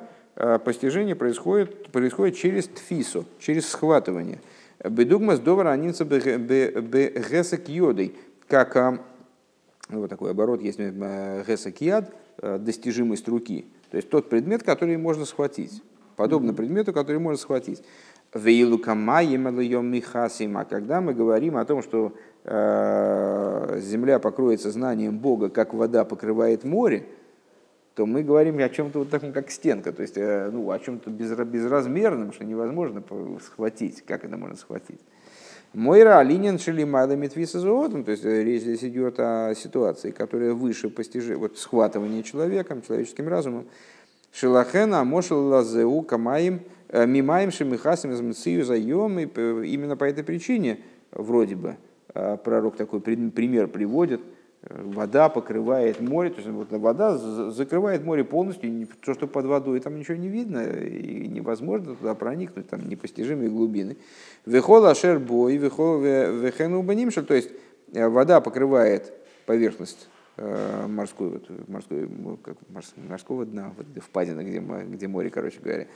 постижение 0.63 1.15
происходит, 1.15 1.91
происходит 1.91 2.35
через 2.35 2.67
тфису, 2.67 3.25
через 3.39 3.67
схватывание. 3.69 4.39
Бедугмас 4.83 5.39
довара 5.39 5.71
анинца 5.71 6.05
бегесек 6.05 7.67
йодой, 7.67 8.15
как 8.47 8.75
ну, 9.89 10.01
вот 10.01 10.09
такой 10.09 10.31
оборот 10.31 10.61
есть 10.61 10.79
гесек 10.79 11.81
яд, 11.81 12.13
достижимость 12.41 13.27
руки. 13.27 13.65
То 13.91 13.97
есть 13.97 14.09
тот 14.09 14.29
предмет, 14.29 14.63
который 14.63 14.97
можно 14.97 15.25
схватить. 15.25 15.83
Подобно 16.15 16.53
предмету, 16.53 16.93
который 16.93 17.19
можно 17.19 17.37
схватить. 17.37 17.83
А 18.31 18.37
когда 20.65 21.01
мы 21.01 21.13
говорим 21.13 21.57
о 21.57 21.65
том, 21.65 21.81
что 21.81 22.13
э, 22.43 23.79
земля 23.81 24.19
покроется 24.19 24.69
знанием 24.69 25.17
Бога, 25.17 25.49
как 25.49 25.73
вода 25.73 26.05
покрывает 26.05 26.63
море, 26.63 27.07
то 27.95 28.05
мы 28.05 28.23
говорим 28.23 28.57
о 28.59 28.69
чем-то 28.69 28.99
вот 28.99 29.09
таком, 29.09 29.33
как 29.33 29.51
стенка, 29.51 29.91
то 29.91 30.01
есть 30.01 30.17
э, 30.17 30.49
ну, 30.51 30.69
о 30.71 30.79
чем-то 30.79 31.09
безразмерном, 31.09 32.33
что 32.33 32.45
невозможно 32.45 33.03
схватить. 33.43 34.03
Как 34.05 34.23
это 34.23 34.37
можно 34.37 34.55
схватить? 34.55 34.99
Мойра 35.73 36.17
алинин 36.17 36.57
шелимайла 36.57 37.13
метвиса 37.13 37.59
зоотом, 37.59 38.03
то 38.03 38.11
есть 38.11 38.25
э, 38.25 38.43
речь 38.43 38.61
здесь 38.61 38.83
идет 38.83 39.19
о 39.19 39.53
ситуации, 39.55 40.11
которая 40.11 40.53
выше 40.53 40.89
постижения, 40.89 41.37
вот 41.37 41.57
схватывания 41.57 42.23
человеком, 42.23 42.81
человеческим 42.81 43.27
разумом. 43.27 43.67
Шилахена 44.31 45.03
мошел 45.03 45.47
лазеу 45.47 46.01
камаим– 46.03 46.61
Э, 46.91 47.05
Мимаем 47.05 47.51
шемихасим 47.51 48.11
из 48.11 48.21
мцию 48.21 48.65
заем, 48.65 49.19
именно 49.19 49.95
по 49.95 50.05
этой 50.05 50.23
причине, 50.23 50.79
вроде 51.11 51.55
бы, 51.55 51.77
пророк 52.43 52.77
такой 52.77 52.99
пример 52.99 53.67
приводит, 53.67 54.21
вода 54.61 55.29
покрывает 55.29 56.01
море, 56.01 56.29
то 56.29 56.37
есть 56.37 56.49
вот 56.49 56.71
вода 56.71 57.17
закрывает 57.17 58.03
море 58.03 58.23
полностью, 58.23 58.87
то, 59.03 59.13
что 59.13 59.27
под 59.27 59.45
водой, 59.45 59.79
там 59.79 59.97
ничего 59.97 60.17
не 60.17 60.27
видно, 60.27 60.59
и 60.59 61.27
невозможно 61.27 61.95
туда 61.95 62.13
проникнуть, 62.13 62.69
там 62.69 62.87
непостижимые 62.87 63.49
глубины. 63.49 63.97
Вехол 64.45 64.85
ашер 64.85 65.19
бой, 65.19 65.57
вехол 65.57 65.99
вехену 65.99 66.83
банимшель, 66.83 67.25
то 67.25 67.33
есть 67.33 67.51
вода 67.93 68.41
покрывает 68.41 69.13
поверхность 69.45 70.09
морской, 70.87 71.29
вот, 71.29 71.49
морской, 71.67 72.09
как, 72.43 72.55
морского 72.97 73.45
дна, 73.45 73.73
вот, 73.77 74.03
впадина, 74.03 74.43
где, 74.43 74.59
где 74.59 75.07
море, 75.07 75.29
короче 75.29 75.59
говоря. 75.61 75.87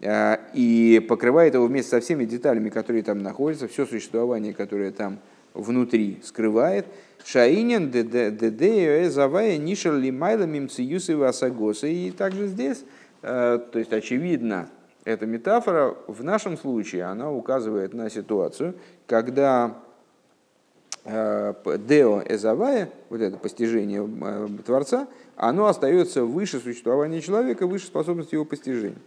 Э, 0.00 0.36
и 0.54 1.04
покрывает 1.08 1.54
его 1.54 1.66
вместе 1.66 1.90
со 1.90 2.00
всеми 2.00 2.24
деталями, 2.24 2.70
которые 2.70 3.02
там 3.02 3.18
находятся, 3.18 3.68
все 3.68 3.86
существование, 3.86 4.54
которое 4.54 4.92
там 4.92 5.18
внутри 5.54 6.20
скрывает. 6.22 6.86
Шаинен 7.24 7.90
ДД 7.90 9.12
завая 9.12 9.56
нишер 9.58 9.94
лимайла 9.94 10.44
мимциюсы 10.44 11.16
васагоса. 11.16 11.86
И 11.86 12.10
также 12.10 12.46
здесь, 12.46 12.84
э, 13.22 13.58
то 13.72 13.78
есть 13.78 13.92
очевидно, 13.92 14.68
эта 15.04 15.26
метафора 15.26 15.96
в 16.06 16.22
нашем 16.22 16.56
случае, 16.56 17.04
она 17.04 17.30
указывает 17.32 17.94
на 17.94 18.10
ситуацию, 18.10 18.74
когда 19.06 19.78
э, 21.04 21.54
Део 21.86 22.22
Эзавая, 22.26 22.90
вот 23.08 23.20
это 23.20 23.36
постижение 23.36 24.06
Творца, 24.64 25.08
оно 25.36 25.66
остается 25.66 26.24
выше 26.24 26.60
существования 26.60 27.20
человека, 27.20 27.66
выше 27.66 27.86
способности 27.86 28.34
его 28.34 28.44
постижения. 28.44 28.98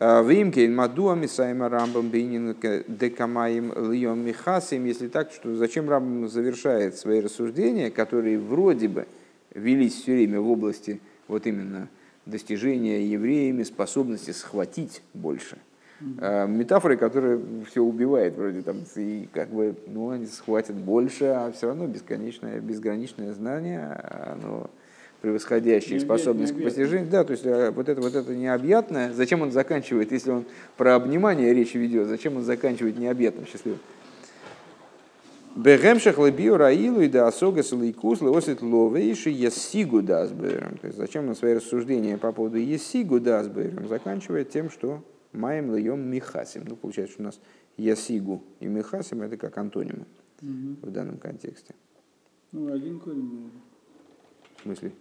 Вимкейн 0.00 0.74
Мадуа 0.74 1.14
Мисайма 1.14 1.68
Рамбам 1.68 2.08
Бейнин 2.08 2.56
Декамаим 2.88 3.72
Льем 3.92 4.24
Михасим, 4.24 4.84
если 4.84 5.08
так, 5.08 5.30
что 5.30 5.54
зачем 5.54 5.88
Рамбам 5.88 6.28
завершает 6.28 6.96
свои 6.96 7.20
рассуждения, 7.20 7.90
которые 7.90 8.38
вроде 8.38 8.88
бы 8.88 9.06
велись 9.54 9.94
все 9.94 10.14
время 10.14 10.40
в 10.40 10.50
области 10.50 11.00
вот 11.28 11.46
именно 11.46 11.88
достижения 12.26 13.04
евреями 13.06 13.62
способности 13.62 14.30
схватить 14.30 15.02
больше. 15.14 15.58
А, 16.18 16.46
метафоры, 16.46 16.96
которые 16.96 17.40
все 17.68 17.80
убивает 17.82 18.36
вроде 18.36 18.62
там, 18.62 18.78
и 18.96 19.28
как 19.32 19.50
бы, 19.50 19.76
ну, 19.86 20.10
они 20.10 20.26
схватят 20.26 20.76
больше, 20.76 21.26
а 21.26 21.52
все 21.52 21.68
равно 21.68 21.86
бесконечное, 21.86 22.60
безграничное 22.60 23.32
знание, 23.32 23.86
оно 24.32 24.70
превосходящее 25.22 26.00
способность 26.00 26.52
к 26.52 26.62
постижению. 26.62 27.08
Да, 27.08 27.24
то 27.24 27.30
есть 27.30 27.46
а, 27.46 27.70
вот 27.70 27.88
это, 27.88 28.00
вот 28.00 28.14
это 28.14 28.34
необъятное, 28.34 29.12
зачем 29.12 29.40
он 29.40 29.52
заканчивает, 29.52 30.12
если 30.12 30.30
он 30.30 30.44
про 30.76 30.96
обнимание 30.96 31.54
речи 31.54 31.76
ведет, 31.76 32.08
зачем 32.08 32.36
он 32.36 32.42
заканчивает 32.42 32.98
необъятным 32.98 33.46
счастливым? 33.46 33.78
Бегемшах 35.54 36.18
лебио 36.18 36.56
раилу 36.56 37.02
и 37.02 37.08
да 37.08 37.28
осога 37.28 37.62
салейкус 37.62 38.20
леосит 38.22 38.62
ловейши 38.62 39.30
есигу 39.30 40.02
дасберем. 40.02 40.78
То 40.78 40.86
есть 40.86 40.98
зачем 40.98 41.28
он 41.28 41.36
свои 41.36 41.54
рассуждения 41.54 42.16
по 42.16 42.32
поводу 42.32 42.56
есигу 42.56 43.20
дасберем 43.20 43.86
заканчивает 43.86 44.48
тем, 44.48 44.70
что 44.70 45.04
маем 45.32 45.74
льем 45.74 46.00
михасим. 46.10 46.64
Ну, 46.66 46.74
получается, 46.74 47.14
что 47.14 47.22
у 47.22 47.26
нас 47.26 47.38
ясигу 47.76 48.42
и 48.60 48.66
михасим 48.66 49.22
это 49.22 49.36
как 49.36 49.56
антонимы 49.58 50.06
угу. 50.40 50.76
в 50.82 50.90
данном 50.90 51.18
контексте. 51.18 51.74
Ну, 52.52 52.72
один 52.72 52.98
корень. 52.98 53.50
В 54.56 54.62
смысле? 54.62 54.92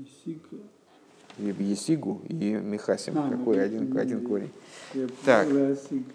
Есиг. 0.00 0.42
Есигу 1.38 2.22
и 2.28 2.52
Михасим. 2.52 3.18
А, 3.18 3.30
Какой 3.30 3.56
ну, 3.56 3.62
один, 3.62 3.96
один 3.96 4.26
корень. 4.26 4.50
Так, 5.24 5.48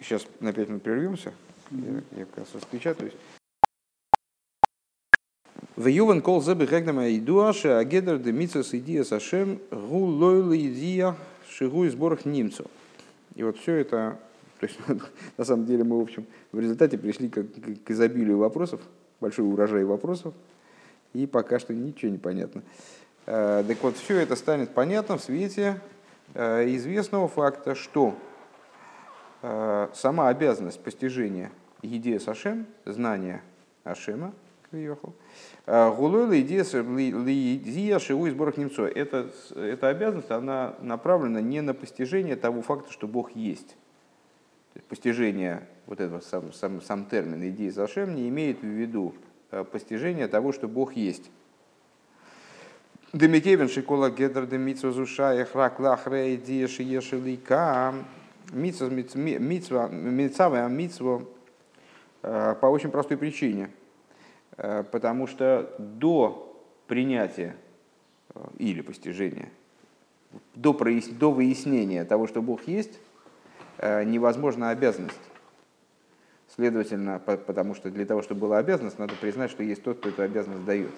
сейчас 0.01 0.25
на 0.39 0.53
5 0.53 0.69
минут 0.69 0.83
прервемся. 0.83 1.33
Угу. 1.71 1.81
Я, 1.81 2.19
я 2.19 2.25
как 2.25 2.37
раз 2.39 2.47
распечатаюсь. 2.53 3.13
В 5.75 5.87
Юван 5.87 6.21
кол 6.21 6.41
зебе 6.41 6.65
гегнама 6.65 7.09
идуаше 7.15 7.69
агедер 7.69 8.17
де 8.17 8.31
митсас 8.31 8.73
идия 8.73 9.03
сашем 9.03 9.59
гу 9.71 10.05
лойла 10.05 10.53
идия 10.53 11.15
шигу 11.49 11.85
из 11.85 11.95
борах 11.95 12.25
немцев. 12.25 12.67
И 13.35 13.43
вот 13.43 13.57
все 13.57 13.75
это, 13.75 14.17
то 14.59 14.65
есть 14.65 14.79
на 15.37 15.43
самом 15.43 15.65
деле 15.65 15.83
мы, 15.83 15.97
в 15.99 16.01
общем, 16.01 16.25
в 16.51 16.59
результате 16.59 16.97
пришли 16.97 17.29
к, 17.29 17.43
к 17.43 17.91
изобилию 17.91 18.37
вопросов, 18.37 18.81
большой 19.19 19.45
урожай 19.45 19.83
вопросов, 19.83 20.33
и 21.13 21.25
пока 21.25 21.59
что 21.59 21.73
ничего 21.73 22.11
не 22.11 22.17
понятно. 22.17 22.61
Э, 23.25 23.63
так 23.67 23.81
вот, 23.81 23.97
все 23.97 24.19
это 24.19 24.35
станет 24.35 24.71
понятно 24.71 25.17
в 25.17 25.21
свете 25.21 25.81
э, 26.33 26.69
известного 26.75 27.27
факта, 27.27 27.73
что 27.73 28.15
э, 29.41 29.87
сама 29.93 30.29
обязанность 30.29 30.83
постижения 30.83 31.51
идеи 31.81 32.19
Сашем, 32.19 32.67
знания 32.85 33.41
Ашема, 33.83 34.33
Гулойла 35.65 36.39
идея 36.41 36.65
шиву 37.99 38.25
и 38.25 38.29
сборах 38.29 38.57
немцо. 38.57 38.85
Это, 38.87 39.31
эта 39.55 39.87
обязанность, 39.87 40.29
она 40.31 40.75
направлена 40.81 41.39
не 41.39 41.61
на 41.61 41.73
постижение 41.73 42.35
того 42.35 42.61
факта, 42.61 42.91
что 42.91 43.07
Бог 43.07 43.31
есть. 43.35 43.77
Постижение, 44.89 45.65
вот 45.85 46.01
этого 46.01 46.19
сам, 46.19 46.51
сам, 46.51 46.81
сам 46.81 47.05
термин 47.05 47.47
идеи 47.49 47.69
Сашем 47.69 48.15
не 48.15 48.27
имеет 48.27 48.61
в 48.61 48.65
виду 48.65 49.15
постижение 49.71 50.27
того, 50.27 50.51
что 50.51 50.67
Бог 50.67 50.93
есть. 50.93 51.31
Демикевен 53.15 53.69
шикола 53.69 54.09
гедр 54.09 54.45
демитсва 54.45 54.91
зуша 54.91 55.33
эхрак 55.33 55.79
лахре 55.79 56.35
идея 56.35 56.67
шиешелика 56.67 57.93
митсва 58.51 58.89
митсва 58.89 59.87
митсва 60.67 61.21
э, 62.21 62.55
по 62.59 62.65
очень 62.67 62.91
простой 62.91 63.17
причине– 63.17 63.69
Э, 64.57 64.83
потому 64.89 65.27
что 65.27 65.75
до 65.77 66.57
принятия 66.87 67.55
э, 68.33 68.39
или 68.57 68.81
постижения, 68.81 69.49
до, 70.53 70.73
прояс... 70.73 71.07
до 71.07 71.31
выяснения 71.31 72.05
того, 72.05 72.27
что 72.27 72.41
Бог 72.41 72.67
есть, 72.67 72.99
невозможна 73.81 74.69
обязанность. 74.69 75.19
Следовательно, 76.55 77.19
потому 77.19 77.75
что 77.75 77.91
для 77.91 78.05
того, 78.05 78.21
чтобы 78.21 78.41
была 78.41 78.59
обязанность, 78.59 78.97
надо 78.97 79.15
признать, 79.19 79.51
что 79.51 79.63
есть 79.63 79.83
тот, 79.83 79.97
кто 79.97 80.07
эту 80.07 80.21
обязанность 80.21 80.63
дает. 80.63 80.91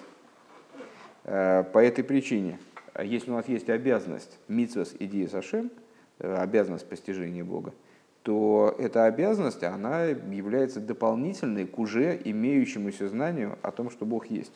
По 1.28 1.78
этой 1.78 2.04
причине, 2.04 2.58
если 3.02 3.30
у 3.30 3.34
нас 3.34 3.48
есть 3.48 3.68
обязанность 3.68 4.38
митсвас 4.48 4.94
идеи 4.98 5.26
Сашем, 5.26 5.70
обязанность 6.18 6.88
постижения 6.88 7.44
Бога, 7.44 7.74
то 8.22 8.74
эта 8.78 9.04
обязанность, 9.04 9.62
она 9.62 10.04
является 10.04 10.80
дополнительной 10.80 11.66
к 11.66 11.78
уже 11.78 12.18
имеющемуся 12.24 13.08
знанию 13.08 13.58
о 13.62 13.70
том, 13.72 13.90
что 13.90 14.06
Бог 14.06 14.26
есть. 14.26 14.52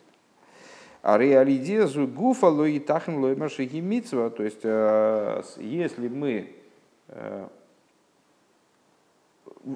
А 1.03 1.19
реалидезу 1.19 2.07
гуфа 2.07 2.47
лои 2.47 2.79
тахн 2.79 3.17
лои 3.17 3.35
митцва, 3.81 4.31
то 4.31 4.45
есть 4.45 4.61
э, 4.63 5.43
если 5.59 6.09
мы 6.09 6.55
э, 7.09 7.49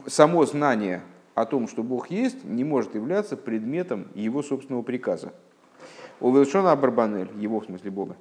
само 0.06 0.46
знание 0.46 1.02
о 1.34 1.46
том, 1.46 1.66
что 1.66 1.82
Бог 1.82 2.10
есть, 2.10 2.44
не 2.44 2.64
может 2.64 2.94
являться 2.94 3.36
предметом 3.36 4.08
его 4.14 4.42
собственного 4.42 4.82
приказа. 4.82 5.32
Увелшона 6.20 6.74
Барбанель, 6.76 7.30
его 7.38 7.60
в 7.60 7.66
смысле 7.66 7.90
Бога. 7.90 8.16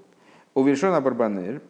Увелшона 0.54 1.02
Барбанель, 1.02 1.62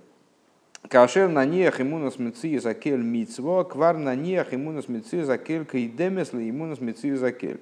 Кашер 0.87 1.29
на 1.29 1.45
нех 1.45 1.81
иммунос 1.81 2.19
меци 2.19 2.59
закель 2.59 3.01
мицво, 3.01 3.63
квар 3.63 3.97
на 3.97 4.15
нех 4.15 4.53
иммунос 4.53 4.87
меци 4.87 5.23
закель 5.23 5.65
кайдемесли 5.65 6.49
иммунос 6.49 6.79
меци 6.79 7.15
закель. 7.15 7.59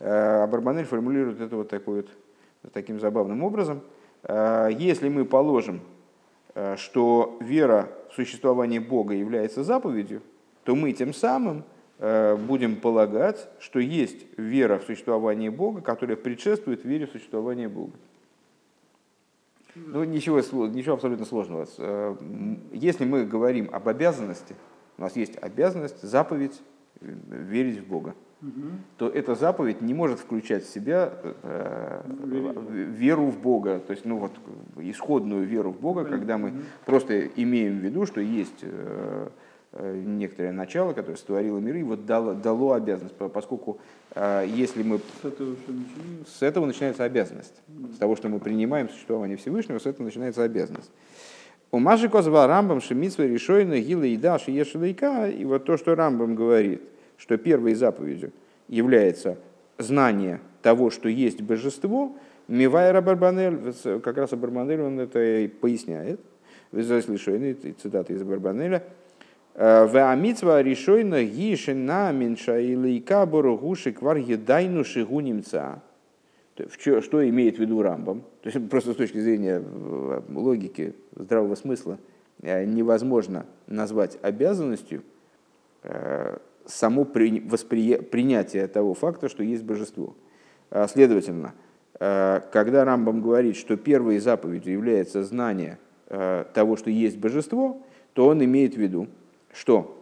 Абарбанель 0.00 0.84
формулирует 0.84 1.40
это 1.40 1.56
вот, 1.56 1.68
такой 1.68 2.04
вот 2.62 2.72
таким 2.72 2.98
забавным 2.98 3.42
образом. 3.42 3.82
Э, 4.24 4.68
если 4.76 5.08
мы 5.08 5.24
положим, 5.24 5.80
э, 6.54 6.76
что 6.76 7.38
вера 7.40 7.88
в 8.10 8.14
существование 8.14 8.80
Бога 8.80 9.14
является 9.14 9.62
заповедью, 9.62 10.20
то 10.64 10.74
мы 10.74 10.92
тем 10.92 11.14
самым 11.14 11.58
э, 11.58 11.62
будем 11.98 12.76
полагать, 12.76 13.48
что 13.60 13.78
есть 13.78 14.26
вера 14.36 14.78
в 14.78 14.84
существование 14.84 15.50
Бога, 15.50 15.80
которая 15.80 16.16
предшествует 16.16 16.84
вере 16.84 17.06
в 17.06 17.10
существование 17.10 17.68
Бога. 17.68 17.92
Ну, 19.74 20.04
ничего, 20.04 20.38
ничего 20.68 20.94
абсолютно 20.94 21.24
сложного. 21.24 21.66
Э, 21.78 22.16
если 22.72 23.04
мы 23.04 23.24
говорим 23.24 23.68
об 23.72 23.88
обязанности, 23.88 24.54
у 24.98 25.02
нас 25.02 25.16
есть 25.16 25.36
обязанность, 25.42 26.02
заповедь 26.02 26.60
э, 27.00 27.12
верить 27.28 27.80
в 27.80 27.86
Бога, 27.86 28.14
угу. 28.40 28.52
то 28.98 29.08
эта 29.08 29.34
заповедь 29.34 29.80
не 29.80 29.92
может 29.92 30.20
включать 30.20 30.64
в 30.64 30.72
себя 30.72 31.12
э, 31.42 32.02
веру 32.96 33.26
в 33.26 33.40
Бога, 33.40 33.80
то 33.80 33.90
есть 33.90 34.04
ну, 34.04 34.18
вот, 34.18 34.32
исходную 34.76 35.44
веру 35.44 35.72
в 35.72 35.80
Бога, 35.80 36.04
когда 36.04 36.38
мы 36.38 36.52
просто 36.86 37.26
имеем 37.26 37.80
в 37.80 37.82
виду, 37.82 38.06
что 38.06 38.20
есть 38.20 38.62
э, 38.62 39.28
Э, 39.28 39.28
некоторое 39.80 40.52
начало, 40.52 40.92
которое 40.92 41.16
створило 41.16 41.58
миры, 41.58 41.80
и 41.80 41.82
вот 41.82 42.06
дало, 42.06 42.34
дало 42.34 42.72
обязанность, 42.72 43.14
поскольку 43.16 43.78
э, 44.14 44.46
если 44.48 44.82
мы... 44.82 45.00
С 45.22 45.24
этого, 45.24 45.56
с 46.26 46.42
этого 46.42 46.66
начинается 46.66 47.04
обязанность. 47.04 47.54
С 47.94 47.98
того, 47.98 48.14
что 48.16 48.28
мы 48.28 48.38
принимаем 48.38 48.88
существование 48.88 49.36
Всевышнего, 49.36 49.78
с 49.78 49.86
этого 49.86 50.06
начинается 50.06 50.42
обязанность. 50.42 50.90
У 51.72 51.80
Маши 51.80 52.08
Козва 52.08 52.46
Рамбам 52.46 52.80
Шемитсва 52.80 53.24
решойна 53.24 53.80
Гила 53.80 54.04
и 54.04 54.16
Даши 54.16 54.52
Ешелайка, 54.52 55.28
и 55.28 55.44
вот 55.44 55.64
то, 55.64 55.76
что 55.76 55.96
Рамбам 55.96 56.36
говорит, 56.36 56.82
что 57.16 57.36
первой 57.36 57.74
заповедью 57.74 58.32
является 58.68 59.38
знание 59.78 60.40
того, 60.62 60.90
что 60.90 61.08
есть 61.08 61.42
божество, 61.42 62.16
Мивайра 62.46 63.00
Барбанель, 63.00 63.74
как 64.02 64.18
раз 64.18 64.30
Барбанель 64.30 64.82
он 64.82 65.00
это 65.00 65.18
и 65.20 65.48
поясняет, 65.48 66.20
цитата 66.70 68.12
из 68.12 68.22
Барбанеля, 68.22 68.84
Веамитва 69.54 70.62
решойна 70.62 71.22
гишина 71.22 72.10
меньша 72.12 72.58
или 72.58 72.98
кабору 73.00 73.56
гуши 73.56 73.92
квар 73.92 74.16
едайну 74.16 74.84
шигу. 74.84 75.22
Что 76.78 77.28
имеет 77.28 77.56
в 77.56 77.60
виду 77.60 77.82
Рамбам? 77.82 78.22
То 78.42 78.50
есть 78.50 78.68
просто 78.68 78.92
с 78.92 78.96
точки 78.96 79.18
зрения 79.18 79.62
э, 79.64 80.20
логики, 80.28 80.94
здравого 81.16 81.54
смысла, 81.56 81.98
э, 82.42 82.64
невозможно 82.64 83.46
назвать 83.66 84.18
обязанностью 84.22 85.02
э, 85.82 86.36
само 86.66 87.04
воспри... 87.04 87.96
принятие 87.96 88.66
того 88.68 88.94
факта, 88.94 89.28
что 89.28 89.42
есть 89.42 89.64
божество. 89.64 90.14
Следовательно, 90.88 91.52
когда 91.92 92.84
Рамбам 92.84 93.20
говорит, 93.22 93.54
что 93.54 93.76
первой 93.76 94.18
заповедью 94.18 94.72
является 94.72 95.22
знание 95.22 95.78
того, 96.08 96.76
что 96.76 96.90
есть 96.90 97.18
божество, 97.18 97.82
то 98.14 98.26
он 98.26 98.42
имеет 98.42 98.74
в 98.74 98.78
виду, 98.78 99.06
что 99.54 99.96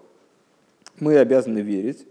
мы 0.99 1.17
обязаны 1.19 1.61
верить, 1.61 2.07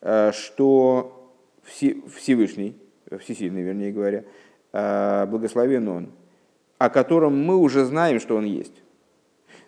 э, 0.00 0.32
что 0.32 1.32
Всевышний, 1.62 2.76
Всесильный, 3.18 3.62
вернее 3.62 3.92
говоря, 3.92 4.24
э, 4.72 5.26
благословен 5.26 5.88
Он, 5.88 6.08
о 6.78 6.90
котором 6.90 7.36
мы 7.44 7.56
уже 7.56 7.84
знаем, 7.84 8.20
что 8.20 8.36
Он 8.36 8.44
есть. 8.44 8.82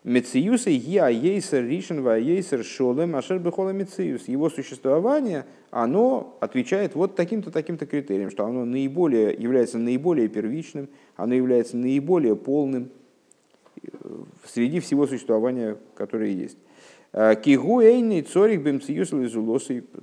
Мециюса 0.04 0.68
я 0.70 1.08
ейсер 1.08 1.64
ришен 1.64 2.02
ва 2.02 2.18
ейсер 2.18 2.64
шолем 2.64 3.14
ашер 3.14 3.38
бехола 3.38 3.70
мециюс. 3.70 4.26
Его 4.26 4.50
существование, 4.50 5.46
оно 5.70 6.36
отвечает 6.40 6.96
вот 6.96 7.14
таким-то, 7.14 7.52
таким-то 7.52 7.86
критериям, 7.86 8.30
что 8.30 8.44
оно 8.44 8.64
наиболее, 8.64 9.32
является 9.32 9.78
наиболее 9.78 10.28
первичным, 10.28 10.88
оно 11.14 11.34
является 11.34 11.76
наиболее 11.76 12.34
полным, 12.34 12.90
среди 14.46 14.80
всего 14.80 15.06
существования, 15.06 15.76
которое 15.94 16.30
есть. 16.30 16.58
Кигу 17.12 17.80
эйный 17.80 18.22
цорих 18.22 18.62
бемциюс 18.62 19.10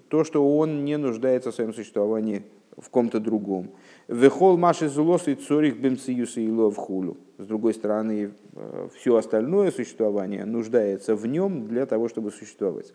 то, 0.10 0.24
что 0.24 0.58
он 0.58 0.86
не 0.86 0.98
нуждается 0.98 1.52
в 1.52 1.56
своем 1.56 1.74
существовании 1.74 2.44
в 2.78 2.90
ком-то 2.90 3.20
другом. 3.20 3.72
Вехол 4.08 4.58
маши 4.58 4.88
зулосы 4.88 5.34
цорих 5.36 5.78
бемциюса 5.78 6.40
и 6.40 6.50
лов 6.50 6.78
хулу. 6.78 7.18
С 7.38 7.46
другой 7.46 7.74
стороны, 7.74 8.32
все 8.96 9.16
остальное 9.16 9.72
существование 9.72 10.46
нуждается 10.46 11.16
в 11.16 11.26
нем 11.26 11.68
для 11.68 11.86
того, 11.86 12.10
чтобы 12.10 12.32
существовать. 12.32 12.94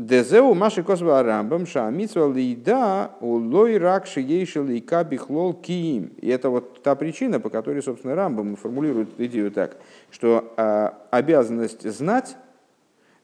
Дезеу 0.00 0.54
маши 0.54 0.82
косва 0.82 1.22
рамбам 1.22 1.66
шамитсва 1.66 2.32
лида 2.32 3.10
улой 3.20 3.76
рак 3.76 4.06
шиейшел 4.06 4.66
и 4.68 4.80
кабихлол 4.80 5.52
киим. 5.52 6.12
И 6.22 6.28
это 6.28 6.48
вот 6.48 6.82
та 6.82 6.94
причина, 6.94 7.38
по 7.38 7.50
которой, 7.50 7.82
собственно, 7.82 8.14
Рамбам 8.14 8.56
формулирует 8.56 9.10
идею 9.18 9.50
так, 9.50 9.76
что 10.10 10.54
э, 10.56 10.88
обязанность 11.10 11.82
знать 11.82 12.38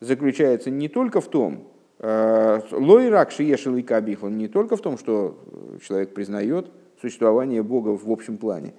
заключается 0.00 0.70
не 0.70 0.90
только 0.90 1.22
в 1.22 1.28
том, 1.28 1.64
э, 1.98 2.60
лой 2.72 3.08
рак 3.08 3.30
шиешел 3.30 3.74
и 3.76 3.82
кабихлол, 3.82 4.30
не 4.30 4.46
только 4.46 4.76
в 4.76 4.82
том, 4.82 4.98
что 4.98 5.42
человек 5.82 6.12
признает 6.12 6.70
существование 7.00 7.62
Бога 7.62 7.96
в 7.96 8.10
общем 8.10 8.36
плане. 8.36 8.74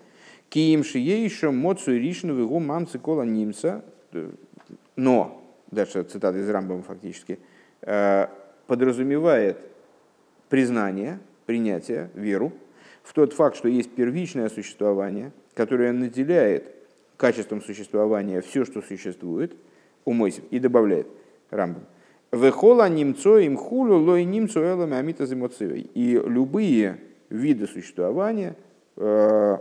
Киим 0.50 0.84
шиейшем 0.84 1.58
моцу 1.58 1.94
ришну 1.94 2.36
вегу 2.36 2.60
мамцы 2.60 3.00
кола 3.00 3.24
нимца, 3.24 3.84
но, 4.96 5.42
дальше 5.72 6.04
цитата 6.04 6.38
из 6.38 6.48
Рамбама 6.48 6.84
фактически– 6.84 7.40
подразумевает 7.82 9.58
признание, 10.50 11.20
принятие, 11.46 12.10
веру 12.14 12.54
в 13.04 13.14
тот 13.14 13.34
факт, 13.34 13.56
что 13.56 13.68
есть 13.70 13.92
первичное 13.92 14.50
существование, 14.50 15.32
которое 15.54 15.92
наделяет 15.94 16.74
качеством 17.16 17.62
существования 17.62 18.42
все, 18.42 18.66
что 18.66 18.82
существует, 18.82 19.56
умойся, 20.06 20.42
и 20.52 20.60
добавляет 20.60 21.08
Рамбам. 21.50 21.84
Вехола 22.32 22.90
немцо 22.90 23.38
им 23.40 23.56
хулю 23.56 23.98
лой 23.98 24.26
немцо 24.26 24.62
элами 24.62 24.98
амита 24.98 25.24
И 25.24 26.22
любые 26.26 27.00
виды 27.30 27.68
существования, 27.68 28.56
э, 28.98 29.58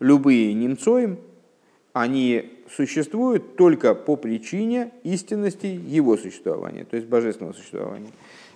любые 0.00 0.54
немцоим, 0.54 1.18
они 1.92 2.57
существуют 2.74 3.56
только 3.56 3.94
по 3.94 4.16
причине 4.16 4.92
истинности 5.02 5.66
его 5.66 6.16
существования, 6.16 6.84
то 6.84 6.96
есть 6.96 7.08
божественного 7.08 7.54
существования. 7.54 8.10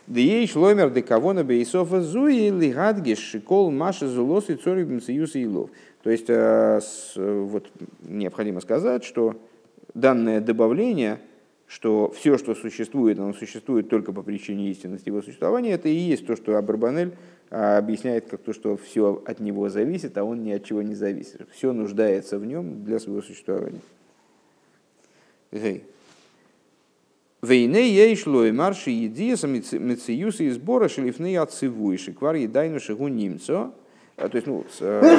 Дей 0.06 0.46
шломер 0.48 0.90
де 0.90 1.02
кого 1.02 1.32
на 1.32 1.44
бейсофа 1.44 2.00
зуи 2.00 2.50
лигадгиш 2.50 3.18
шикол 3.18 3.70
маши 3.70 4.08
зулос 4.08 4.50
и 4.50 4.56
цорик 4.56 4.88
бенциюс 4.88 5.36
и 5.36 5.46
лов. 5.46 5.70
То 6.02 6.10
есть 6.10 6.26
э, 6.28 6.80
вот, 7.16 7.70
необходимо 8.02 8.60
сказать, 8.60 9.04
что 9.04 9.36
данное 9.94 10.40
добавление, 10.40 11.20
что 11.68 12.10
все, 12.10 12.36
что 12.36 12.56
существует, 12.56 13.18
оно 13.20 13.32
существует 13.32 13.88
только 13.88 14.12
по 14.12 14.22
причине 14.22 14.70
истинности 14.70 15.08
его 15.08 15.22
существования, 15.22 15.72
это 15.72 15.88
и 15.88 15.94
есть 15.94 16.26
то, 16.26 16.34
что 16.34 16.56
Абрабанель 16.56 17.12
а 17.54 17.76
объясняет 17.76 18.30
как 18.30 18.40
то, 18.40 18.54
что 18.54 18.78
все 18.78 19.22
от 19.26 19.38
него 19.38 19.68
зависит, 19.68 20.16
а 20.16 20.24
он 20.24 20.42
ни 20.42 20.52
от 20.52 20.64
чего 20.64 20.80
не 20.80 20.94
зависит. 20.94 21.42
Все 21.52 21.74
нуждается 21.74 22.38
в 22.38 22.46
нем 22.46 22.82
для 22.82 22.98
своего 22.98 23.20
существования. 23.20 23.80
Вейне 27.42 27.88
ейшло 27.88 28.44
и 28.44 28.52
марши 28.52 28.90
едиеса 28.90 29.48
мециюса 29.48 30.44
и 30.44 30.50
сбора 30.50 30.88
шелифны 30.88 31.36
отцеву 31.36 31.92
и 31.92 31.96
шиквар 31.96 32.36
едайну 32.36 32.78
шигу 32.78 33.08
немцо. 33.08 33.74
А, 34.16 34.28
то 34.28 34.36
есть, 34.36 34.46
ну, 34.46 34.64
э, 34.80 35.18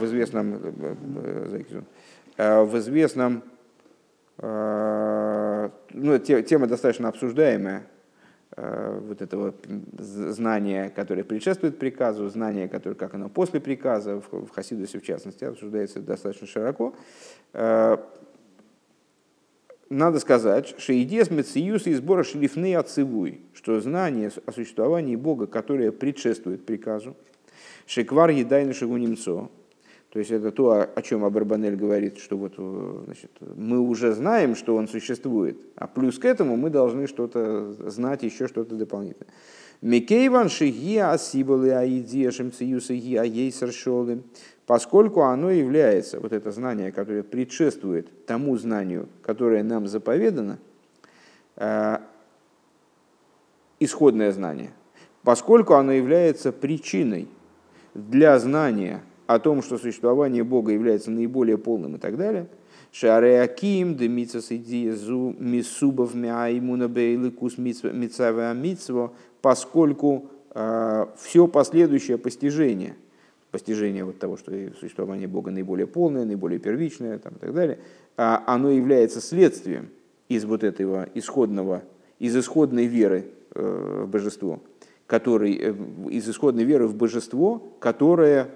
в 0.00 0.04
известном, 0.06 0.54
э, 0.54 1.62
э, 2.38 2.62
в 2.62 2.78
известном, 2.78 3.42
ну, 4.40 6.18
тема 6.18 6.68
достаточно 6.68 7.08
обсуждаемая, 7.08 7.86
вот 8.56 9.20
этого 9.20 9.54
знания, 9.98 10.90
которое 10.94 11.24
предшествует 11.24 11.78
приказу, 11.78 12.28
знание, 12.28 12.68
которое, 12.68 12.94
как 12.94 13.14
оно 13.14 13.28
после 13.28 13.60
приказа, 13.60 14.20
в 14.20 14.48
Хасидусе 14.50 15.00
в 15.00 15.02
частности, 15.02 15.44
обсуждается 15.44 16.00
достаточно 16.00 16.46
широко. 16.46 16.94
Надо 19.90 20.20
сказать, 20.20 20.74
что 20.78 21.02
идея 21.02 21.24
с 21.24 21.30
Мециюса 21.30 21.88
и 21.88 21.94
сбора 21.94 22.22
шлифны 22.22 22.74
отцевуй, 22.74 23.40
что 23.54 23.80
знание 23.80 24.30
о 24.44 24.52
существовании 24.52 25.16
Бога, 25.16 25.46
которое 25.46 25.92
предшествует 25.92 26.66
приказу, 26.66 27.16
шеквар 27.86 28.28
едайну 28.28 28.74
шагу 28.74 28.98
немцо, 28.98 29.50
то 30.10 30.18
есть 30.18 30.30
это 30.30 30.50
то, 30.50 30.88
о 30.94 31.02
чем 31.02 31.24
Абарбанель 31.24 31.76
говорит, 31.76 32.18
что 32.18 32.38
вот, 32.38 32.54
э, 32.56 33.02
значит, 33.04 33.30
мы 33.40 33.78
уже 33.78 34.12
знаем, 34.12 34.56
что 34.56 34.74
он 34.74 34.88
существует, 34.88 35.58
а 35.76 35.86
плюс 35.86 36.18
к 36.18 36.24
этому 36.24 36.56
мы 36.56 36.70
должны 36.70 37.06
что-то 37.06 37.72
знать, 37.90 38.22
еще 38.22 38.48
что-то 38.48 38.74
дополнительное. 38.74 39.28
Микейван 39.82 40.48
шигия 40.48 41.12
асибалы 41.12 41.72
аидия 41.72 42.30
шемциюса 42.30 42.94
гия 42.94 43.22
ейсер 43.22 43.70
поскольку 44.66 45.22
оно 45.22 45.50
является, 45.50 46.20
вот 46.20 46.32
это 46.32 46.50
знание, 46.50 46.90
которое 46.90 47.22
предшествует 47.22 48.26
тому 48.26 48.56
знанию, 48.56 49.08
которое 49.22 49.62
нам 49.62 49.86
заповедано, 49.86 50.58
э, 51.56 51.98
исходное 53.78 54.32
знание, 54.32 54.70
поскольку 55.22 55.74
оно 55.74 55.92
является 55.92 56.50
причиной 56.50 57.28
для 57.94 58.38
знания 58.38 59.02
о 59.28 59.38
том, 59.38 59.62
что 59.62 59.76
существование 59.76 60.42
Бога 60.42 60.72
является 60.72 61.10
наиболее 61.10 61.58
полным 61.58 61.96
и 61.96 61.98
так 61.98 62.16
далее. 62.16 62.46
Шареаким, 62.92 63.94
демицас 63.94 64.50
идиезу, 64.50 65.36
мисубов 65.38 66.14
мяймуна 66.14 66.88
бейликус 66.88 67.58
мицавя 67.58 68.54
мицво, 68.54 69.12
поскольку 69.42 70.30
э, 70.54 71.06
все 71.18 71.46
последующее 71.46 72.16
постижение, 72.16 72.96
постижение 73.50 74.06
вот 74.06 74.18
того, 74.18 74.38
что 74.38 74.50
существование 74.80 75.28
Бога 75.28 75.50
наиболее 75.50 75.86
полное, 75.86 76.24
наиболее 76.24 76.58
первичное 76.58 77.18
там, 77.18 77.34
и 77.34 77.38
так 77.38 77.52
далее, 77.52 77.78
э, 78.16 78.36
оно 78.46 78.70
является 78.70 79.20
следствием 79.20 79.90
из 80.30 80.46
вот 80.46 80.64
этого 80.64 81.06
исходного, 81.12 81.82
из 82.18 82.34
исходной 82.34 82.86
веры 82.86 83.26
э, 83.54 84.04
в 84.06 84.08
божество, 84.08 84.60
который, 85.06 85.54
э, 85.54 85.74
из 86.08 86.26
исходной 86.26 86.64
веры 86.64 86.86
в 86.86 86.94
божество, 86.94 87.62
которое 87.78 88.48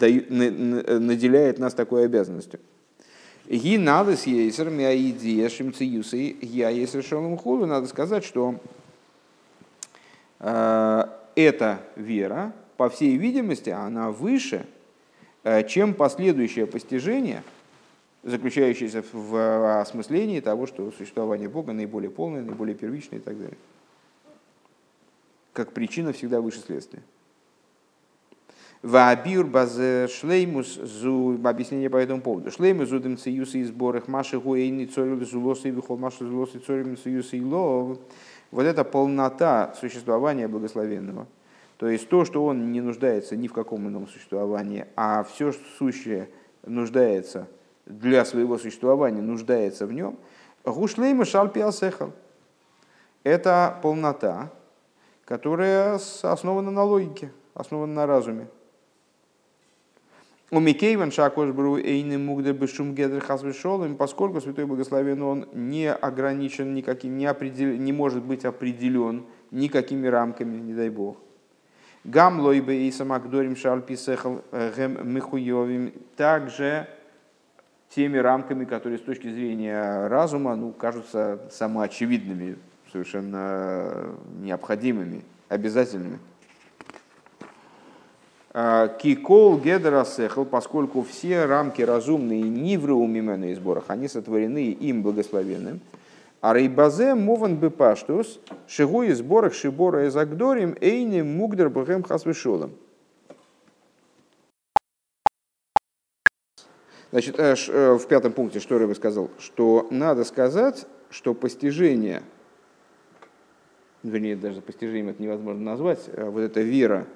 наделяет 0.00 1.58
нас 1.58 1.74
такой 1.74 2.04
обязанностью. 2.04 2.60
Ги 3.48 3.78
надо 3.78 4.16
с 4.16 4.26
ейсер 4.26 4.70
мяидия 4.70 5.48
шимциюсы 5.48 6.36
я 6.40 6.68
ейсер 6.70 7.04
шалом 7.04 7.36
хулу. 7.36 7.64
Надо 7.66 7.86
сказать, 7.86 8.24
что 8.24 8.56
э, 10.40 11.04
эта 11.36 11.80
вера, 11.94 12.52
по 12.76 12.88
всей 12.88 13.16
видимости, 13.16 13.70
она 13.70 14.10
выше, 14.10 14.66
э, 15.44 15.62
чем 15.68 15.94
последующее 15.94 16.66
постижение, 16.66 17.44
заключающееся 18.24 19.04
в 19.12 19.80
осмыслении 19.80 20.40
того, 20.40 20.66
что 20.66 20.90
существование 20.90 21.48
Бога 21.48 21.72
наиболее 21.72 22.10
полное, 22.10 22.42
наиболее 22.42 22.74
первичное 22.74 23.20
и 23.20 23.22
так 23.22 23.38
далее. 23.38 23.58
Как 25.52 25.72
причина 25.72 26.12
всегда 26.12 26.40
выше 26.40 26.58
следствия. 26.58 27.02
Ваабир 28.86 29.44
базе 29.46 30.06
шлеймус 30.06 30.76
зу 30.76 31.40
объяснение 31.42 31.90
по 31.90 31.96
этому 31.96 32.22
поводу. 32.22 32.52
Шлеймус 32.52 32.88
зу 32.88 33.00
дем 33.00 33.18
циюсы 33.18 33.58
и 33.58 33.64
сборах 33.64 34.06
маши 34.06 34.38
гуэйни 34.38 34.86
цорил 34.86 35.20
зулосы 35.24 35.70
и 35.70 35.70
вихол 35.72 35.98
маши 35.98 36.24
зулосы 36.24 36.60
цорил 36.60 36.96
циюсы 36.96 37.38
и 37.38 37.42
лов. 37.42 37.98
Вот 38.52 38.62
это 38.62 38.84
полнота 38.84 39.74
существования 39.80 40.46
благословенного. 40.46 41.26
То 41.78 41.88
есть 41.88 42.08
то, 42.08 42.24
что 42.24 42.44
он 42.44 42.70
не 42.70 42.80
нуждается 42.80 43.34
ни 43.34 43.48
в 43.48 43.52
каком 43.52 43.88
ином 43.88 44.06
существовании, 44.06 44.86
а 44.94 45.24
все 45.24 45.52
сущее 45.78 46.28
нуждается 46.64 47.48
для 47.86 48.24
своего 48.24 48.56
существования, 48.56 49.20
нуждается 49.20 49.86
в 49.86 49.92
нем. 49.92 50.16
Гушлейма 50.64 51.24
шальпиасехал. 51.24 52.12
Это 53.24 53.80
полнота, 53.82 54.52
которая 55.24 55.98
основана 56.22 56.70
на 56.70 56.84
логике, 56.84 57.32
основана 57.52 57.92
на 57.92 58.06
разуме. 58.06 58.46
У 60.52 60.60
Микейван 60.60 61.10
Шакош 61.10 61.50
Бру 61.50 61.76
Эйны 61.76 62.18
Мугда 62.18 62.52
Бешум 62.52 62.94
Гедр 62.94 63.20
Хасвешолым, 63.20 63.96
поскольку 63.96 64.40
Святой 64.40 64.64
Благословен 64.64 65.20
он 65.22 65.48
не 65.52 65.92
ограничен 65.92 66.72
никаким, 66.72 67.18
не, 67.18 67.26
определ, 67.26 67.70
не 67.70 67.92
может 67.92 68.22
быть 68.22 68.44
определен 68.44 69.24
никакими 69.50 70.06
рамками, 70.06 70.56
не 70.60 70.72
дай 70.72 70.88
Бог. 70.88 71.16
Гам 72.04 72.38
лойбе 72.38 72.86
и 72.86 72.92
самагдорим 72.92 73.56
шальписехал 73.56 74.44
э, 74.52 74.72
гэм 74.76 75.12
михуевим. 75.12 75.92
Также 76.14 76.86
теми 77.88 78.18
рамками, 78.18 78.66
которые 78.66 78.98
с 78.98 79.02
точки 79.02 79.28
зрения 79.28 80.06
разума 80.06 80.54
ну, 80.54 80.70
кажутся 80.70 81.40
самоочевидными, 81.50 82.56
совершенно 82.92 84.14
необходимыми, 84.40 85.24
обязательными. 85.48 86.20
Кикол 88.56 89.58
гедерасехл, 89.58 90.44
поскольку 90.44 91.02
все 91.02 91.44
рамки 91.44 91.82
разумные 91.82 92.40
нивры 92.40 92.94
у 92.94 93.06
мимена 93.06 93.54
сборах, 93.54 93.84
они 93.88 94.08
сотворены 94.08 94.70
им 94.70 95.02
благословенным. 95.02 95.80
А 96.40 96.54
рейбазе 96.54 97.14
мован 97.14 97.56
бы 97.56 97.68
паштус, 97.68 98.40
шигу 98.66 99.02
и 99.02 99.12
сборах 99.12 99.52
шибора 99.52 100.06
из 100.06 100.16
агдорим, 100.16 100.74
эйни 100.80 101.20
мугдер 101.20 101.68
бхэм 101.68 102.02
хасвешолом. 102.02 102.70
Значит, 107.10 107.38
э, 107.38 107.56
э, 107.68 107.94
в 107.94 108.06
пятом 108.08 108.32
пункте, 108.32 108.60
что 108.60 108.78
Рэбе 108.78 108.94
сказал, 108.94 109.30
что 109.38 109.86
надо 109.90 110.24
сказать, 110.24 110.86
что 111.10 111.34
постижение, 111.34 112.22
вернее, 114.02 114.34
даже 114.34 114.62
постижением 114.62 115.10
это 115.10 115.22
невозможно 115.22 115.62
назвать, 115.62 116.08
а 116.14 116.30
вот 116.30 116.40
эта 116.40 116.62
вера 116.62 117.06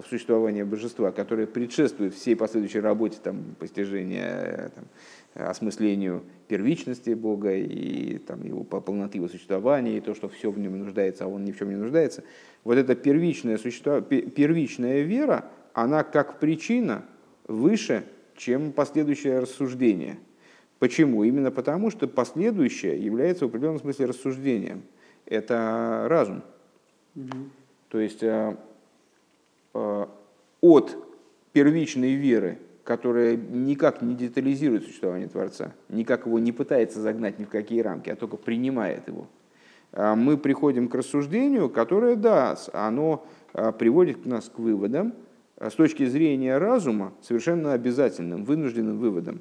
в 0.00 0.06
существование 0.06 0.64
божества, 0.64 1.12
которое 1.12 1.46
предшествует 1.46 2.14
всей 2.14 2.36
последующей 2.36 2.80
работе 2.80 3.18
там, 3.22 3.56
постижения, 3.58 4.70
там, 4.74 4.84
осмыслению 5.34 6.22
первичности 6.48 7.10
Бога 7.14 7.54
и 7.54 8.18
там, 8.18 8.42
его 8.44 8.64
полноты 8.64 9.18
его 9.18 9.28
существования, 9.28 9.98
и 9.98 10.00
то, 10.00 10.14
что 10.14 10.28
все 10.28 10.50
в 10.50 10.58
нем 10.58 10.78
нуждается, 10.78 11.24
а 11.24 11.28
он 11.28 11.44
ни 11.44 11.52
в 11.52 11.58
чем 11.58 11.70
не 11.70 11.76
нуждается. 11.76 12.24
Вот 12.64 12.76
эта 12.76 12.94
первичная, 12.94 13.58
существо, 13.58 14.00
первичная 14.00 15.02
вера, 15.02 15.50
она 15.72 16.02
как 16.02 16.40
причина 16.40 17.04
выше, 17.46 18.04
чем 18.36 18.72
последующее 18.72 19.38
рассуждение. 19.38 20.18
Почему? 20.78 21.24
Именно 21.24 21.50
потому, 21.50 21.90
что 21.90 22.08
последующее 22.08 22.98
является 22.98 23.44
в 23.44 23.48
определенном 23.48 23.80
смысле 23.80 24.06
рассуждением. 24.06 24.82
Это 25.26 26.06
разум. 26.08 26.42
Угу. 27.14 27.36
То 27.90 28.00
есть 28.00 28.22
э, 28.22 28.56
Э, 28.56 28.69
от 29.72 30.96
первичной 31.52 32.14
веры, 32.14 32.58
которая 32.84 33.36
никак 33.36 34.02
не 34.02 34.14
детализирует 34.14 34.84
существование 34.84 35.28
Творца, 35.28 35.72
никак 35.88 36.26
его 36.26 36.38
не 36.38 36.52
пытается 36.52 37.00
загнать 37.00 37.38
ни 37.38 37.44
в 37.44 37.48
какие 37.48 37.80
рамки, 37.80 38.10
а 38.10 38.16
только 38.16 38.36
принимает 38.36 39.06
его, 39.08 39.26
а 39.92 40.14
мы 40.14 40.36
приходим 40.36 40.88
к 40.88 40.94
рассуждению, 40.94 41.68
которое, 41.68 42.16
да, 42.16 42.56
оно 42.72 43.26
э, 43.52 43.72
приводит 43.72 44.26
нас 44.26 44.48
к 44.48 44.58
выводам, 44.58 45.14
э, 45.56 45.70
с 45.70 45.74
точки 45.74 46.06
зрения 46.06 46.58
разума, 46.58 47.12
совершенно 47.22 47.72
обязательным, 47.72 48.44
вынужденным 48.44 48.98
выводом. 48.98 49.40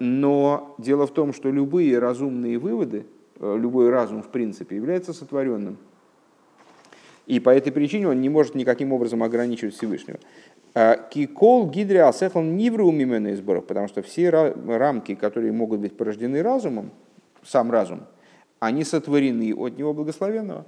Но 0.00 0.74
дело 0.78 1.06
в 1.06 1.12
том, 1.12 1.34
что 1.34 1.50
любые 1.50 1.98
разумные 1.98 2.58
выводы, 2.58 3.04
любой 3.38 3.90
разум 3.90 4.22
в 4.22 4.28
принципе 4.28 4.76
является 4.76 5.12
сотворенным– 5.12 5.76
и 7.32 7.40
по 7.40 7.48
этой 7.48 7.72
причине 7.72 8.08
он 8.08 8.20
не 8.20 8.28
может 8.28 8.54
никаким 8.54 8.92
образом 8.92 9.22
ограничивать 9.22 9.74
Всевышнего. 9.74 10.18
А, 10.74 10.98
Кикол 10.98 11.70
гидри 11.70 11.96
асехл 11.96 12.42
нивру 12.42 12.90
мимена 12.90 13.34
сборов, 13.36 13.64
потому 13.64 13.88
что 13.88 14.02
все 14.02 14.28
рамки, 14.28 15.14
которые 15.14 15.50
могут 15.50 15.80
быть 15.80 15.96
порождены 15.96 16.42
разумом, 16.42 16.90
сам 17.42 17.70
разум, 17.70 18.02
они 18.60 18.84
сотворены 18.84 19.54
от 19.54 19.78
него 19.78 19.94
благословенного. 19.94 20.66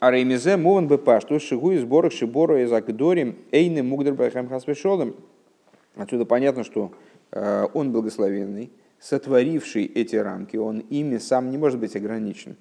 А 0.00 0.10
ремизе 0.10 0.58
мован 0.58 0.86
бы 0.86 1.02
что 1.20 1.38
шигу 1.38 1.72
из 1.72 1.80
сборах 1.80 2.12
шибора 2.12 2.62
из 2.62 2.70
агдорим 2.70 3.36
эйны 3.52 3.82
мугдер 3.82 4.12
бахам 4.12 4.50
хасвешолом. 4.50 5.16
Отсюда 5.94 6.26
понятно, 6.26 6.62
что 6.62 6.92
а, 7.32 7.70
он 7.72 7.90
благословенный, 7.90 8.70
сотворивший 9.00 9.86
эти 9.86 10.16
рамки, 10.16 10.58
он 10.58 10.80
ими 10.80 11.16
сам 11.16 11.50
не 11.50 11.56
может 11.56 11.80
быть 11.80 11.96
ограничен. 11.96 12.56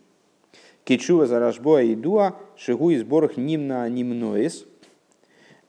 Кичува 0.86 1.26
за 1.26 1.40
рожбоа 1.40 1.82
и 1.82 1.96
дуа, 1.96 2.36
шигу 2.56 2.92
и 2.92 2.98
сборах 2.98 3.38
нимна 3.38 3.90
нимноис, 3.90 4.66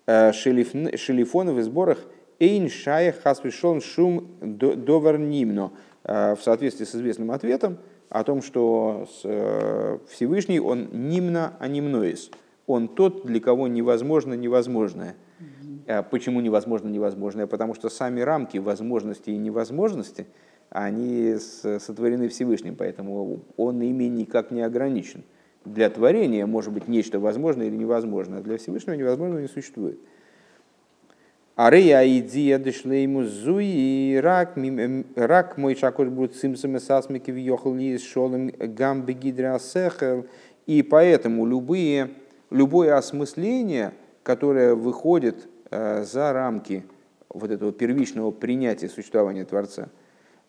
э, 0.07 0.33
шелифонов 0.33 1.57
и 1.57 1.63
сборах 1.63 1.99
эйн 2.39 2.69
шая 2.69 3.13
хасвишон 3.13 3.81
шум 3.81 4.29
довар 4.43 5.19
нимно. 5.19 5.73
Э, 6.05 6.35
в 6.35 6.43
соответствии 6.43 6.85
с 6.85 6.95
известным 6.95 7.31
ответом 7.31 7.79
о 8.11 8.25
том, 8.25 8.43
что 8.43 9.09
э, 9.25 9.99
Всевышний, 10.11 10.61
он 10.61 10.89
нимна, 10.93 11.57
а 11.61 11.67
нимноис. 11.67 12.31
Он 12.67 12.87
тот, 12.87 13.25
для 13.25 13.41
кого 13.41 13.69
невозможно 13.69 14.35
невозможное. 14.35 15.17
Почему 16.11 16.41
невозможно 16.41 16.89
невозможное? 16.89 17.47
Потому 17.47 17.75
что 17.75 17.89
сами 17.89 18.21
рамки 18.21 18.59
возможности 18.59 19.31
и 19.31 19.37
невозможности– 19.39 20.27
они 20.71 21.37
сотворены 21.39 22.29
Всевышним, 22.29 22.77
поэтому 22.77 23.41
он 23.57 23.81
ими 23.81 24.05
никак 24.05 24.51
не 24.51 24.63
ограничен. 24.63 25.23
Для 25.65 25.91
творения 25.91 26.47
может 26.47 26.73
быть 26.73 26.87
нечто 26.87 27.19
возможное 27.19 27.67
или 27.67 27.77
невозможное, 27.77 28.41
а 28.41 28.43
для 28.43 28.57
Всевышнего 28.59 28.95
невозможного 28.95 29.41
не 29.41 29.49
существует. 29.49 29.99
Арея 31.57 32.07
идея 32.19 32.59
ему 32.59 33.25
зуи 33.25 34.17
рак 34.17 34.57
рак 35.17 35.57
мой 35.57 35.75
шакош 35.75 36.09
будет 36.09 36.37
симсами 36.37 36.79
сасмики 36.79 37.31
въехал 37.31 37.75
ли 37.75 37.97
шолем 37.99 38.53
гамбе 38.59 39.15
гидрасехел. 39.15 40.27
И 40.67 40.83
поэтому 40.83 41.47
любые, 41.47 42.11
любое 42.51 42.97
осмысление, 42.97 43.95
которое 44.23 44.75
выходит 44.75 45.49
э, 45.71 46.05
за 46.05 46.33
рамки 46.33 46.85
вот 47.31 47.51
этого 47.51 47.73
первичного 47.73 48.31
принятия 48.31 48.89
существования 48.89 49.45
Творца– 49.45 49.89
Э, 49.99 50.06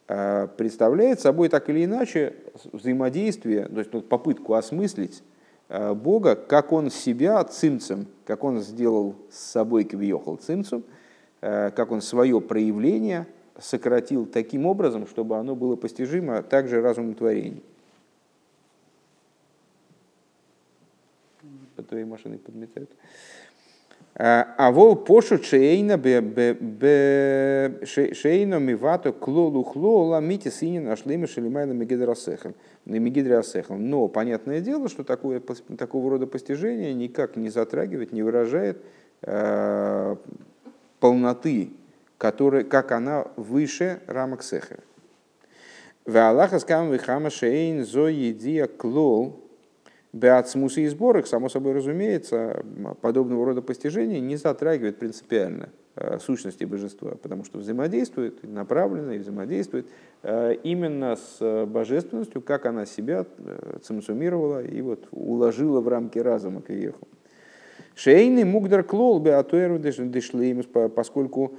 представляет 0.08 1.20
собой 1.20 1.50
так 1.50 1.70
или 1.70 1.84
иначе 1.84 2.34
взаимодействие, 2.72 3.66
то 3.68 3.80
есть 3.80 3.92
попытку 4.08 4.54
осмыслить 4.54 5.22
э, 5.68 5.94
Бога, 5.94 6.36
как 6.36 6.72
он 6.72 6.90
себя 6.90 7.44
цимцем, 7.44 8.08
как 8.26 8.46
он 8.46 8.62
сделал 8.62 9.16
с 9.30 9.38
собой 9.38 9.84
квиохал 9.84 10.38
цимцем, 10.38 10.84
э, 11.42 11.72
как 11.72 11.92
он 11.92 12.02
свое 12.02 12.40
проявление 12.40 13.28
сократил 13.60 14.26
таким 14.26 14.66
образом, 14.66 15.08
чтобы 15.08 15.38
оно 15.38 15.56
было 15.56 15.76
постижимо 15.76 16.42
также 16.42 16.82
разумом 16.82 17.16
творений. 17.16 17.64
По 21.76 21.84
твоей 21.84 22.06
машине 22.06 22.38
подметают. 22.38 22.90
А 24.20 24.72
вол 24.72 24.96
пошут 24.96 25.46
шейна 25.46 26.02
шейна 27.86 28.60
мивато 28.60 29.14
клолу 29.14 29.64
хлола 29.64 30.20
мити 30.22 30.50
сини 30.50 30.80
нашли 30.80 31.18
мишелимайна 31.18 31.74
мегидрасехем. 31.74 32.56
Но 33.90 34.08
понятное 34.08 34.60
дело, 34.62 34.90
что 34.90 35.04
такое, 35.04 35.40
такого 35.78 36.10
рода 36.10 36.26
постижение 36.26 36.96
никак 36.96 37.36
не 37.36 37.50
затрагивает, 37.50 38.12
не 38.12 38.24
выражает 38.24 38.82
э, 39.22 40.16
полноты, 41.00 41.70
которая, 42.18 42.64
как 42.64 42.92
она 42.94 43.28
выше 43.36 44.00
рамок 44.08 44.42
сехера. 44.42 44.80
В 46.06 46.18
Аллаха 46.18 46.58
скам 46.58 46.92
вихама 46.92 47.30
шейн 47.30 47.86
зо 47.86 48.08
едия 48.08 48.66
клол 48.66 49.47
Беацмуса 50.14 50.82
и 50.82 50.88
сборах, 50.88 51.28
само 51.28 51.50
собой 51.50 51.74
разумеется, 51.74 52.64
подобного 53.02 53.46
рода 53.46 53.62
постижения 53.62 54.20
не 54.20 54.38
затрагивает 54.38 55.00
принципиально 55.00 55.70
э, 55.96 56.18
сущности 56.20 56.64
божества, 56.64 57.16
потому 57.22 57.44
что 57.44 57.60
взаимодействует, 57.60 58.42
направленно 58.44 59.12
и 59.12 59.18
взаимодействует 59.18 59.88
э, 60.24 60.56
именно 60.64 61.18
с 61.18 61.66
божественностью, 61.66 62.42
как 62.42 62.66
она 62.66 62.86
себя 62.86 63.26
э, 63.38 63.80
цимсумировала 63.84 64.64
и 64.64 64.82
вот 64.82 65.08
уложила 65.12 65.82
в 65.82 65.88
рамки 65.90 66.20
разума 66.20 66.62
Киеху. 66.62 67.08
Шейный 67.94 68.46
мугдар 68.46 68.84
клол 68.84 69.20
беатуэру 69.20 69.78
дешлеймус, 69.80 70.68
поскольку 70.96 71.56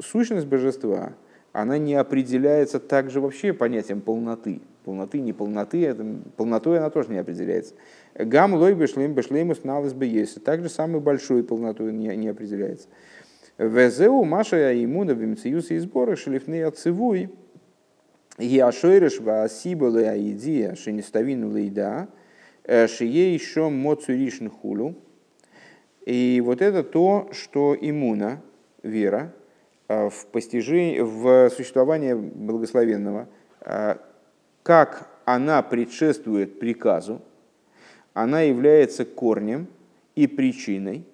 сущность 0.00 0.46
божества, 0.46 1.12
она 1.52 1.78
не 1.78 1.94
определяется 1.94 2.80
также 2.80 3.20
вообще 3.20 3.52
понятием 3.52 4.00
полноты 4.00 4.60
полноты, 4.80 5.20
неполноты, 5.20 5.84
это, 5.84 6.04
полнотой 6.36 6.78
она 6.78 6.90
тоже 6.90 7.10
не 7.10 7.18
определяется. 7.18 7.74
Гам 8.14 8.54
лой 8.54 8.74
бешлем 8.74 9.14
бешлемус 9.14 9.64
налыс 9.64 9.92
бы 9.92 10.06
есть. 10.06 10.42
Также 10.44 10.68
самой 10.68 11.00
большой 11.00 11.44
полнотой 11.44 11.92
не, 11.92 12.14
не 12.16 12.28
определяется. 12.28 12.88
Везеу 13.58 14.24
маша 14.24 14.72
имуна 14.82 15.14
бимциюс 15.14 15.70
и 15.70 15.78
сборы 15.78 16.16
шлифны 16.16 16.62
отцевуй. 16.62 17.30
Яшойреш 18.38 19.20
ваасиболы 19.20 20.06
аидия 20.06 20.74
шинеставину 20.74 21.50
лейда. 21.50 22.08
Э, 22.64 22.86
шие 22.86 23.34
еще 23.34 23.68
моцуришн 23.68 24.48
хулу. 24.48 24.94
И 26.06 26.42
вот 26.44 26.62
это 26.62 26.82
то, 26.82 27.28
что 27.32 27.76
иммуна, 27.78 28.42
вера, 28.82 29.34
э, 29.88 30.08
в 30.08 30.26
постижении, 30.26 31.00
в 31.00 31.50
существование 31.50 32.16
благословенного, 32.16 33.28
э, 33.60 33.96
как 34.62 35.08
она 35.24 35.62
предшествует 35.62 36.58
приказу, 36.58 37.22
она 38.14 38.42
является 38.42 39.04
корнем 39.04 39.66
и 40.14 40.26
причиной 40.26 41.04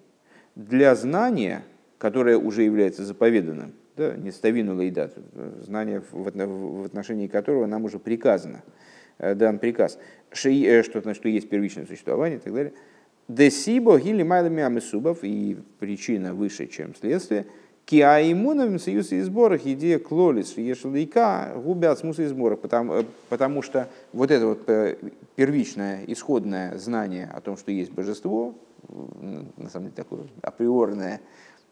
для 0.54 0.94
знания, 0.94 1.62
которое 1.98 2.38
уже 2.38 2.62
является 2.62 3.04
заповеданным, 3.04 3.72
да, 3.96 4.14
не 4.14 4.30
ставину 4.30 4.74
лейда, 4.74 5.10
знание, 5.60 6.02
в 6.10 6.84
отношении 6.86 7.26
которого 7.26 7.66
нам 7.66 7.84
уже 7.84 7.98
приказано, 7.98 8.62
э, 9.18 9.34
дан 9.34 9.58
приказ, 9.58 9.98
э, 10.30 10.82
что 10.82 11.14
что 11.14 11.28
есть 11.28 11.48
первичное 11.48 11.86
существование 11.86 12.38
и 12.38 12.40
так 12.40 12.54
далее. 12.54 12.72
Десибо 13.28 13.98
гили 13.98 14.22
майлами 14.22 14.62
амисубов, 14.62 15.18
и 15.22 15.58
причина 15.80 16.32
выше, 16.32 16.66
чем 16.66 16.94
следствие. 16.94 17.46
Киаимуновым 17.86 18.80
союз 18.80 19.12
и 19.12 19.20
сборах 19.20 19.64
идея 19.64 20.00
клолис 20.00 20.56
ешелейка 20.58 21.52
губят 21.54 22.00
смысл 22.00 22.22
и 22.22 22.26
сборах, 22.26 22.58
потому, 22.58 22.94
э, 22.94 23.04
потому 23.28 23.62
что 23.62 23.88
вот 24.12 24.32
это 24.32 24.46
вот 24.48 24.68
э, 24.68 24.96
первичное, 25.36 26.02
исходное 26.08 26.76
знание 26.78 27.30
о 27.32 27.40
том, 27.40 27.56
что 27.56 27.70
есть 27.70 27.92
божество, 27.92 28.54
на 28.88 29.70
самом 29.70 29.86
деле 29.86 29.96
такое 29.96 30.20
априорное 30.42 31.20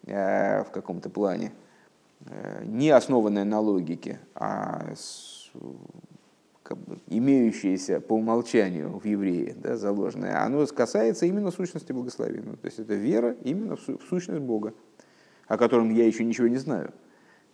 в 0.05 0.67
каком-то 0.73 1.11
плане, 1.11 1.53
не 2.65 2.91
основанное 2.91 3.45
на 3.45 3.61
логике, 3.61 4.19
а 4.35 4.95
имеющееся 7.09 8.01
по 8.01 8.15
умолчанию 8.15 8.99
в 8.99 9.05
евреи, 9.05 9.55
да, 9.57 9.77
заложенное, 9.77 10.45
оно 10.45 10.67
касается 10.67 11.27
именно 11.27 11.51
сущности 11.51 11.93
благословенного. 11.93 12.57
То 12.57 12.67
есть 12.67 12.79
это 12.79 12.95
вера 12.95 13.37
именно 13.45 13.77
в 13.77 14.01
сущность 14.09 14.41
Бога, 14.41 14.75
о 15.47 15.57
котором 15.57 15.91
я 15.91 16.07
еще 16.07 16.25
ничего 16.25 16.49
не 16.49 16.57
знаю. 16.57 16.93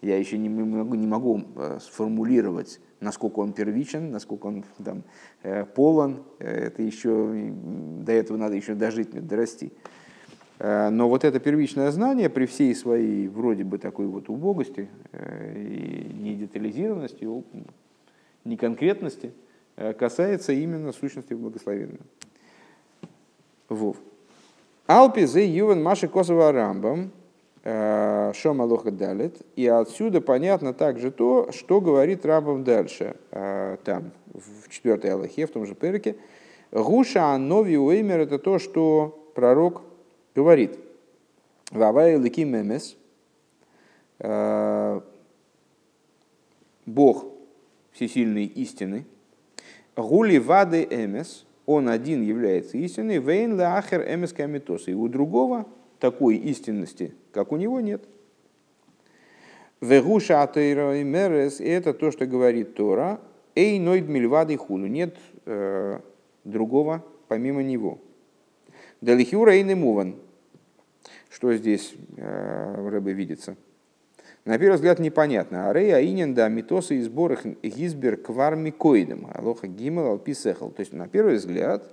Я 0.02 0.18
еще 0.18 0.38
не 0.38 0.48
могу, 0.48 0.94
не 0.94 1.06
могу 1.06 1.42
э, 1.56 1.78
сформулировать, 1.80 2.80
насколько 3.00 3.40
он 3.40 3.52
первичен, 3.52 4.10
насколько 4.10 4.46
он 4.46 4.64
там, 4.82 5.02
э, 5.42 5.66
полон. 5.66 6.22
Это 6.38 6.82
еще, 6.82 7.52
до 8.02 8.12
этого 8.12 8.38
надо 8.38 8.54
еще 8.54 8.74
дожить, 8.74 9.10
дорасти. 9.10 9.72
Э, 10.58 10.88
но 10.88 11.06
вот 11.06 11.24
это 11.24 11.38
первичное 11.38 11.90
знание 11.90 12.30
при 12.30 12.46
всей 12.46 12.74
своей 12.74 13.28
вроде 13.28 13.64
бы 13.64 13.76
такой 13.76 14.06
вот 14.06 14.30
убогости 14.30 14.88
и 15.12 16.10
недетализированности, 16.18 17.28
неконкретности 18.44 19.32
касается 19.98 20.52
именно 20.52 20.92
сущности 20.92 21.34
благословенного. 21.34 22.04
Вов. 23.68 23.98
Алпи 24.86 25.26
зе 25.26 25.46
ювен 25.46 25.82
маши 25.82 26.08
косова 26.08 26.52
рамбам 26.52 27.12
шома 27.62 28.62
лоха 28.62 28.90
далит. 28.90 29.36
И 29.56 29.66
отсюда 29.66 30.20
понятно 30.20 30.72
также 30.72 31.10
то, 31.10 31.52
что 31.52 31.80
говорит 31.80 32.24
Рамбам 32.24 32.64
дальше, 32.64 33.16
э, 33.30 33.76
там, 33.84 34.12
в 34.32 34.68
четвертой 34.70 35.12
Аллахе, 35.12 35.46
в 35.46 35.50
том 35.50 35.66
же 35.66 35.74
перке. 35.74 36.16
Гуша 36.72 37.36
нови 37.36 37.76
уэймер 37.76 38.20
это 38.20 38.38
то, 38.38 38.58
что 38.58 39.30
пророк 39.34 39.82
говорит. 40.34 40.78
Вавай 41.70 42.16
лики 42.18 42.44
мемес. 42.44 42.96
Бог 46.86 47.26
всесильной 47.92 48.44
истины. 48.46 49.04
Гули 49.96 50.38
вады 50.38 50.86
эмес, 50.90 51.44
он 51.66 51.88
один 51.88 52.22
является 52.22 52.78
истиной, 52.78 53.18
вейн 53.18 53.58
лахер 53.58 54.02
эмес 54.02 54.32
камитос, 54.32 54.88
и 54.88 54.94
у 54.94 55.08
другого 55.08 55.66
такой 56.00 56.36
истинности, 56.36 57.14
как 57.32 57.52
у 57.52 57.56
него, 57.56 57.80
нет. 57.80 58.02
Вегуша 59.80 60.42
атейра 60.42 60.98
и 60.98 61.04
мерес, 61.04 61.60
это 61.60 61.94
то, 61.94 62.10
что 62.10 62.26
говорит 62.26 62.74
Тора, 62.74 63.20
эй 63.54 63.78
нойд 63.78 64.08
мильвады 64.08 64.56
худу, 64.56 64.86
нет 64.86 65.16
э, 65.46 66.00
другого 66.44 67.04
помимо 67.28 67.62
него. 67.62 67.98
Далихюра 69.00 69.56
и 69.56 69.62
немуван, 69.62 70.16
что 71.30 71.54
здесь 71.54 71.94
э, 72.16 72.88
рыбы 72.88 73.12
видится– 73.12 73.56
на 74.44 74.58
первый 74.58 74.76
взгляд 74.76 74.98
непонятно. 74.98 75.68
Арей 75.68 75.94
аинен 75.94 76.34
да 76.34 76.48
митосы 76.48 76.96
и 76.96 77.02
сборах 77.02 77.44
гизбер 77.62 78.16
квар 78.16 78.56
микоидом. 78.56 79.28
Алоха 79.34 79.66
гимел 79.66 80.06
алписехал. 80.06 80.70
То 80.70 80.80
есть 80.80 80.92
на 80.92 81.08
первый 81.08 81.36
взгляд 81.36 81.84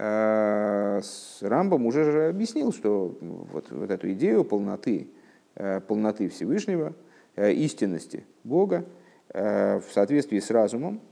Рамбом 0.00 1.86
уже 1.86 2.04
же 2.04 2.28
объяснил, 2.28 2.72
что 2.72 3.16
вот, 3.20 3.70
вот 3.70 3.90
эту 3.90 4.12
идею 4.12 4.44
полноты, 4.44 5.08
э, 5.56 5.80
полноты 5.80 6.28
Всевышнего, 6.28 6.94
э, 7.36 7.52
истинности 7.52 8.24
Бога 8.44 8.84
в 9.30 9.82
соответствии 9.92 10.38
с 10.38 10.50
разумом, 10.50 11.02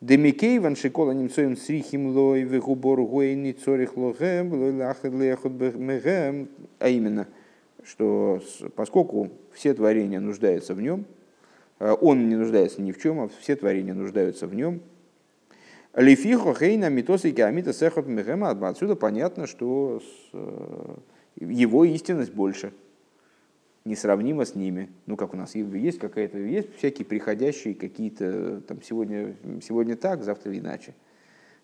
Демикей 0.00 0.58
ван 0.58 0.74
шикола 0.74 1.12
немцоем 1.12 1.54
срихим 1.54 2.16
лой 2.16 2.42
вегубор 2.42 3.02
гуэйни 3.02 3.52
цорих 3.52 3.94
лохем 3.98 4.54
лой 4.54 4.72
лахад 4.72 5.12
лехот 5.12 5.52
мегем, 5.52 6.48
а 6.78 6.88
именно– 6.88 7.26
что 7.84 8.40
поскольку 8.76 9.30
все 9.52 9.74
творения 9.74 10.20
нуждаются 10.20 10.74
в 10.74 10.80
нем, 10.80 11.06
э, 11.78 11.94
он 12.00 12.28
не 12.28 12.36
нуждается 12.36 12.82
ни 12.82 12.92
в 12.92 13.00
чем, 13.00 13.20
а 13.20 13.28
все 13.40 13.56
творения 13.56 13.94
нуждаются 13.94 14.46
в 14.46 14.54
нем. 14.54 14.82
Лифихо 15.98 16.54
хейна 16.54 16.90
митосы 16.90 17.32
киамита 17.32 17.72
сехот 17.72 18.06
мехема. 18.06 18.50
Отсюда 18.50 18.94
понятно, 18.94 19.48
что 19.48 20.00
э, 20.32 20.94
его 21.40 21.84
истинность 21.84 22.32
больше, 22.32 22.72
несравнима 23.84 24.44
с 24.44 24.54
ними. 24.54 24.90
Ну, 25.06 25.16
как 25.16 25.34
у 25.34 25.36
нас 25.36 25.56
есть 25.56 25.98
какая-то, 25.98 26.38
есть 26.38 26.76
всякие 26.76 27.04
приходящие 27.04 27.74
какие-то, 27.74 28.60
там, 28.60 28.80
сегодня, 28.80 29.34
сегодня 29.60 29.96
так, 29.96 30.22
завтра 30.22 30.56
иначе. 30.56 30.94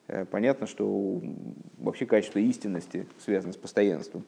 Э, 0.09 0.24
понятно, 0.24 0.66
что 0.66 1.22
вообще 1.78 2.05
качество 2.05 2.41
истинности 2.41 3.07
связано 3.24 3.53
с 3.53 3.57
постоянством. 3.57 4.24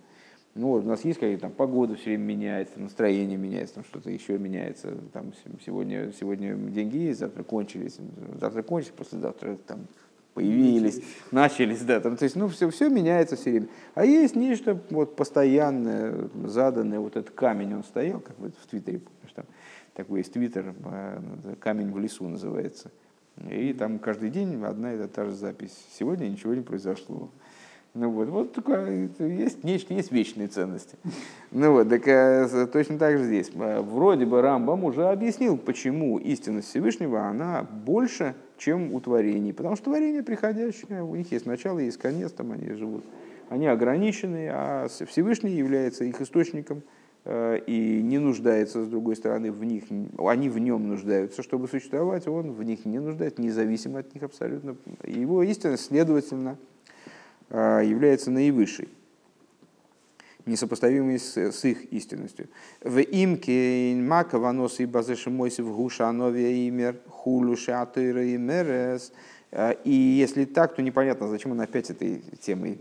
Ну, 0.56 0.68
вот, 0.68 0.84
у 0.84 0.88
нас 0.88 1.04
есть 1.04 1.20
какие-то 1.20 1.42
там 1.42 1.52
погода 1.52 1.94
все 1.96 2.10
время 2.10 2.24
меняется, 2.24 2.80
настроение 2.80 3.36
меняется, 3.36 3.76
там 3.76 3.84
что-то 3.84 4.10
еще 4.10 4.38
меняется. 4.38 4.94
Там 5.12 5.32
сегодня, 5.64 6.12
сегодня 6.18 6.56
деньги 6.56 6.96
есть, 6.96 7.20
завтра 7.20 7.42
кончились, 7.42 7.98
завтра 8.40 8.62
кончились, 8.62 8.94
послезавтра 8.96 9.56
там 9.66 9.86
появились, 10.32 11.02
начались, 11.30 11.80
да, 11.80 12.00
там, 12.00 12.16
то 12.16 12.24
есть, 12.24 12.36
ну, 12.36 12.48
все, 12.48 12.68
все 12.70 12.88
меняется 12.88 13.36
все 13.36 13.50
время. 13.50 13.68
А 13.94 14.04
есть 14.04 14.36
нечто 14.36 14.78
вот 14.90 15.16
постоянное, 15.16 16.28
заданное, 16.44 17.00
вот 17.00 17.16
этот 17.16 17.34
камень, 17.34 17.74
он 17.74 17.84
стоял, 17.84 18.20
как 18.20 18.38
бы 18.38 18.50
в 18.50 18.66
Твиттере, 18.66 18.98
помнишь, 18.98 19.32
там 19.34 19.46
такой 19.94 20.20
есть 20.20 20.32
Твиттер, 20.32 20.74
а, 20.84 21.22
камень 21.58 21.90
в 21.90 21.98
лесу 21.98 22.28
называется. 22.28 22.90
И 23.50 23.72
там 23.72 23.98
каждый 23.98 24.30
день 24.30 24.62
одна 24.62 24.94
и 24.94 25.06
та 25.08 25.24
же 25.24 25.32
запись. 25.32 25.74
Сегодня 25.98 26.26
ничего 26.26 26.54
не 26.54 26.62
произошло. 26.62 27.30
Ну 27.98 28.10
вот, 28.10 28.28
вот 28.28 28.52
такое, 28.52 29.08
есть 29.18 29.64
нечто, 29.64 29.94
есть 29.94 30.12
вечные 30.12 30.48
ценности. 30.48 30.96
Ну 31.52 31.72
вот, 31.72 31.88
так 31.88 32.06
э, 32.06 32.66
точно 32.70 32.98
так 32.98 33.16
же 33.16 33.24
здесь. 33.24 33.50
Э, 33.54 33.80
вроде 33.80 34.26
бы 34.26 34.42
Рамбам 34.42 34.84
уже 34.84 35.06
объяснил, 35.06 35.56
почему 35.56 36.18
истинность 36.18 36.68
Всевышнего, 36.68 37.22
она 37.22 37.62
больше, 37.62 38.34
чем 38.58 38.92
у 38.92 39.00
творений. 39.00 39.54
Потому 39.54 39.76
что 39.76 39.86
творения 39.86 40.22
приходящие, 40.22 41.02
у 41.02 41.16
них 41.16 41.32
есть 41.32 41.46
начало, 41.46 41.78
есть 41.78 41.96
конец, 41.96 42.32
там 42.32 42.52
они 42.52 42.70
живут. 42.72 43.04
Они 43.48 43.66
ограничены, 43.66 44.50
а 44.52 44.88
Всевышний 44.88 45.52
является 45.52 46.04
их 46.04 46.20
источником 46.20 46.82
э, 47.24 47.60
и 47.66 48.02
не 48.02 48.18
нуждается, 48.18 48.84
с 48.84 48.88
другой 48.88 49.16
стороны, 49.16 49.50
в 49.50 49.64
них. 49.64 49.84
Они 50.18 50.50
в 50.50 50.58
нем 50.58 50.86
нуждаются, 50.86 51.42
чтобы 51.42 51.66
существовать, 51.66 52.26
он 52.26 52.52
в 52.52 52.62
них 52.62 52.84
не 52.84 52.98
нуждается, 52.98 53.40
независимо 53.40 54.00
от 54.00 54.12
них 54.12 54.22
абсолютно. 54.22 54.76
Его 55.04 55.42
истинность, 55.42 55.86
следовательно, 55.86 56.58
является 57.50 58.30
наивысшей, 58.30 58.88
несопоставимой 60.46 61.18
с, 61.18 61.36
с 61.36 61.64
их 61.64 61.92
истинностью. 61.92 62.48
В 62.80 63.00
имке 63.00 63.94
мака 63.96 64.38
ванос 64.38 64.80
и 64.80 64.86
базеши 64.86 65.28
мойсев 65.28 65.66
гуша 65.66 66.08
ановия 66.08 66.68
имер 66.68 67.00
хулу 67.08 67.56
шатыра 67.56 68.24
и 68.24 68.36
мерес. 68.36 69.12
А, 69.52 69.72
и 69.72 69.90
если 69.90 70.44
так, 70.44 70.74
то 70.74 70.82
непонятно, 70.82 71.28
зачем 71.28 71.52
он 71.52 71.60
опять 71.60 71.90
этой 71.90 72.22
темой 72.40 72.78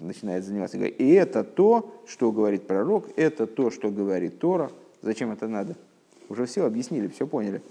начинает 0.00 0.44
заниматься. 0.44 0.76
И 0.76 1.10
это 1.12 1.42
то, 1.44 2.02
что 2.06 2.32
говорит 2.32 2.66
пророк, 2.66 3.08
это 3.16 3.46
то, 3.46 3.70
что 3.70 3.90
говорит 3.90 4.38
Тора. 4.38 4.70
Зачем 5.02 5.30
это 5.30 5.48
надо? 5.48 5.76
Уже 6.28 6.46
все 6.46 6.64
объяснили, 6.64 7.08
все 7.08 7.26
поняли. 7.26 7.62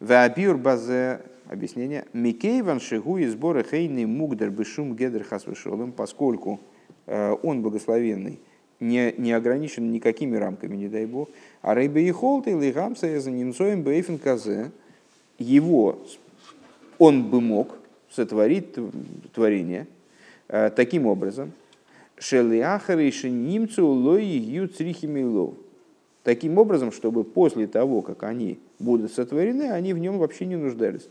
Вабиур 0.00 0.56
базе 0.56 1.20
объяснение. 1.48 2.06
Микейван 2.12 2.80
шигу 2.80 3.18
и 3.18 3.26
сборы 3.26 3.64
хейный 3.64 4.06
мугдер 4.06 4.50
бешум 4.50 4.94
гедер 4.94 5.24
хасвешолым, 5.24 5.92
поскольку 5.92 6.60
э, 7.06 7.36
он 7.42 7.62
благословенный, 7.62 8.40
не, 8.80 9.14
не 9.16 9.32
ограничен 9.32 9.90
никакими 9.92 10.36
рамками, 10.36 10.76
не 10.76 10.88
дай 10.88 11.06
бог. 11.06 11.28
А 11.62 11.74
рейбе 11.74 12.08
и 12.08 12.10
холт 12.10 12.48
и 12.48 12.50
лигамса 12.52 13.20
за 13.20 13.30
немцоем 13.30 13.82
бейфен 13.82 14.18
казе, 14.18 14.72
его, 15.38 15.98
он 16.98 17.30
бы 17.30 17.40
мог 17.40 17.76
сотворить 18.10 18.76
творение 19.32 19.86
э, 20.48 20.70
таким 20.70 21.06
образом, 21.06 21.52
шелиахарейши 22.18 23.30
немцу 23.30 23.86
лои 23.86 24.24
ю 24.24 24.68
црихимилов. 24.68 25.54
Таким 26.22 26.58
образом, 26.58 26.92
чтобы 26.92 27.24
после 27.24 27.66
того, 27.66 28.00
как 28.00 28.22
они 28.22 28.58
будут 28.78 29.12
сотворены, 29.12 29.70
они 29.70 29.92
в 29.92 29.98
нем 29.98 30.18
вообще 30.18 30.46
не 30.46 30.56
нуждались. 30.56 31.08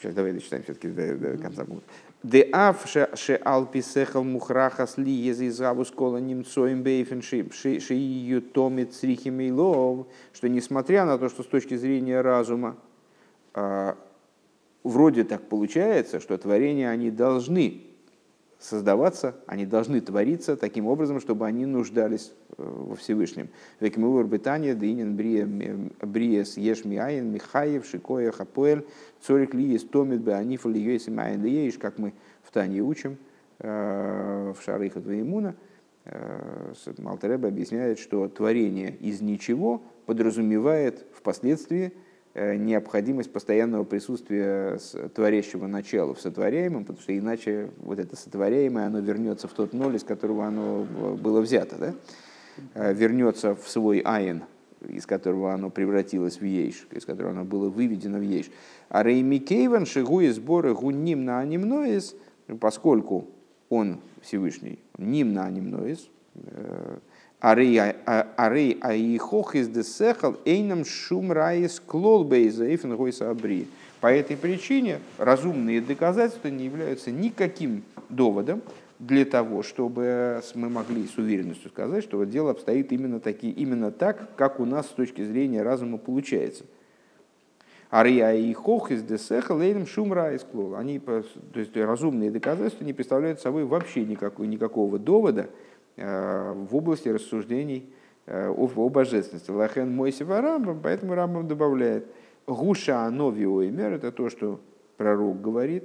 Сейчас 0.00 0.14
давай 0.14 0.32
дочитаем 0.32 0.62
все-таки 0.62 0.88
до, 0.88 1.14
до 1.14 1.36
конца. 1.36 1.66
Де 2.22 2.48
аф 2.52 2.86
ше 2.88 3.40
алпи 3.44 3.82
сехал 3.82 4.24
мухрахас 4.24 4.96
ли 4.96 5.12
езы 5.12 5.48
изгаву 5.48 5.84
скола 5.84 6.18
немцоем 6.18 6.82
бейфеншип 6.82 7.52
ши 7.52 7.78
ее 7.94 8.40
томит 8.40 8.94
срихимейлов, 8.94 10.06
что 10.32 10.48
несмотря 10.48 11.04
на 11.04 11.18
то, 11.18 11.28
что 11.28 11.42
с 11.42 11.46
точки 11.46 11.76
зрения 11.76 12.22
разума 12.22 12.76
а, 13.52 13.96
вроде 14.84 15.24
так 15.24 15.42
получается, 15.48 16.20
что 16.20 16.38
творения, 16.38 16.88
они 16.88 17.10
должны 17.10 17.89
создаваться, 18.60 19.34
они 19.46 19.64
должны 19.64 20.00
твориться 20.02 20.54
таким 20.54 20.86
образом, 20.86 21.18
чтобы 21.18 21.46
они 21.46 21.64
нуждались 21.64 22.32
э, 22.58 22.62
во 22.62 22.94
Всевышнем. 22.94 23.48
Векмур 23.80 24.26
Бетания, 24.26 24.74
Динин, 24.74 25.16
Бриес, 25.16 26.58
Еш 26.58 26.84
Миаин, 26.84 27.32
Михаев, 27.32 27.86
Шикоя, 27.86 28.30
Хапуэль, 28.30 28.86
Цорик 29.22 29.54
Лиес, 29.54 29.82
Томит, 29.84 30.20
Беаниф, 30.20 30.66
Лиес, 30.66 31.08
Миаин, 31.08 31.42
Лиеш, 31.42 31.78
как 31.78 31.98
мы 31.98 32.12
в 32.42 32.52
Тане 32.52 32.82
учим, 32.82 33.16
э, 33.60 34.52
в 34.56 34.62
Шарыха 34.62 35.00
Двоемуна, 35.00 35.54
э, 36.04 36.72
Малтереба 36.98 37.48
объясняет, 37.48 37.98
что 37.98 38.28
творение 38.28 38.94
из 38.96 39.22
ничего 39.22 39.82
подразумевает 40.04 41.06
впоследствии 41.14 41.94
необходимость 42.34 43.32
постоянного 43.32 43.84
присутствия 43.84 44.78
творящего 45.14 45.66
начала 45.66 46.14
в 46.14 46.20
сотворяемом, 46.20 46.84
потому 46.84 47.00
что 47.00 47.16
иначе 47.16 47.70
вот 47.78 47.98
это 47.98 48.16
сотворяемое, 48.16 48.86
оно 48.86 49.00
вернется 49.00 49.48
в 49.48 49.52
тот 49.52 49.72
ноль, 49.72 49.96
из 49.96 50.04
которого 50.04 50.46
оно 50.46 50.86
было 51.20 51.40
взято, 51.40 51.76
да? 51.76 51.94
Э, 52.74 52.92
вернется 52.92 53.54
в 53.54 53.68
свой 53.68 54.00
айн, 54.00 54.44
из 54.88 55.06
которого 55.06 55.52
оно 55.52 55.70
превратилось 55.70 56.40
в 56.40 56.44
ейш, 56.44 56.86
из 56.90 57.04
которого 57.04 57.32
оно 57.32 57.44
было 57.44 57.68
выведено 57.68 58.18
в 58.18 58.22
ейш. 58.22 58.50
А 58.88 59.02
рейми 59.02 59.38
кейван 59.38 59.86
шигу 59.86 60.20
и 60.20 60.28
сборы 60.28 60.74
гунним 60.74 61.24
на 61.24 61.40
анимноис, 61.40 62.14
поскольку 62.60 63.28
он 63.68 64.00
Всевышний, 64.22 64.78
ним 64.98 65.32
на 65.32 65.44
анимноис, 65.44 66.08
э, 66.34 66.98
Арей 67.40 68.78
аихох 68.80 69.54
из 69.54 69.68
десехал 69.68 70.36
эйном 70.44 70.84
шум 70.84 71.32
раис 71.32 71.80
клолбейза 71.80 72.66
эйфен 72.66 72.96
гойса 72.96 73.30
абри. 73.30 73.66
По 74.00 74.12
этой 74.12 74.36
причине 74.36 74.98
разумные 75.18 75.80
доказательства 75.80 76.48
не 76.48 76.64
являются 76.64 77.10
никаким 77.10 77.82
доводом 78.08 78.62
для 78.98 79.24
того, 79.24 79.62
чтобы 79.62 80.42
мы 80.54 80.68
могли 80.68 81.06
с 81.06 81.16
уверенностью 81.16 81.70
сказать, 81.70 82.04
что 82.04 82.22
дело 82.24 82.50
обстоит 82.50 82.92
именно, 82.92 83.20
таки, 83.20 83.50
именно 83.50 83.90
так, 83.90 84.34
как 84.36 84.60
у 84.60 84.66
нас 84.66 84.86
с 84.86 84.90
точки 84.90 85.24
зрения 85.24 85.62
разума 85.62 85.96
получается. 85.96 86.64
Ария 87.90 88.32
и 88.32 88.52
хох 88.52 88.90
из 88.90 89.02
десеха 89.02 89.52
лейном 89.52 89.86
шум 89.86 90.12
раис 90.12 90.42
клол. 90.42 90.76
Они, 90.76 90.98
то 90.98 91.24
есть 91.54 91.74
разумные 91.76 92.30
доказательства 92.30 92.84
не 92.84 92.92
представляют 92.92 93.40
собой 93.40 93.64
вообще 93.64 94.04
никакого, 94.04 94.46
никакого 94.46 94.98
довода, 94.98 95.48
в 96.00 96.74
области 96.76 97.08
рассуждений 97.08 97.88
э, 98.26 98.48
о, 98.48 98.88
божественности. 98.88 99.50
Лахен 99.50 99.94
Мойсева 99.94 100.40
Рамбам, 100.40 100.80
поэтому 100.82 101.14
Рамбам 101.14 101.46
добавляет 101.46 102.06
Гуша 102.46 103.08
Новиоимер, 103.10 103.92
это 103.92 104.10
то, 104.12 104.30
что 104.30 104.60
пророк 104.96 105.40
говорит. 105.40 105.84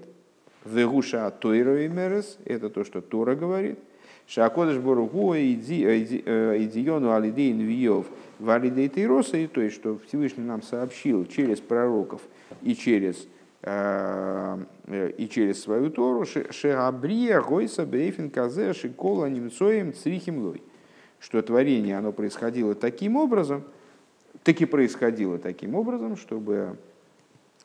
Вегуша 0.63 1.29
Тойроимерес, 1.31 2.39
это 2.45 2.69
то, 2.69 2.83
что 2.83 3.01
Тора 3.01 3.35
говорит. 3.35 3.77
Шакодыш 4.27 4.77
Боругу 4.77 5.35
Идиону 5.35 7.13
Алидейн 7.13 7.59
Виев 7.59 8.07
Валидей 8.39 8.89
Тейроса, 8.89 9.37
и 9.37 9.45
то 9.45 9.61
есть, 9.61 9.75
что 9.75 9.99
Всевышний 10.07 10.43
нам 10.43 10.63
сообщил 10.63 11.25
через 11.25 11.59
пророков 11.59 12.21
и 12.63 12.73
через 12.73 13.27
Э, 13.27 13.34
и 13.65 15.27
через 15.31 15.63
свою 15.63 15.89
Тору 15.89 16.23
Шеабрия 16.23 17.41
Гойса 17.41 17.85
Бейфин 17.85 18.29
Казе 18.29 18.73
Шикола 18.73 19.25
Немцоем 19.25 19.91
Црихимлой, 19.91 20.61
что 21.19 21.41
творение 21.41 21.97
оно 21.97 22.11
происходило 22.11 22.75
таким 22.75 23.15
образом, 23.15 23.63
таки 24.43 24.65
происходило 24.65 25.39
таким 25.39 25.73
образом, 25.73 26.15
чтобы 26.15 26.77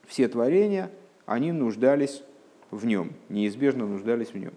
все 0.07 0.27
творения, 0.27 0.91
они 1.27 1.53
нуждались 1.53 2.23
в 2.71 2.87
нем, 2.87 3.13
неизбежно 3.29 3.87
нуждались 3.87 4.31
в 4.31 4.39
нем. 4.39 4.55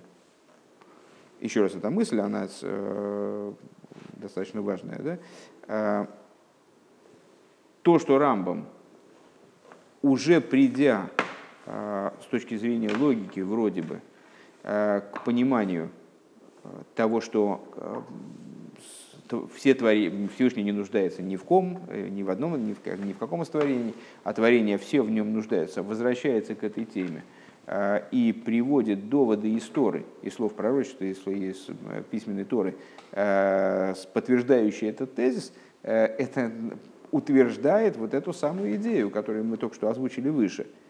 Еще 1.42 1.62
раз, 1.62 1.76
эта 1.76 1.90
мысль, 1.90 2.22
она 2.22 2.48
э, 2.62 3.54
достаточно 4.14 4.62
важная. 4.62 5.00
Да? 5.00 5.18
Э, 5.68 6.06
то, 7.82 8.00
что 8.00 8.18
Рамбам, 8.18 8.66
уже 10.02 10.40
придя 10.40 11.10
Э, 11.18 11.23
с 11.66 12.26
точки 12.30 12.56
зрения 12.56 12.92
логики 12.94 13.40
вроде 13.40 13.82
бы 13.82 14.02
э, 14.64 15.02
к 15.14 15.24
пониманию 15.24 15.90
э, 16.64 16.68
того, 16.96 17.22
что 17.22 17.64
все 19.56 19.74
творения, 19.74 20.28
Всевышний 20.36 20.64
не 20.64 20.74
нуждается 20.74 21.24
ни 21.24 21.38
в 21.38 21.44
ком, 21.44 21.80
ни 21.92 22.22
в 22.22 22.30
одном, 22.30 22.62
ни 22.64 22.74
в, 22.74 23.06
ни 23.06 23.14
в 23.14 23.18
каком 23.18 23.42
из 23.42 23.48
творений, 23.48 23.96
а 24.24 24.34
творения 24.34 24.78
все 24.78 25.02
в 25.02 25.10
нем 25.10 25.34
нуждаются, 25.34 25.82
возвращается 25.82 26.54
к 26.54 26.64
этой 26.64 26.86
теме 26.86 27.24
и 28.12 28.44
приводит 28.46 29.10
доводы 29.10 29.50
из 29.50 29.64
Торы, 29.70 30.06
из 30.22 30.34
слов 30.34 30.54
пророчества, 30.54 31.06
из, 31.06 31.26
из 31.26 31.68
письменной 32.12 32.44
Торы, 32.44 32.76
подтверждающие 33.10 34.90
этот 34.92 35.16
тезис, 35.16 35.54
это 35.82 36.52
утверждает 37.10 37.98
вот 37.98 38.14
эту 38.14 38.34
самую 38.34 38.76
идею, 38.76 39.10
которую 39.10 39.46
мы 39.46 39.58
только 39.58 39.76
что 39.76 39.90
озвучили 39.90 40.30
выше– 40.30 40.68
Э, 40.76 40.83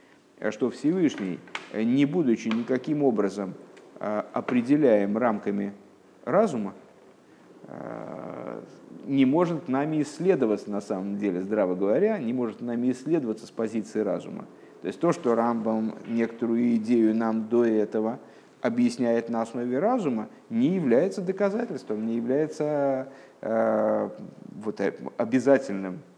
что 0.52 0.70
Всевышний, 0.70 1.40
э, 1.72 1.84
не 1.84 2.06
будучи 2.06 2.48
никаким 2.48 3.04
образом 3.04 3.54
э, 4.00 4.24
определяем 4.34 5.18
рамками 5.18 5.74
разума, 6.26 6.74
не 9.06 9.26
может 9.26 9.70
нами 9.70 10.02
исследоваться 10.02 10.70
на 10.70 10.82
самом 10.82 11.18
деле, 11.18 11.42
здраво 11.42 11.76
говоря, 11.76 12.18
не 12.18 12.34
может 12.34 12.62
нами 12.62 12.92
исследоваться 12.92 13.48
с 13.48 13.52
позиции 13.52 14.02
разума. 14.02 14.46
То 14.82 14.88
есть 14.88 15.00
то, 15.00 15.14
что 15.14 15.34
Рамбам 15.34 15.96
некоторую 16.06 16.76
идею 16.76 17.16
нам 17.16 17.48
до 17.48 17.64
этого 17.64 18.20
объясняет 18.62 19.30
на 19.30 19.42
основе 19.42 19.80
разума, 19.80 20.28
не 20.50 20.76
является 20.76 21.22
доказательством, 21.22 22.06
не 22.06 22.18
является 22.18 23.08
э, 23.42 24.10
вот, 24.52 24.82
обязательным 25.18 26.00
Э, 26.04 26.12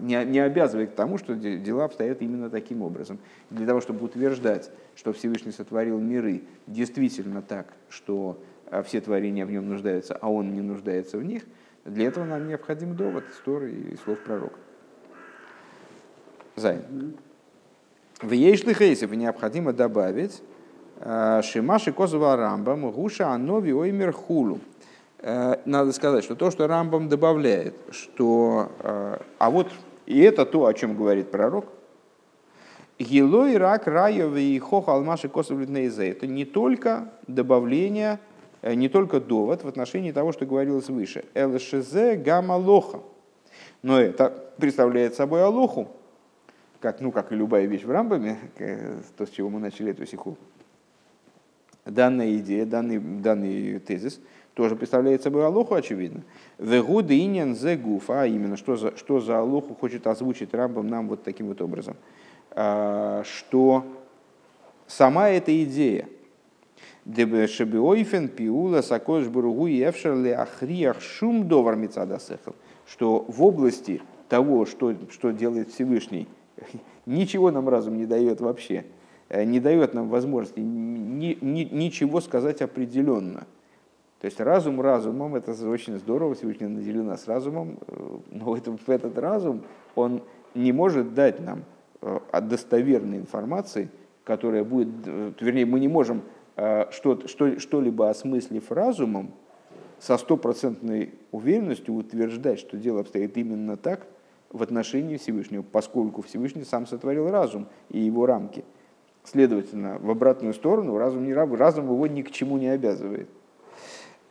не, 0.00 0.24
не 0.24 0.38
обязывает 0.38 0.92
к 0.92 0.94
тому, 0.94 1.18
что 1.18 1.34
дела 1.34 1.84
обстоят 1.84 2.22
именно 2.22 2.48
таким 2.48 2.82
образом. 2.82 3.18
Для 3.50 3.66
того, 3.66 3.80
чтобы 3.80 4.04
утверждать, 4.04 4.70
что 4.96 5.12
Всевышний 5.12 5.52
сотворил 5.52 5.98
миры 5.98 6.42
действительно 6.66 7.42
так, 7.42 7.66
что 7.90 8.42
э, 8.70 8.82
все 8.82 9.00
творения 9.00 9.44
в 9.44 9.50
нем 9.50 9.68
нуждаются, 9.68 10.16
а 10.20 10.30
он 10.30 10.54
не 10.54 10.62
нуждается 10.62 11.18
в 11.18 11.24
них, 11.24 11.42
для 11.84 12.08
этого 12.08 12.24
нам 12.24 12.48
необходим 12.48 12.96
довод 12.96 13.24
истории 13.30 13.92
и 13.92 13.96
слов 13.96 14.18
пророка. 14.20 14.58
Зай. 16.56 16.78
В 18.22 18.32
Ейшлихейсев 18.32 19.10
необходимо 19.12 19.72
добавить 19.72 20.42
э, 20.96 21.42
Шимаши 21.42 21.92
Козова 21.92 22.36
Рамбам 22.36 22.90
Гуша 22.90 23.28
Анови 23.28 23.72
Оймер 23.72 24.12
Хулу. 24.12 24.60
Э, 25.22 25.56
надо 25.66 25.92
сказать, 25.92 26.24
что 26.24 26.34
то, 26.34 26.50
что 26.50 26.66
Рамбам 26.66 27.08
добавляет, 27.08 27.74
что... 27.90 28.72
Э, 28.80 29.18
а 29.38 29.50
вот 29.50 29.70
и 30.06 30.20
это 30.20 30.46
то, 30.46 30.66
о 30.66 30.74
чем 30.74 30.96
говорит 30.96 31.30
пророк, 31.30 31.66
Гилой 32.98 33.56
рак 33.56 33.86
раевый 33.86 34.44
и 34.44 34.58
хох 34.58 34.88
алмаши 34.88 35.28
Это 35.28 36.26
не 36.26 36.44
только 36.44 37.10
добавление, 37.26 38.18
э, 38.62 38.74
не 38.74 38.88
только 38.88 39.20
довод 39.20 39.64
в 39.64 39.68
отношении 39.68 40.12
того, 40.12 40.32
что 40.32 40.46
говорилось 40.46 40.88
выше. 40.88 41.24
ЛШЗ 41.34 42.16
гамма 42.16 42.54
лоха. 42.54 43.00
Но 43.82 44.00
это 44.00 44.52
представляет 44.58 45.14
собой 45.14 45.42
алоху, 45.42 45.88
как, 46.80 47.00
ну, 47.00 47.12
как 47.12 47.32
и 47.32 47.34
любая 47.34 47.66
вещь 47.66 47.84
в 47.84 47.90
Рамбаме, 47.90 48.38
то, 49.16 49.26
с 49.26 49.30
чего 49.30 49.50
мы 49.50 49.60
начали 49.60 49.90
эту 49.90 50.06
сиху. 50.06 50.36
Данная 51.86 52.36
идея, 52.36 52.66
данный, 52.66 52.98
данный 52.98 53.78
тезис– 53.80 54.18
тоже 54.60 54.76
представляет 54.76 55.22
собой 55.22 55.46
Алоху, 55.46 55.74
очевидно. 55.74 56.20
Вегуды 56.58 57.18
иньян 57.18 57.54
зе 57.54 57.78
гуфа, 57.78 58.20
а 58.20 58.26
именно, 58.26 58.58
что 58.58 58.76
за, 58.76 58.94
что 58.94 59.18
за 59.18 59.38
Алоху 59.38 59.74
хочет 59.74 60.06
озвучить 60.06 60.52
Рамбам 60.52 60.86
нам 60.86 61.08
вот 61.08 61.22
таким 61.22 61.46
вот 61.46 61.62
образом. 61.62 61.96
А, 62.50 63.22
что 63.24 63.86
сама 64.86 65.30
эта 65.30 65.64
идея, 65.64 66.10
Шебиойфен 67.06 68.28
пиула 68.28 68.82
сакош 68.82 69.28
буругу 69.28 69.66
и 69.66 69.80
эфшерле 69.82 70.34
ахриях 70.34 71.00
шум 71.00 71.48
довар 71.48 71.76
мецадасехал, 71.76 72.54
что 72.86 73.24
в 73.28 73.42
области 73.42 74.02
того, 74.28 74.66
что, 74.66 74.94
что 75.10 75.30
делает 75.30 75.70
Всевышний, 75.70 76.28
ничего 77.06 77.50
нам 77.50 77.66
разум 77.66 77.96
не 77.96 78.04
дает 78.04 78.42
вообще, 78.42 78.84
э, 79.30 79.42
не 79.44 79.58
дает 79.58 79.94
нам 79.94 80.10
возможности 80.10 80.60
ни, 80.60 81.38
ни, 81.40 81.64
ничего 81.64 82.20
сказать 82.20 82.60
определенно– 82.60 83.46
то 84.20 84.26
есть 84.26 84.38
разум 84.38 84.82
разумом, 84.82 85.34
это 85.34 85.52
очень 85.66 85.98
здорово, 85.98 86.34
Всевышний 86.34 86.66
наделил 86.66 87.04
нас 87.04 87.26
разумом, 87.26 87.78
э, 87.86 88.18
но 88.30 88.54
это, 88.54 88.76
этот 88.86 89.18
разум, 89.18 89.62
он 89.94 90.22
не 90.54 90.72
может 90.72 91.14
дать 91.14 91.40
нам 91.40 91.64
э, 92.02 92.18
достоверной 92.42 93.16
информации, 93.16 93.88
которая 94.24 94.62
будет, 94.62 94.88
э, 95.06 95.32
вернее, 95.40 95.64
мы 95.64 95.80
не 95.80 95.88
можем 95.88 96.22
что, 96.90 97.26
что, 97.26 97.58
что-либо 97.58 98.10
осмыслив 98.10 98.70
разумом, 98.70 99.30
со 99.98 100.18
стопроцентной 100.18 101.14
уверенностью 101.30 101.94
утверждать, 101.94 102.58
что 102.58 102.76
дело 102.76 103.00
обстоит 103.00 103.38
именно 103.38 103.78
так, 103.78 104.06
в 104.50 104.62
отношении 104.62 105.16
Всевышнего, 105.16 105.62
поскольку 105.62 106.20
Всевышний 106.20 106.64
сам 106.64 106.86
сотворил 106.86 107.30
разум 107.30 107.66
и 107.88 108.00
его 108.00 108.26
рамки. 108.26 108.64
Следовательно, 109.24 109.98
в 109.98 110.10
обратную 110.10 110.52
сторону 110.52 110.98
разум, 110.98 111.24
не, 111.24 111.32
разум 111.32 111.86
его 111.86 112.06
ни 112.06 112.20
к 112.20 112.30
чему 112.30 112.58
не 112.58 112.68
обязывает. 112.68 113.30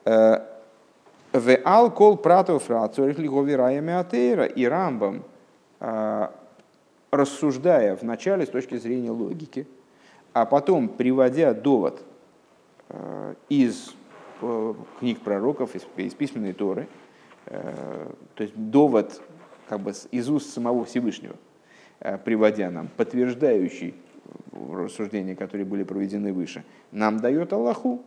Э, 0.05 0.45
в 1.31 1.55
алкол 1.63 2.17
пратов 2.17 2.63
фрацорих 2.63 3.19
лиговираями 3.19 3.93
атеира 3.93 4.45
и 4.45 4.65
рамбам, 4.65 5.23
э, 5.80 6.27
рассуждая 7.11 7.95
вначале 7.95 8.45
с 8.45 8.49
точки 8.49 8.77
зрения 8.77 9.11
логики, 9.11 9.67
а 10.34 10.45
потом 10.45 10.89
приводя 10.89 11.53
довод 11.53 12.01
э, 12.89 13.35
из 13.49 13.95
книг 14.99 15.19
пророков, 15.19 15.76
из, 15.76 15.85
из 15.97 16.13
письменной 16.13 16.53
Торы, 16.53 16.88
то 17.45 18.13
есть 18.38 18.55
довод 18.55 19.21
как 19.67 19.81
бы 19.81 19.91
из 20.11 20.30
уст 20.30 20.53
самого 20.53 20.85
Всевышнего, 20.85 21.35
приводя 22.23 22.71
нам, 22.71 22.88
подтверждающий 22.95 23.95
рассуждения, 24.53 25.35
которые 25.35 25.65
были 25.65 25.84
проведены 25.84 26.31
выше, 26.31 26.63
нам 26.93 27.19
дает 27.19 27.51
Аллаху. 27.51 28.01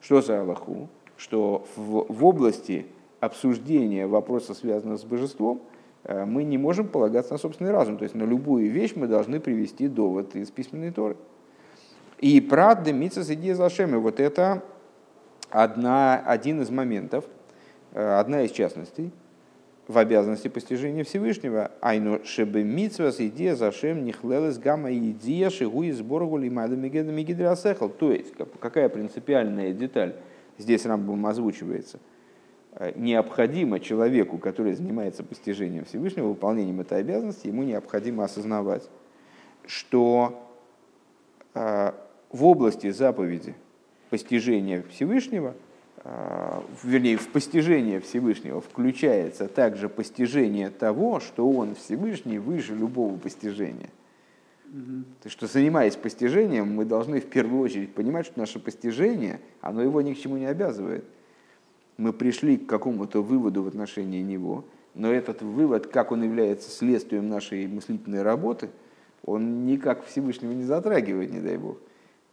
Что 0.00 0.20
за 0.20 0.40
Аллаху? 0.40 0.88
Что 1.22 1.64
в, 1.76 2.06
в 2.12 2.24
области 2.24 2.86
обсуждения 3.20 4.08
вопроса, 4.08 4.54
связанного 4.54 4.96
с 4.96 5.04
божеством, 5.04 5.62
э, 6.02 6.24
мы 6.24 6.42
не 6.42 6.58
можем 6.58 6.88
полагаться 6.88 7.32
на 7.32 7.38
собственный 7.38 7.70
разум. 7.70 7.96
То 7.96 8.02
есть 8.02 8.16
на 8.16 8.24
любую 8.24 8.68
вещь 8.72 8.94
мы 8.96 9.06
должны 9.06 9.38
привести 9.38 9.86
довод 9.86 10.34
из 10.34 10.50
письменной 10.50 10.90
Торы. 10.90 11.16
И 12.18 12.40
правда, 12.40 12.92
митцас 12.92 13.30
идея 13.30 13.54
зашемы, 13.54 13.98
вот 13.98 14.18
это 14.18 14.64
одна, 15.48 16.18
один 16.18 16.60
из 16.60 16.70
моментов, 16.70 17.24
э, 17.92 18.04
одна 18.04 18.42
из 18.42 18.50
частностей, 18.50 19.12
в 19.86 19.98
обязанности 19.98 20.48
постижения 20.48 21.04
Всевышнего. 21.04 21.70
Айну 21.80 22.24
шебе 22.24 22.64
митсвас 22.64 23.20
идея 23.20 23.54
зашем 23.54 24.04
нихлелес 24.04 24.58
гамма 24.58 24.92
идея 24.92 25.50
шигу 25.50 25.84
сборгу 25.92 26.36
лимада 26.36 26.74
мигидрасехал. 26.74 27.90
То 27.90 28.10
есть, 28.10 28.34
какая 28.58 28.88
принципиальная 28.88 29.72
деталь 29.72 30.16
здесь 30.62 30.86
Рамбом 30.86 31.26
озвучивается. 31.26 32.00
Э, 32.72 32.92
необходимо 32.96 33.80
человеку, 33.80 34.38
который 34.38 34.74
занимается 34.74 35.22
постижением 35.22 35.84
Всевышнего, 35.84 36.28
выполнением 36.28 36.80
этой 36.80 36.98
обязанности, 36.98 37.48
ему 37.48 37.62
необходимо 37.62 38.24
осознавать, 38.24 38.88
что 39.66 40.48
э, 41.54 41.92
в 42.30 42.44
области 42.44 42.90
заповеди 42.90 43.54
постижения 44.10 44.82
Всевышнего– 44.90 45.54
а, 46.04 46.64
вернее, 46.82 47.16
в 47.16 47.28
постижение 47.28 48.00
Всевышнего 48.00 48.60
включается 48.60 49.46
также 49.46 49.88
постижение 49.88 50.70
того, 50.70 51.20
что 51.20 51.48
Он 51.48 51.74
Всевышний 51.76 52.38
выше 52.38 52.74
любого 52.74 53.16
постижения. 53.16 53.90
То 54.72 55.26
есть, 55.26 55.36
что 55.36 55.46
занимаясь 55.46 55.96
постижением, 55.96 56.74
мы 56.74 56.84
должны 56.84 57.20
в 57.20 57.26
первую 57.26 57.60
очередь 57.62 57.94
понимать, 57.94 58.26
что 58.26 58.40
наше 58.40 58.58
постижение, 58.58 59.40
оно 59.60 59.82
его 59.82 60.00
ни 60.00 60.14
к 60.14 60.18
чему 60.18 60.38
не 60.38 60.46
обязывает. 60.46 61.04
Мы 61.98 62.12
пришли 62.12 62.56
к 62.56 62.66
какому-то 62.66 63.22
выводу 63.22 63.62
в 63.62 63.68
отношении 63.68 64.22
него, 64.22 64.64
но 64.94 65.12
этот 65.12 65.42
вывод, 65.42 65.86
как 65.88 66.10
он 66.10 66.22
является 66.22 66.70
следствием 66.70 67.28
нашей 67.28 67.66
мыслительной 67.66 68.22
работы, 68.22 68.70
он 69.24 69.66
никак 69.66 70.04
Всевышнего 70.06 70.52
не 70.52 70.64
затрагивает, 70.64 71.30
не 71.32 71.40
дай 71.40 71.58
Бог. 71.58 71.78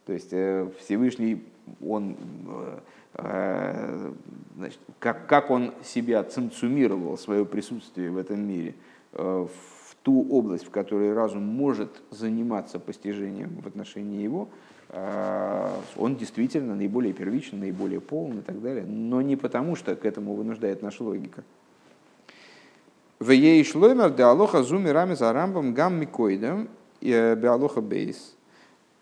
То 0.05 0.13
есть 0.13 0.29
э, 0.31 0.69
Всевышний, 0.79 1.43
он 1.81 2.15
э, 2.47 2.79
Э, 3.15 4.11
значит, 4.55 4.79
как, 4.99 5.27
как 5.27 5.49
он 5.49 5.73
себя 5.83 6.23
цинцумировал, 6.23 7.17
свое 7.17 7.45
присутствие 7.45 8.11
в 8.11 8.17
этом 8.17 8.47
мире, 8.47 8.75
в 9.11 9.49
ту 10.03 10.27
область, 10.29 10.65
в 10.65 10.69
которой 10.69 11.13
разум 11.13 11.43
может 11.43 11.89
заниматься 12.11 12.79
постижением 12.79 13.61
в 13.61 13.67
отношении 13.67 14.21
его, 14.21 14.49
э, 14.89 15.67
он 15.97 16.15
действительно 16.15 16.75
наиболее 16.75 17.13
первичен, 17.13 17.59
наиболее 17.59 17.99
полный 17.99 18.39
и 18.39 18.41
так 18.41 18.61
далее, 18.61 18.85
но 18.85 19.21
не 19.21 19.35
потому, 19.35 19.75
что 19.75 19.95
к 19.95 20.05
этому 20.05 20.35
вынуждает 20.35 20.81
наша 20.81 21.03
логика. 21.03 21.43
В 23.19 23.31
ей 23.31 23.63
шлоймер 23.63 24.11
де 24.11 24.23
алоха 24.23 24.63
зуми 24.63 24.89
рами 24.89 25.13
за 25.13 25.33
рамбом 25.33 25.73
гам 25.73 25.99
микоидом 25.99 26.69
беалоха 27.01 27.81
бейс– 27.81 28.35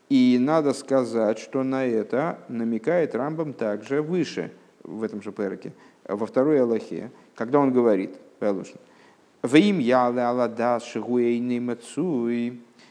и 0.10 0.38
надо 0.40 0.74
сказать, 0.74 1.38
что 1.38 1.64
на 1.64 1.86
это 1.86 2.40
намекает 2.48 3.14
Рамбам 3.14 3.54
также 3.54 4.02
выше, 4.02 4.54
в 4.84 5.04
этом 5.04 5.22
же 5.22 5.32
перке, 5.34 5.74
во 6.06 6.26
второй 6.26 6.62
Аллахе, 6.62 7.12
когда 7.36 7.60
он 7.60 7.74
говорит, 7.74 8.18
«Вим 8.40 8.64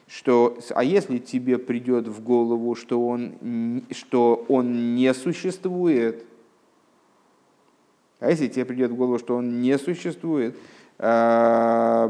что, 0.08 0.56
а 0.74 0.84
если 0.84 1.18
тебе 1.18 1.58
придет 1.58 2.06
в 2.06 2.22
голову, 2.22 2.74
что 2.74 3.04
он, 3.06 3.82
что 3.90 4.44
он 4.48 4.94
не 4.94 5.12
существует, 5.14 6.24
а 8.20 8.30
если 8.30 8.48
тебе 8.48 8.64
придет 8.64 8.92
в 8.92 8.96
голову, 8.96 9.18
что 9.18 9.36
он 9.36 9.60
не 9.60 9.76
существует, 9.78 10.56
а, 10.98 12.08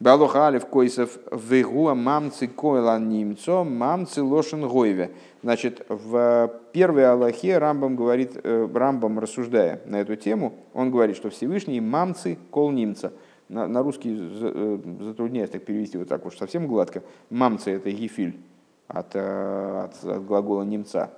Балоха 0.00 0.46
Алиф 0.46 0.64
Койсов 0.64 1.18
Вегуа 1.30 1.94
Мамцы 1.94 2.48
Койла 2.48 2.98
Нимцо 2.98 3.64
Мамцы 3.64 4.22
Лошен 4.22 4.66
Гойве. 4.66 5.10
Значит, 5.42 5.84
в 5.90 6.50
первой 6.72 7.06
Аллахе 7.06 7.58
Рамбам 7.58 7.96
говорит, 7.96 8.40
э, 8.42 8.66
Рамбам 8.72 9.18
рассуждая 9.18 9.82
на 9.84 10.00
эту 10.00 10.16
тему, 10.16 10.54
он 10.72 10.90
говорит, 10.90 11.16
что 11.16 11.28
Всевышний 11.28 11.82
Мамцы 11.82 12.38
Кол 12.50 12.70
Нимца. 12.70 13.12
На, 13.50 13.66
на 13.66 13.82
русский 13.82 14.16
э, 14.18 14.78
затрудняюсь 15.00 15.50
так 15.50 15.66
перевести 15.66 15.98
вот 15.98 16.08
так 16.08 16.24
уж 16.24 16.38
совсем 16.38 16.66
гладко. 16.66 17.02
Мамцы 17.28 17.72
это 17.72 17.90
гифиль 17.90 18.40
от, 18.88 19.14
э, 19.14 19.84
от, 19.84 20.02
от 20.02 20.24
глагола 20.24 20.62
немца. 20.62 21.10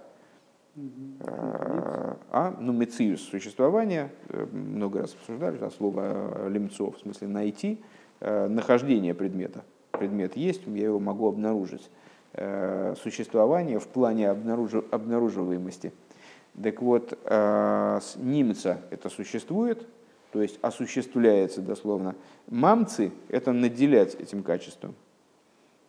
А, 1.20 2.56
ну, 2.58 2.72
мециус, 2.72 3.20
существование, 3.20 4.10
много 4.50 5.02
раз 5.02 5.14
обсуждали, 5.14 5.58
да, 5.58 5.70
слово 5.70 6.48
лимцов, 6.48 6.96
в 6.96 7.00
смысле 7.00 7.28
найти, 7.28 7.78
нахождение 8.22 9.14
предмета. 9.14 9.64
Предмет 9.90 10.36
есть, 10.36 10.62
я 10.66 10.84
его 10.84 11.00
могу 11.00 11.28
обнаружить. 11.28 11.90
Э, 12.34 12.94
существование 13.02 13.78
в 13.78 13.86
плане 13.86 14.30
обнаружив, 14.30 14.84
обнаруживаемости. 14.90 15.92
Так 16.62 16.80
вот, 16.80 17.18
э, 17.24 17.98
с 18.02 18.16
немца 18.16 18.78
это 18.90 19.10
существует, 19.10 19.86
то 20.32 20.40
есть 20.40 20.58
осуществляется 20.62 21.60
дословно. 21.60 22.14
Мамцы– 22.48 23.12
это 23.28 23.52
наделять 23.52 24.14
этим 24.14 24.42
качеством 24.42 24.94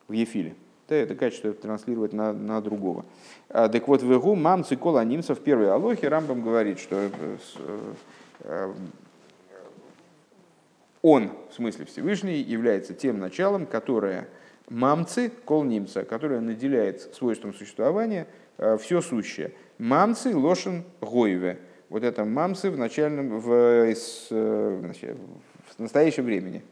в 0.09 0.11
Ефиле. 0.11 0.55
Да, 0.89 0.95
это 0.95 1.15
качество 1.15 1.53
транслировать 1.53 2.11
на, 2.11 2.33
на 2.33 2.59
другого. 2.59 3.05
Так 3.47 3.87
вот, 3.87 4.03
в 4.03 4.13
Игу 4.13 4.35
мамцы 4.35 4.75
кола 4.75 5.05
немца 5.05 5.33
в 5.33 5.39
первой 5.39 5.71
алохе 5.71 6.09
Рамбам 6.09 6.41
говорит, 6.41 6.77
что 6.77 7.09
он, 11.03 11.31
в 11.49 11.53
смысле 11.53 11.85
Всевышний, 11.85 12.37
является 12.37 12.93
тем 12.93 13.19
началом, 13.19 13.67
которое 13.67 14.29
мамцы, 14.69 15.29
кол 15.45 15.63
немца, 15.65 16.05
которое 16.05 16.39
наделяет 16.39 17.13
свойством 17.13 17.53
существования 17.53 18.25
э, 18.57 18.77
все 18.77 19.01
сущее. 19.01 19.51
Мамцы 19.77 20.35
лошен 20.35 20.85
гойве. 21.01 21.59
Вот 21.89 22.03
это 22.03 22.23
мамцы 22.23 22.71
в 22.71 22.77
начальном, 22.77 23.39
в, 23.39 23.51
э, 23.51 23.93
в 24.31 25.79
настоящем 25.79 26.23
времени 26.23 26.63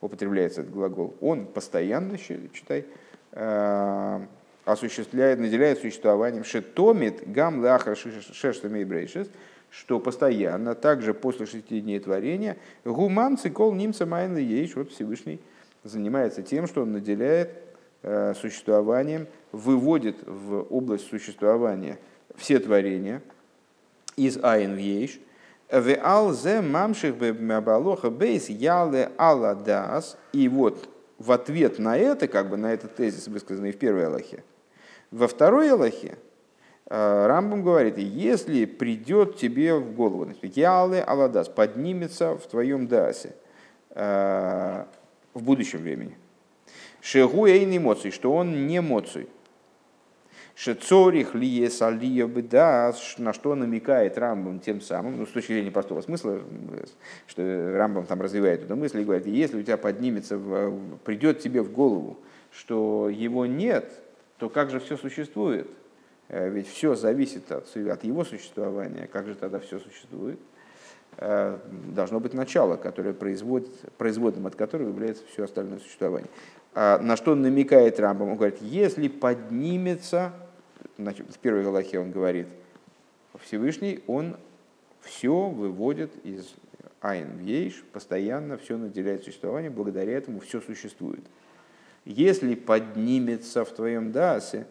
употребляется 0.00 0.62
этот 0.62 0.72
глагол. 0.72 1.14
Он 1.20 1.44
постоянно, 1.46 2.16
читай, 2.16 2.86
э, 3.32 4.20
осуществляет, 4.64 5.38
наделяет 5.38 5.80
существованием 5.80 6.44
шетомит 6.44 7.30
гам 7.30 7.60
лахар 7.62 7.94
шештами 7.94 8.84
брейшес, 8.84 9.28
что 9.78 10.00
постоянно, 10.00 10.74
также 10.74 11.12
после 11.12 11.44
шести 11.44 11.80
дней 11.80 12.00
творения, 12.00 12.56
гуман 12.84 13.36
цикол 13.36 13.74
нимца 13.74 14.06
майна 14.06 14.38
ейш, 14.38 14.74
вот 14.74 14.90
Всевышний 14.90 15.38
занимается 15.84 16.42
тем, 16.42 16.66
что 16.66 16.82
он 16.82 16.92
наделяет 16.92 17.50
э, 18.02 18.32
существованием, 18.40 19.26
выводит 19.52 20.16
в 20.26 20.62
область 20.70 21.08
существования 21.08 21.98
все 22.36 22.58
творения 22.58 23.22
из 24.16 24.42
айн 24.42 24.74
в 24.74 24.78
ейш, 24.78 25.20
и 30.32 30.48
вот 30.48 30.88
в 31.18 31.32
ответ 31.32 31.78
на 31.78 31.98
это, 31.98 32.28
как 32.28 32.48
бы 32.48 32.56
на 32.56 32.72
этот 32.72 32.94
тезис, 32.94 33.28
высказанный 33.28 33.72
в 33.72 33.78
первой 33.78 34.06
Аллахе, 34.06 34.42
во 35.10 35.28
второй 35.28 35.70
Аллахе, 35.70 36.16
Рамбам 36.88 37.64
говорит, 37.64 37.98
если 37.98 38.64
придет 38.64 39.36
тебе 39.36 39.74
в 39.74 39.92
голову, 39.94 40.28
Ялы 40.42 41.00
Аладас 41.00 41.48
поднимется 41.48 42.36
в 42.36 42.46
твоем 42.46 42.86
дасе 42.86 43.34
э, 43.90 44.84
в 45.34 45.42
будущем 45.42 45.80
времени. 45.80 46.16
Шегу 47.00 47.46
эйн 47.46 47.76
эмоций, 47.76 48.12
что 48.12 48.32
он 48.32 48.68
не 48.68 48.78
эмоций. 48.78 49.28
Шецорих 50.54 51.34
ли 51.34 51.68
бедас, 51.68 53.16
на 53.18 53.32
что 53.32 53.54
намекает 53.54 54.16
Рамбам 54.16 54.60
тем 54.60 54.80
самым, 54.80 55.18
ну, 55.18 55.26
с 55.26 55.30
точки 55.30 55.52
зрения 55.52 55.70
простого 55.70 56.00
смысла, 56.00 56.40
что 57.26 57.76
Рамбам 57.76 58.06
там 58.06 58.22
развивает 58.22 58.62
эту 58.62 58.74
мысль 58.74 59.00
и 59.00 59.04
говорит, 59.04 59.26
если 59.26 59.58
у 59.58 59.62
тебя 59.62 59.76
поднимется, 59.76 60.40
придет 61.04 61.40
тебе 61.40 61.62
в 61.62 61.72
голову, 61.72 62.18
что 62.52 63.10
его 63.10 63.44
нет, 63.44 63.92
то 64.38 64.48
как 64.48 64.70
же 64.70 64.80
все 64.80 64.96
существует? 64.96 65.68
Э, 66.28 66.48
ведь 66.48 66.68
все 66.68 66.94
зависит 66.94 67.50
от, 67.52 67.74
от 67.76 68.04
его 68.04 68.24
существования. 68.24 69.08
Как 69.12 69.26
же 69.26 69.34
тогда 69.34 69.58
все 69.58 69.78
существует? 69.78 70.38
Э, 71.18 71.58
должно 71.94 72.20
быть 72.20 72.34
начало, 72.34 72.76
которое 72.76 73.14
производит, 73.14 73.70
производным 73.96 74.46
от 74.46 74.54
которого 74.54 74.88
является 74.88 75.24
все 75.32 75.44
остальное 75.44 75.78
существование. 75.78 76.30
А 76.74 76.98
на 76.98 77.16
что 77.16 77.34
намекает 77.34 77.98
Рамбам? 78.00 78.30
Он 78.30 78.36
говорит, 78.36 78.60
если 78.60 79.08
поднимется, 79.08 80.32
значит, 80.98 81.26
в 81.32 81.38
первой 81.38 81.62
Галахе 81.62 82.00
он 82.00 82.10
говорит, 82.10 82.48
Всевышний, 83.40 84.02
он 84.06 84.36
все 85.00 85.48
выводит 85.48 86.12
из 86.24 86.54
Айн 87.00 87.36
в 87.36 87.40
Ейш, 87.40 87.84
постоянно 87.92 88.58
все 88.58 88.76
наделяет 88.76 89.24
существование, 89.24 89.70
благодаря 89.70 90.12
этому 90.12 90.40
все 90.40 90.60
существует. 90.60 91.24
Если 92.04 92.54
поднимется 92.54 93.64
в 93.64 93.72
твоем 93.72 94.12
Даасе, 94.12 94.66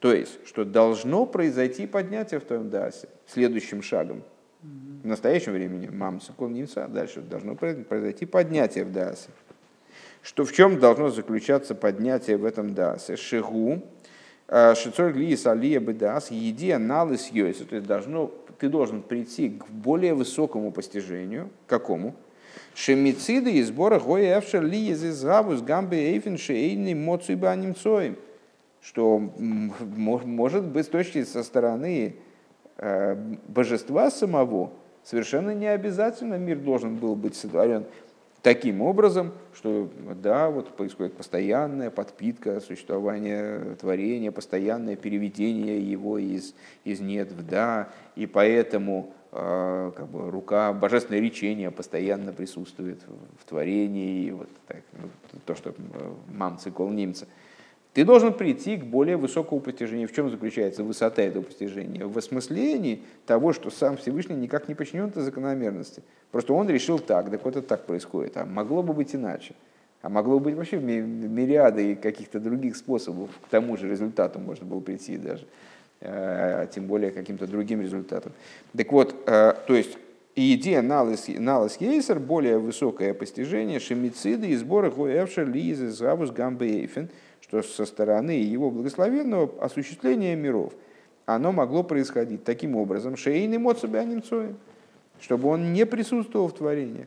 то 0.00 0.12
есть, 0.12 0.38
что 0.46 0.64
должно 0.64 1.26
произойти 1.26 1.86
поднятие 1.86 2.40
в 2.40 2.44
твоем 2.44 2.70
Даасе 2.70 3.08
следующим 3.26 3.82
шагом, 3.82 4.22
в 4.62 5.06
настоящем 5.06 5.52
времени, 5.52 5.88
мамса, 5.88 6.32
колница, 6.36 6.88
дальше 6.88 7.20
должно 7.20 7.54
произойти 7.54 8.26
поднятие 8.26 8.84
в 8.84 8.92
Даасе. 8.92 9.28
Что 10.22 10.44
в 10.44 10.52
чем 10.52 10.78
должно 10.78 11.10
заключаться 11.10 11.74
поднятие 11.74 12.36
в 12.36 12.44
этом 12.44 12.74
Даасе? 12.74 13.16
Шигу, 13.16 13.82
а, 14.48 14.74
шицор 14.74 15.12
глиис 15.12 15.46
алия 15.46 15.80
бедас, 15.80 16.30
еди 16.30 16.70
анализ 16.70 17.30
йойса. 17.30 17.64
То 17.64 17.76
есть 17.76 17.86
должно, 17.86 18.32
ты 18.58 18.68
должен 18.68 19.02
прийти 19.02 19.50
к 19.50 19.68
более 19.68 20.14
высокому 20.14 20.72
постижению. 20.72 21.50
Какому? 21.66 22.14
Шемициды 22.74 23.52
и 23.52 23.62
сбора 23.62 24.00
гоя 24.00 24.38
эвшер 24.38 24.64
ли 24.64 24.88
из 24.88 25.22
гамбе 25.22 26.14
эйфен 26.14 26.38
шейный 26.38 26.94
моцуйба 26.94 27.54
немцоем. 27.54 28.16
Что 28.80 29.18
может 29.18 30.64
быть 30.64 30.86
с 30.86 30.88
точки 30.88 31.24
со 31.24 31.42
стороны 31.42 32.16
Э, 32.80 33.16
божества 33.48 34.08
самого, 34.08 34.70
совершенно 35.02 35.52
не 35.52 35.66
обязательно 35.66 36.34
мир 36.34 36.58
должен 36.58 36.94
был 36.94 37.16
быть 37.16 37.34
сотворен 37.34 37.86
таким 38.40 38.82
образом, 38.82 39.32
что 39.52 39.90
да, 40.22 40.48
вот 40.48 40.76
происходит 40.76 41.14
постоянная 41.14 41.90
подпитка 41.90 42.60
существования 42.60 43.74
творения, 43.80 44.30
постоянное 44.30 44.94
переведение 44.94 45.80
его 45.80 46.18
из, 46.18 46.54
из 46.84 47.00
нет 47.00 47.32
в 47.32 47.44
да, 47.44 47.88
и 48.14 48.26
поэтому 48.26 49.12
э, 49.32 49.92
как 49.96 50.06
бы, 50.06 50.30
рука, 50.30 50.72
божественное 50.72 51.20
речение 51.20 51.72
постоянно 51.72 52.32
присутствует 52.32 53.00
в, 53.40 53.44
творении, 53.44 54.26
и 54.26 54.30
вот 54.30 54.50
так, 54.68 54.82
ну, 54.92 55.40
то, 55.44 55.56
что 55.56 55.70
э, 55.70 55.74
мам 56.28 56.58
цикл 56.58 56.86
немца. 56.86 57.26
Ты 57.98 58.04
должен 58.04 58.32
прийти 58.32 58.76
к 58.76 58.84
более 58.84 59.16
высокому 59.16 59.60
постижению. 59.60 60.06
В 60.06 60.12
чем 60.12 60.30
заключается 60.30 60.84
высота 60.84 61.20
этого 61.20 61.42
постижения? 61.42 62.06
В 62.06 62.16
осмыслении 62.16 63.02
того, 63.26 63.52
что 63.52 63.70
сам 63.70 63.96
Всевышний 63.96 64.36
никак 64.36 64.68
не 64.68 64.76
подчинен 64.76 65.06
этой 65.06 65.24
закономерности. 65.24 66.04
Просто 66.30 66.52
он 66.52 66.68
решил 66.68 67.00
так, 67.00 67.28
так 67.28 67.44
вот 67.44 67.56
это 67.56 67.66
так 67.66 67.86
происходит. 67.86 68.36
А 68.36 68.44
могло 68.44 68.84
бы 68.84 68.92
быть 68.92 69.16
иначе. 69.16 69.56
А 70.00 70.08
могло 70.08 70.38
быть 70.38 70.54
вообще 70.54 70.78
мириады 70.78 71.96
каких-то 71.96 72.38
других 72.38 72.76
способов 72.76 73.30
к 73.44 73.48
тому 73.48 73.76
же 73.76 73.90
результату 73.90 74.38
можно 74.38 74.64
было 74.64 74.78
прийти 74.78 75.16
даже. 75.16 75.48
А 76.00 76.66
тем 76.66 76.86
более 76.86 77.10
каким-то 77.10 77.48
другим 77.48 77.80
результатом. 77.80 78.30
Так 78.76 78.92
вот, 78.92 79.12
э, 79.26 79.54
то 79.66 79.74
есть 79.74 79.98
идея 80.36 80.82
налыс 80.82 81.26
ейсер, 81.26 82.20
более 82.20 82.58
высокое 82.58 83.12
постижение, 83.12 83.80
шемициды 83.80 84.46
и 84.46 84.54
сборы 84.54 84.88
гоэвшер 84.92 85.48
лизы 85.48 85.90
завус 85.90 86.30
гамбейфен– 86.30 87.08
что 87.48 87.62
со 87.62 87.86
стороны 87.86 88.30
его 88.30 88.70
благословенного 88.70 89.50
осуществления 89.64 90.36
миров 90.36 90.72
оно 91.26 91.52
могло 91.52 91.82
происходить 91.82 92.44
таким 92.44 92.76
образом, 92.76 93.16
шейный 93.16 93.58
моцебианинцоем, 93.58 94.56
чтобы 95.20 95.48
он 95.48 95.72
не 95.72 95.84
присутствовал 95.84 96.48
в 96.48 96.54
творении. 96.54 97.06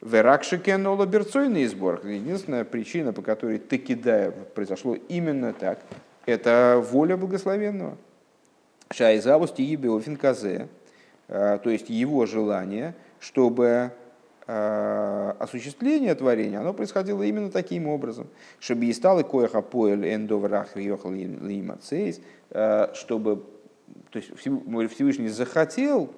Веракшикен 0.00 0.86
олаберцойный 0.86 1.66
сбор. 1.66 2.06
Единственная 2.06 2.64
причина, 2.64 3.12
по 3.12 3.20
которой 3.20 3.58
Текидая 3.58 4.30
произошло 4.30 4.94
именно 4.94 5.52
так, 5.52 5.80
это 6.24 6.82
воля 6.90 7.16
благословенного. 7.16 7.96
Шайзавус 8.90 9.52
тиебеофин 9.52 10.16
казе, 10.16 10.68
то 11.26 11.60
есть 11.64 11.90
его 11.90 12.24
желание, 12.26 12.94
чтобы 13.18 13.90
осуществление 14.48 16.14
творения, 16.14 16.58
оно 16.60 16.72
происходило 16.72 17.22
именно 17.22 17.50
таким 17.50 17.86
образом. 17.86 18.28
Чтобы 18.60 18.86
и 18.86 18.92
стал 18.94 19.20
и 19.20 19.22
коеха 19.22 19.60
поэль 19.60 20.08
эндоврах 20.08 20.74
риохал 20.74 21.12
лимацейс, 21.12 22.20
э, 22.50 22.88
чтобы 22.94 23.44
то 24.10 24.18
есть 24.18 24.30
Всевышний 24.38 25.28
захотел, 25.28 26.10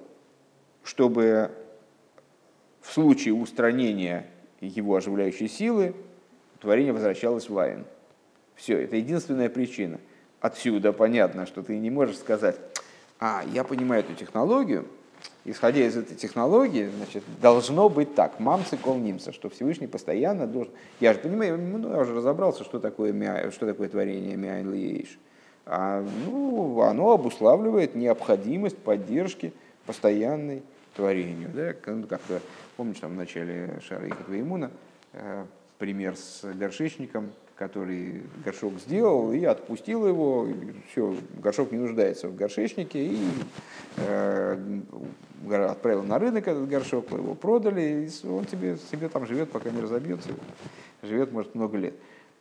чтобы 0.84 1.50
в 2.80 2.92
случае 2.92 3.34
устранения 3.34 4.26
его 4.60 4.94
оживляющей 4.94 5.48
силы 5.48 5.94
творение 6.60 6.92
возвращалось 6.92 7.48
в 7.48 7.54
לאין. 7.54 7.84
Все, 8.54 8.78
это 8.78 8.96
единственная 8.96 9.48
причина. 9.48 9.98
Отсюда 10.40 10.92
понятно, 10.92 11.46
что 11.46 11.62
ты 11.62 11.78
не 11.78 11.90
можешь 11.90 12.18
сказать, 12.18 12.56
а, 13.18 13.42
я 13.52 13.64
понимаю 13.64 14.04
эту 14.04 14.14
технологию, 14.14 14.86
исходя 15.44 15.86
из 15.86 15.96
этой 15.96 16.16
технологии, 16.16 16.88
значит, 16.96 17.24
должно 17.40 17.88
быть 17.88 18.14
так, 18.14 18.40
ממציא 18.40 18.76
כל 18.76 18.98
נמצא, 18.98 19.32
что 19.32 19.48
Всевышний 19.48 19.86
постоянно 19.86 20.46
должен... 20.46 20.72
Я 21.00 21.14
же 21.14 21.20
понимаю, 21.20 21.58
ну, 21.58 21.92
я 21.92 22.00
уже 22.00 22.14
разобрался, 22.14 22.64
что 22.64 22.78
такое, 22.78 23.50
что 23.50 23.66
такое 23.66 23.88
творение 23.88 24.36
מאין 24.36 24.72
ליש. 24.72 25.18
А, 25.66 26.04
ну, 26.26 26.80
оно 26.82 27.12
обуславливает 27.12 27.94
необходимость 27.94 28.78
поддержки 28.78 29.52
постоянной 29.86 30.62
творению. 30.94 31.50
Да? 31.54 31.74
Ну, 31.86 32.06
как-то, 32.06 32.40
помнишь, 32.76 32.98
там 32.98 33.12
в 33.12 33.16
начале 33.16 33.78
Шара 33.86 34.08
Ихатва 34.08 34.70
э, 35.12 35.44
пример 35.78 36.16
с 36.16 36.44
горшечником, 36.54 37.30
который 37.60 38.22
горшок 38.42 38.72
сделал 38.80 39.32
и 39.32 39.44
отпустил 39.44 40.08
его. 40.08 40.48
Все, 40.90 41.14
горшок 41.42 41.72
не 41.72 41.78
нуждается 41.78 42.28
в 42.28 42.34
горшечнике 42.34 43.04
и 43.04 43.18
э, 43.98 44.80
отправил 45.68 46.02
на 46.02 46.18
рынок 46.18 46.48
этот 46.48 46.66
горшок, 46.66 47.10
его 47.12 47.34
продали, 47.34 48.08
и 48.08 48.26
он 48.26 48.46
тебе, 48.46 48.78
себе 48.90 49.10
там 49.10 49.26
живет, 49.26 49.50
пока 49.50 49.68
не 49.68 49.82
разобьется, 49.82 50.30
живет, 51.02 51.32
может, 51.32 51.54
много 51.54 51.76
лет. 51.76 51.92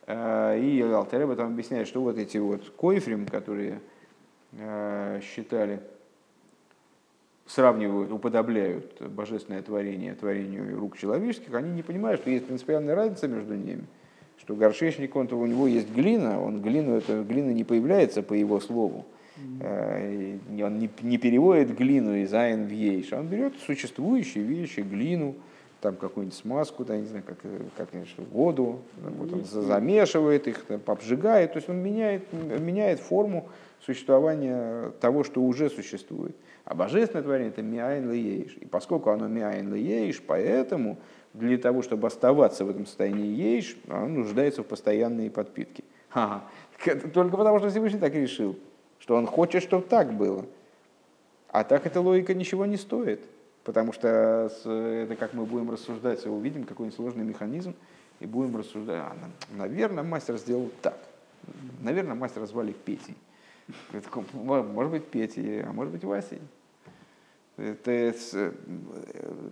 Э, 0.06 0.58
и 0.58 0.80
Алтареба 0.80 1.36
там 1.36 1.48
объясняет, 1.48 1.86
что 1.86 2.00
вот 2.00 2.16
эти 2.16 2.38
вот 2.38 2.70
койфрим, 2.70 3.26
которые 3.26 3.82
э, 4.52 5.20
считали, 5.22 5.82
сравнивают, 7.46 8.10
уподобляют 8.10 9.02
божественное 9.02 9.60
творение 9.60 10.14
творению 10.14 10.78
рук 10.78 10.96
человеческих, 10.96 11.52
они 11.52 11.72
не 11.72 11.82
понимают, 11.82 12.22
что 12.22 12.30
есть 12.30 12.46
принципиальная 12.46 12.94
разница 12.94 13.28
между 13.28 13.54
ними– 13.54 13.84
что 14.40 14.54
горшечник, 14.54 15.14
он, 15.16 15.28
у 15.32 15.46
него 15.46 15.66
есть 15.66 15.92
глина, 15.92 16.42
он 16.42 16.62
глину, 16.62 16.96
эта 16.96 17.22
глина 17.22 17.50
не 17.50 17.64
появляется 17.64 18.22
по 18.22 18.34
его 18.34 18.60
слову. 18.60 19.06
Mm-hmm. 19.36 20.64
Он 20.64 20.78
не, 20.78 20.90
не 21.02 21.18
переводит 21.18 21.76
глину 21.76 22.14
из 22.16 22.32
айн 22.34 22.66
в 22.66 22.70
ейш, 22.70 23.12
он 23.12 23.26
берет 23.26 23.54
существующие 23.64 24.44
вещи, 24.44 24.80
глину, 24.80 25.36
там 25.80 25.96
какую-нибудь 25.96 26.36
смазку, 26.36 26.84
да, 26.84 26.96
не 26.98 27.06
знаю, 27.06 27.24
как, 27.26 27.38
как 27.76 27.88
воду, 28.32 28.80
вот 28.96 29.32
он 29.32 29.44
замешивает 29.44 30.46
их, 30.46 30.64
там, 30.64 30.80
обжигает, 30.86 31.52
то 31.52 31.56
есть 31.58 31.68
он 31.70 31.78
меняет, 31.78 32.30
меняет 32.32 33.00
форму 33.00 33.48
существования 33.80 34.90
того, 35.00 35.24
что 35.24 35.42
уже 35.42 35.70
существует. 35.70 36.36
А 36.64 36.74
божественное 36.74 37.22
творение– 37.22 37.48
это 37.50 37.62
миайн 37.62 38.10
лееш. 38.10 38.56
И 38.60 38.66
поскольку 38.66 39.10
оно 39.10 39.26
миайн 39.26 39.72
лееш, 39.74 40.22
поэтому 40.26 40.98
для 41.34 41.58
того, 41.58 41.82
чтобы 41.82 42.08
оставаться 42.08 42.64
в 42.64 42.70
этом 42.70 42.86
состоянии 42.86 43.26
ейш, 43.26 43.76
он 43.88 44.14
нуждается 44.14 44.62
в 44.62 44.66
постоянной 44.66 45.30
подпитке. 45.30 45.84
Ага. 46.12 46.42
Только 47.12 47.36
потому, 47.36 47.58
что 47.58 47.68
Всевышний 47.68 48.00
так 48.00 48.14
решил, 48.14 48.58
что 48.98 49.14
он 49.14 49.26
хочет, 49.26 49.62
чтобы 49.62 49.86
так 49.86 50.12
было. 50.12 50.44
А 51.48 51.64
так 51.64 51.86
эта 51.86 52.00
логика 52.00 52.34
ничего 52.34 52.66
не 52.66 52.76
стоит. 52.76 53.20
Потому 53.64 53.92
что 53.92 54.50
это 54.64 55.16
как 55.16 55.34
мы 55.34 55.44
будем 55.44 55.70
рассуждать, 55.70 56.24
увидим 56.26 56.64
какой-нибудь 56.64 56.96
сложный 56.96 57.24
механизм 57.24 57.74
и 58.18 58.26
будем 58.26 58.56
рассуждать, 58.56 58.98
а, 58.98 59.16
наверное, 59.56 60.02
мастер 60.02 60.38
сделал 60.38 60.70
так. 60.80 60.96
Наверное, 61.80 62.14
мастера 62.14 62.46
звали 62.46 62.72
Петей. 62.72 63.16
Может 64.32 64.90
быть, 64.90 65.06
Петей, 65.06 65.62
а 65.62 65.72
может 65.72 65.92
быть, 65.92 66.04
Васей 66.04 66.40
это, 67.60 68.14
э, 68.32 68.52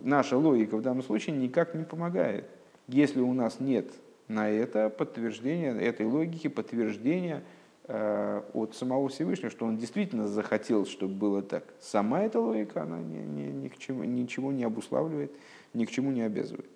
наша 0.03 0.37
логика 0.37 0.77
в 0.77 0.83
данном 0.83 1.03
случае 1.03 1.37
никак 1.37 1.75
не 1.75 1.85
помогает. 1.85 2.49
Если 2.87 3.21
у 3.21 3.33
нас 3.33 3.61
нет 3.61 3.93
на 4.29 4.49
это 4.49 4.91
подтверждения, 4.91 5.73
этой 5.73 6.07
логики 6.07 6.49
подтверждения 6.49 7.45
э, 7.85 8.43
от 8.55 8.75
самого 8.75 9.09
Всевышнего, 9.09 9.51
что 9.51 9.67
он 9.67 9.77
действительно 9.77 10.27
захотел, 10.27 10.87
чтобы 10.87 11.15
было 11.15 11.43
так. 11.43 11.65
Сама 11.81 12.23
эта 12.23 12.41
логика, 12.41 12.83
она 12.83 12.99
ни, 12.99 13.19
ни, 13.19 13.51
ни 13.51 13.69
к 13.69 13.79
чему, 13.79 14.05
ничего 14.05 14.53
не 14.53 14.65
обуславливает, 14.65 15.33
ни 15.75 15.85
к 15.85 15.91
чему 15.91 16.11
не 16.11 16.23
обязывает. 16.23 16.71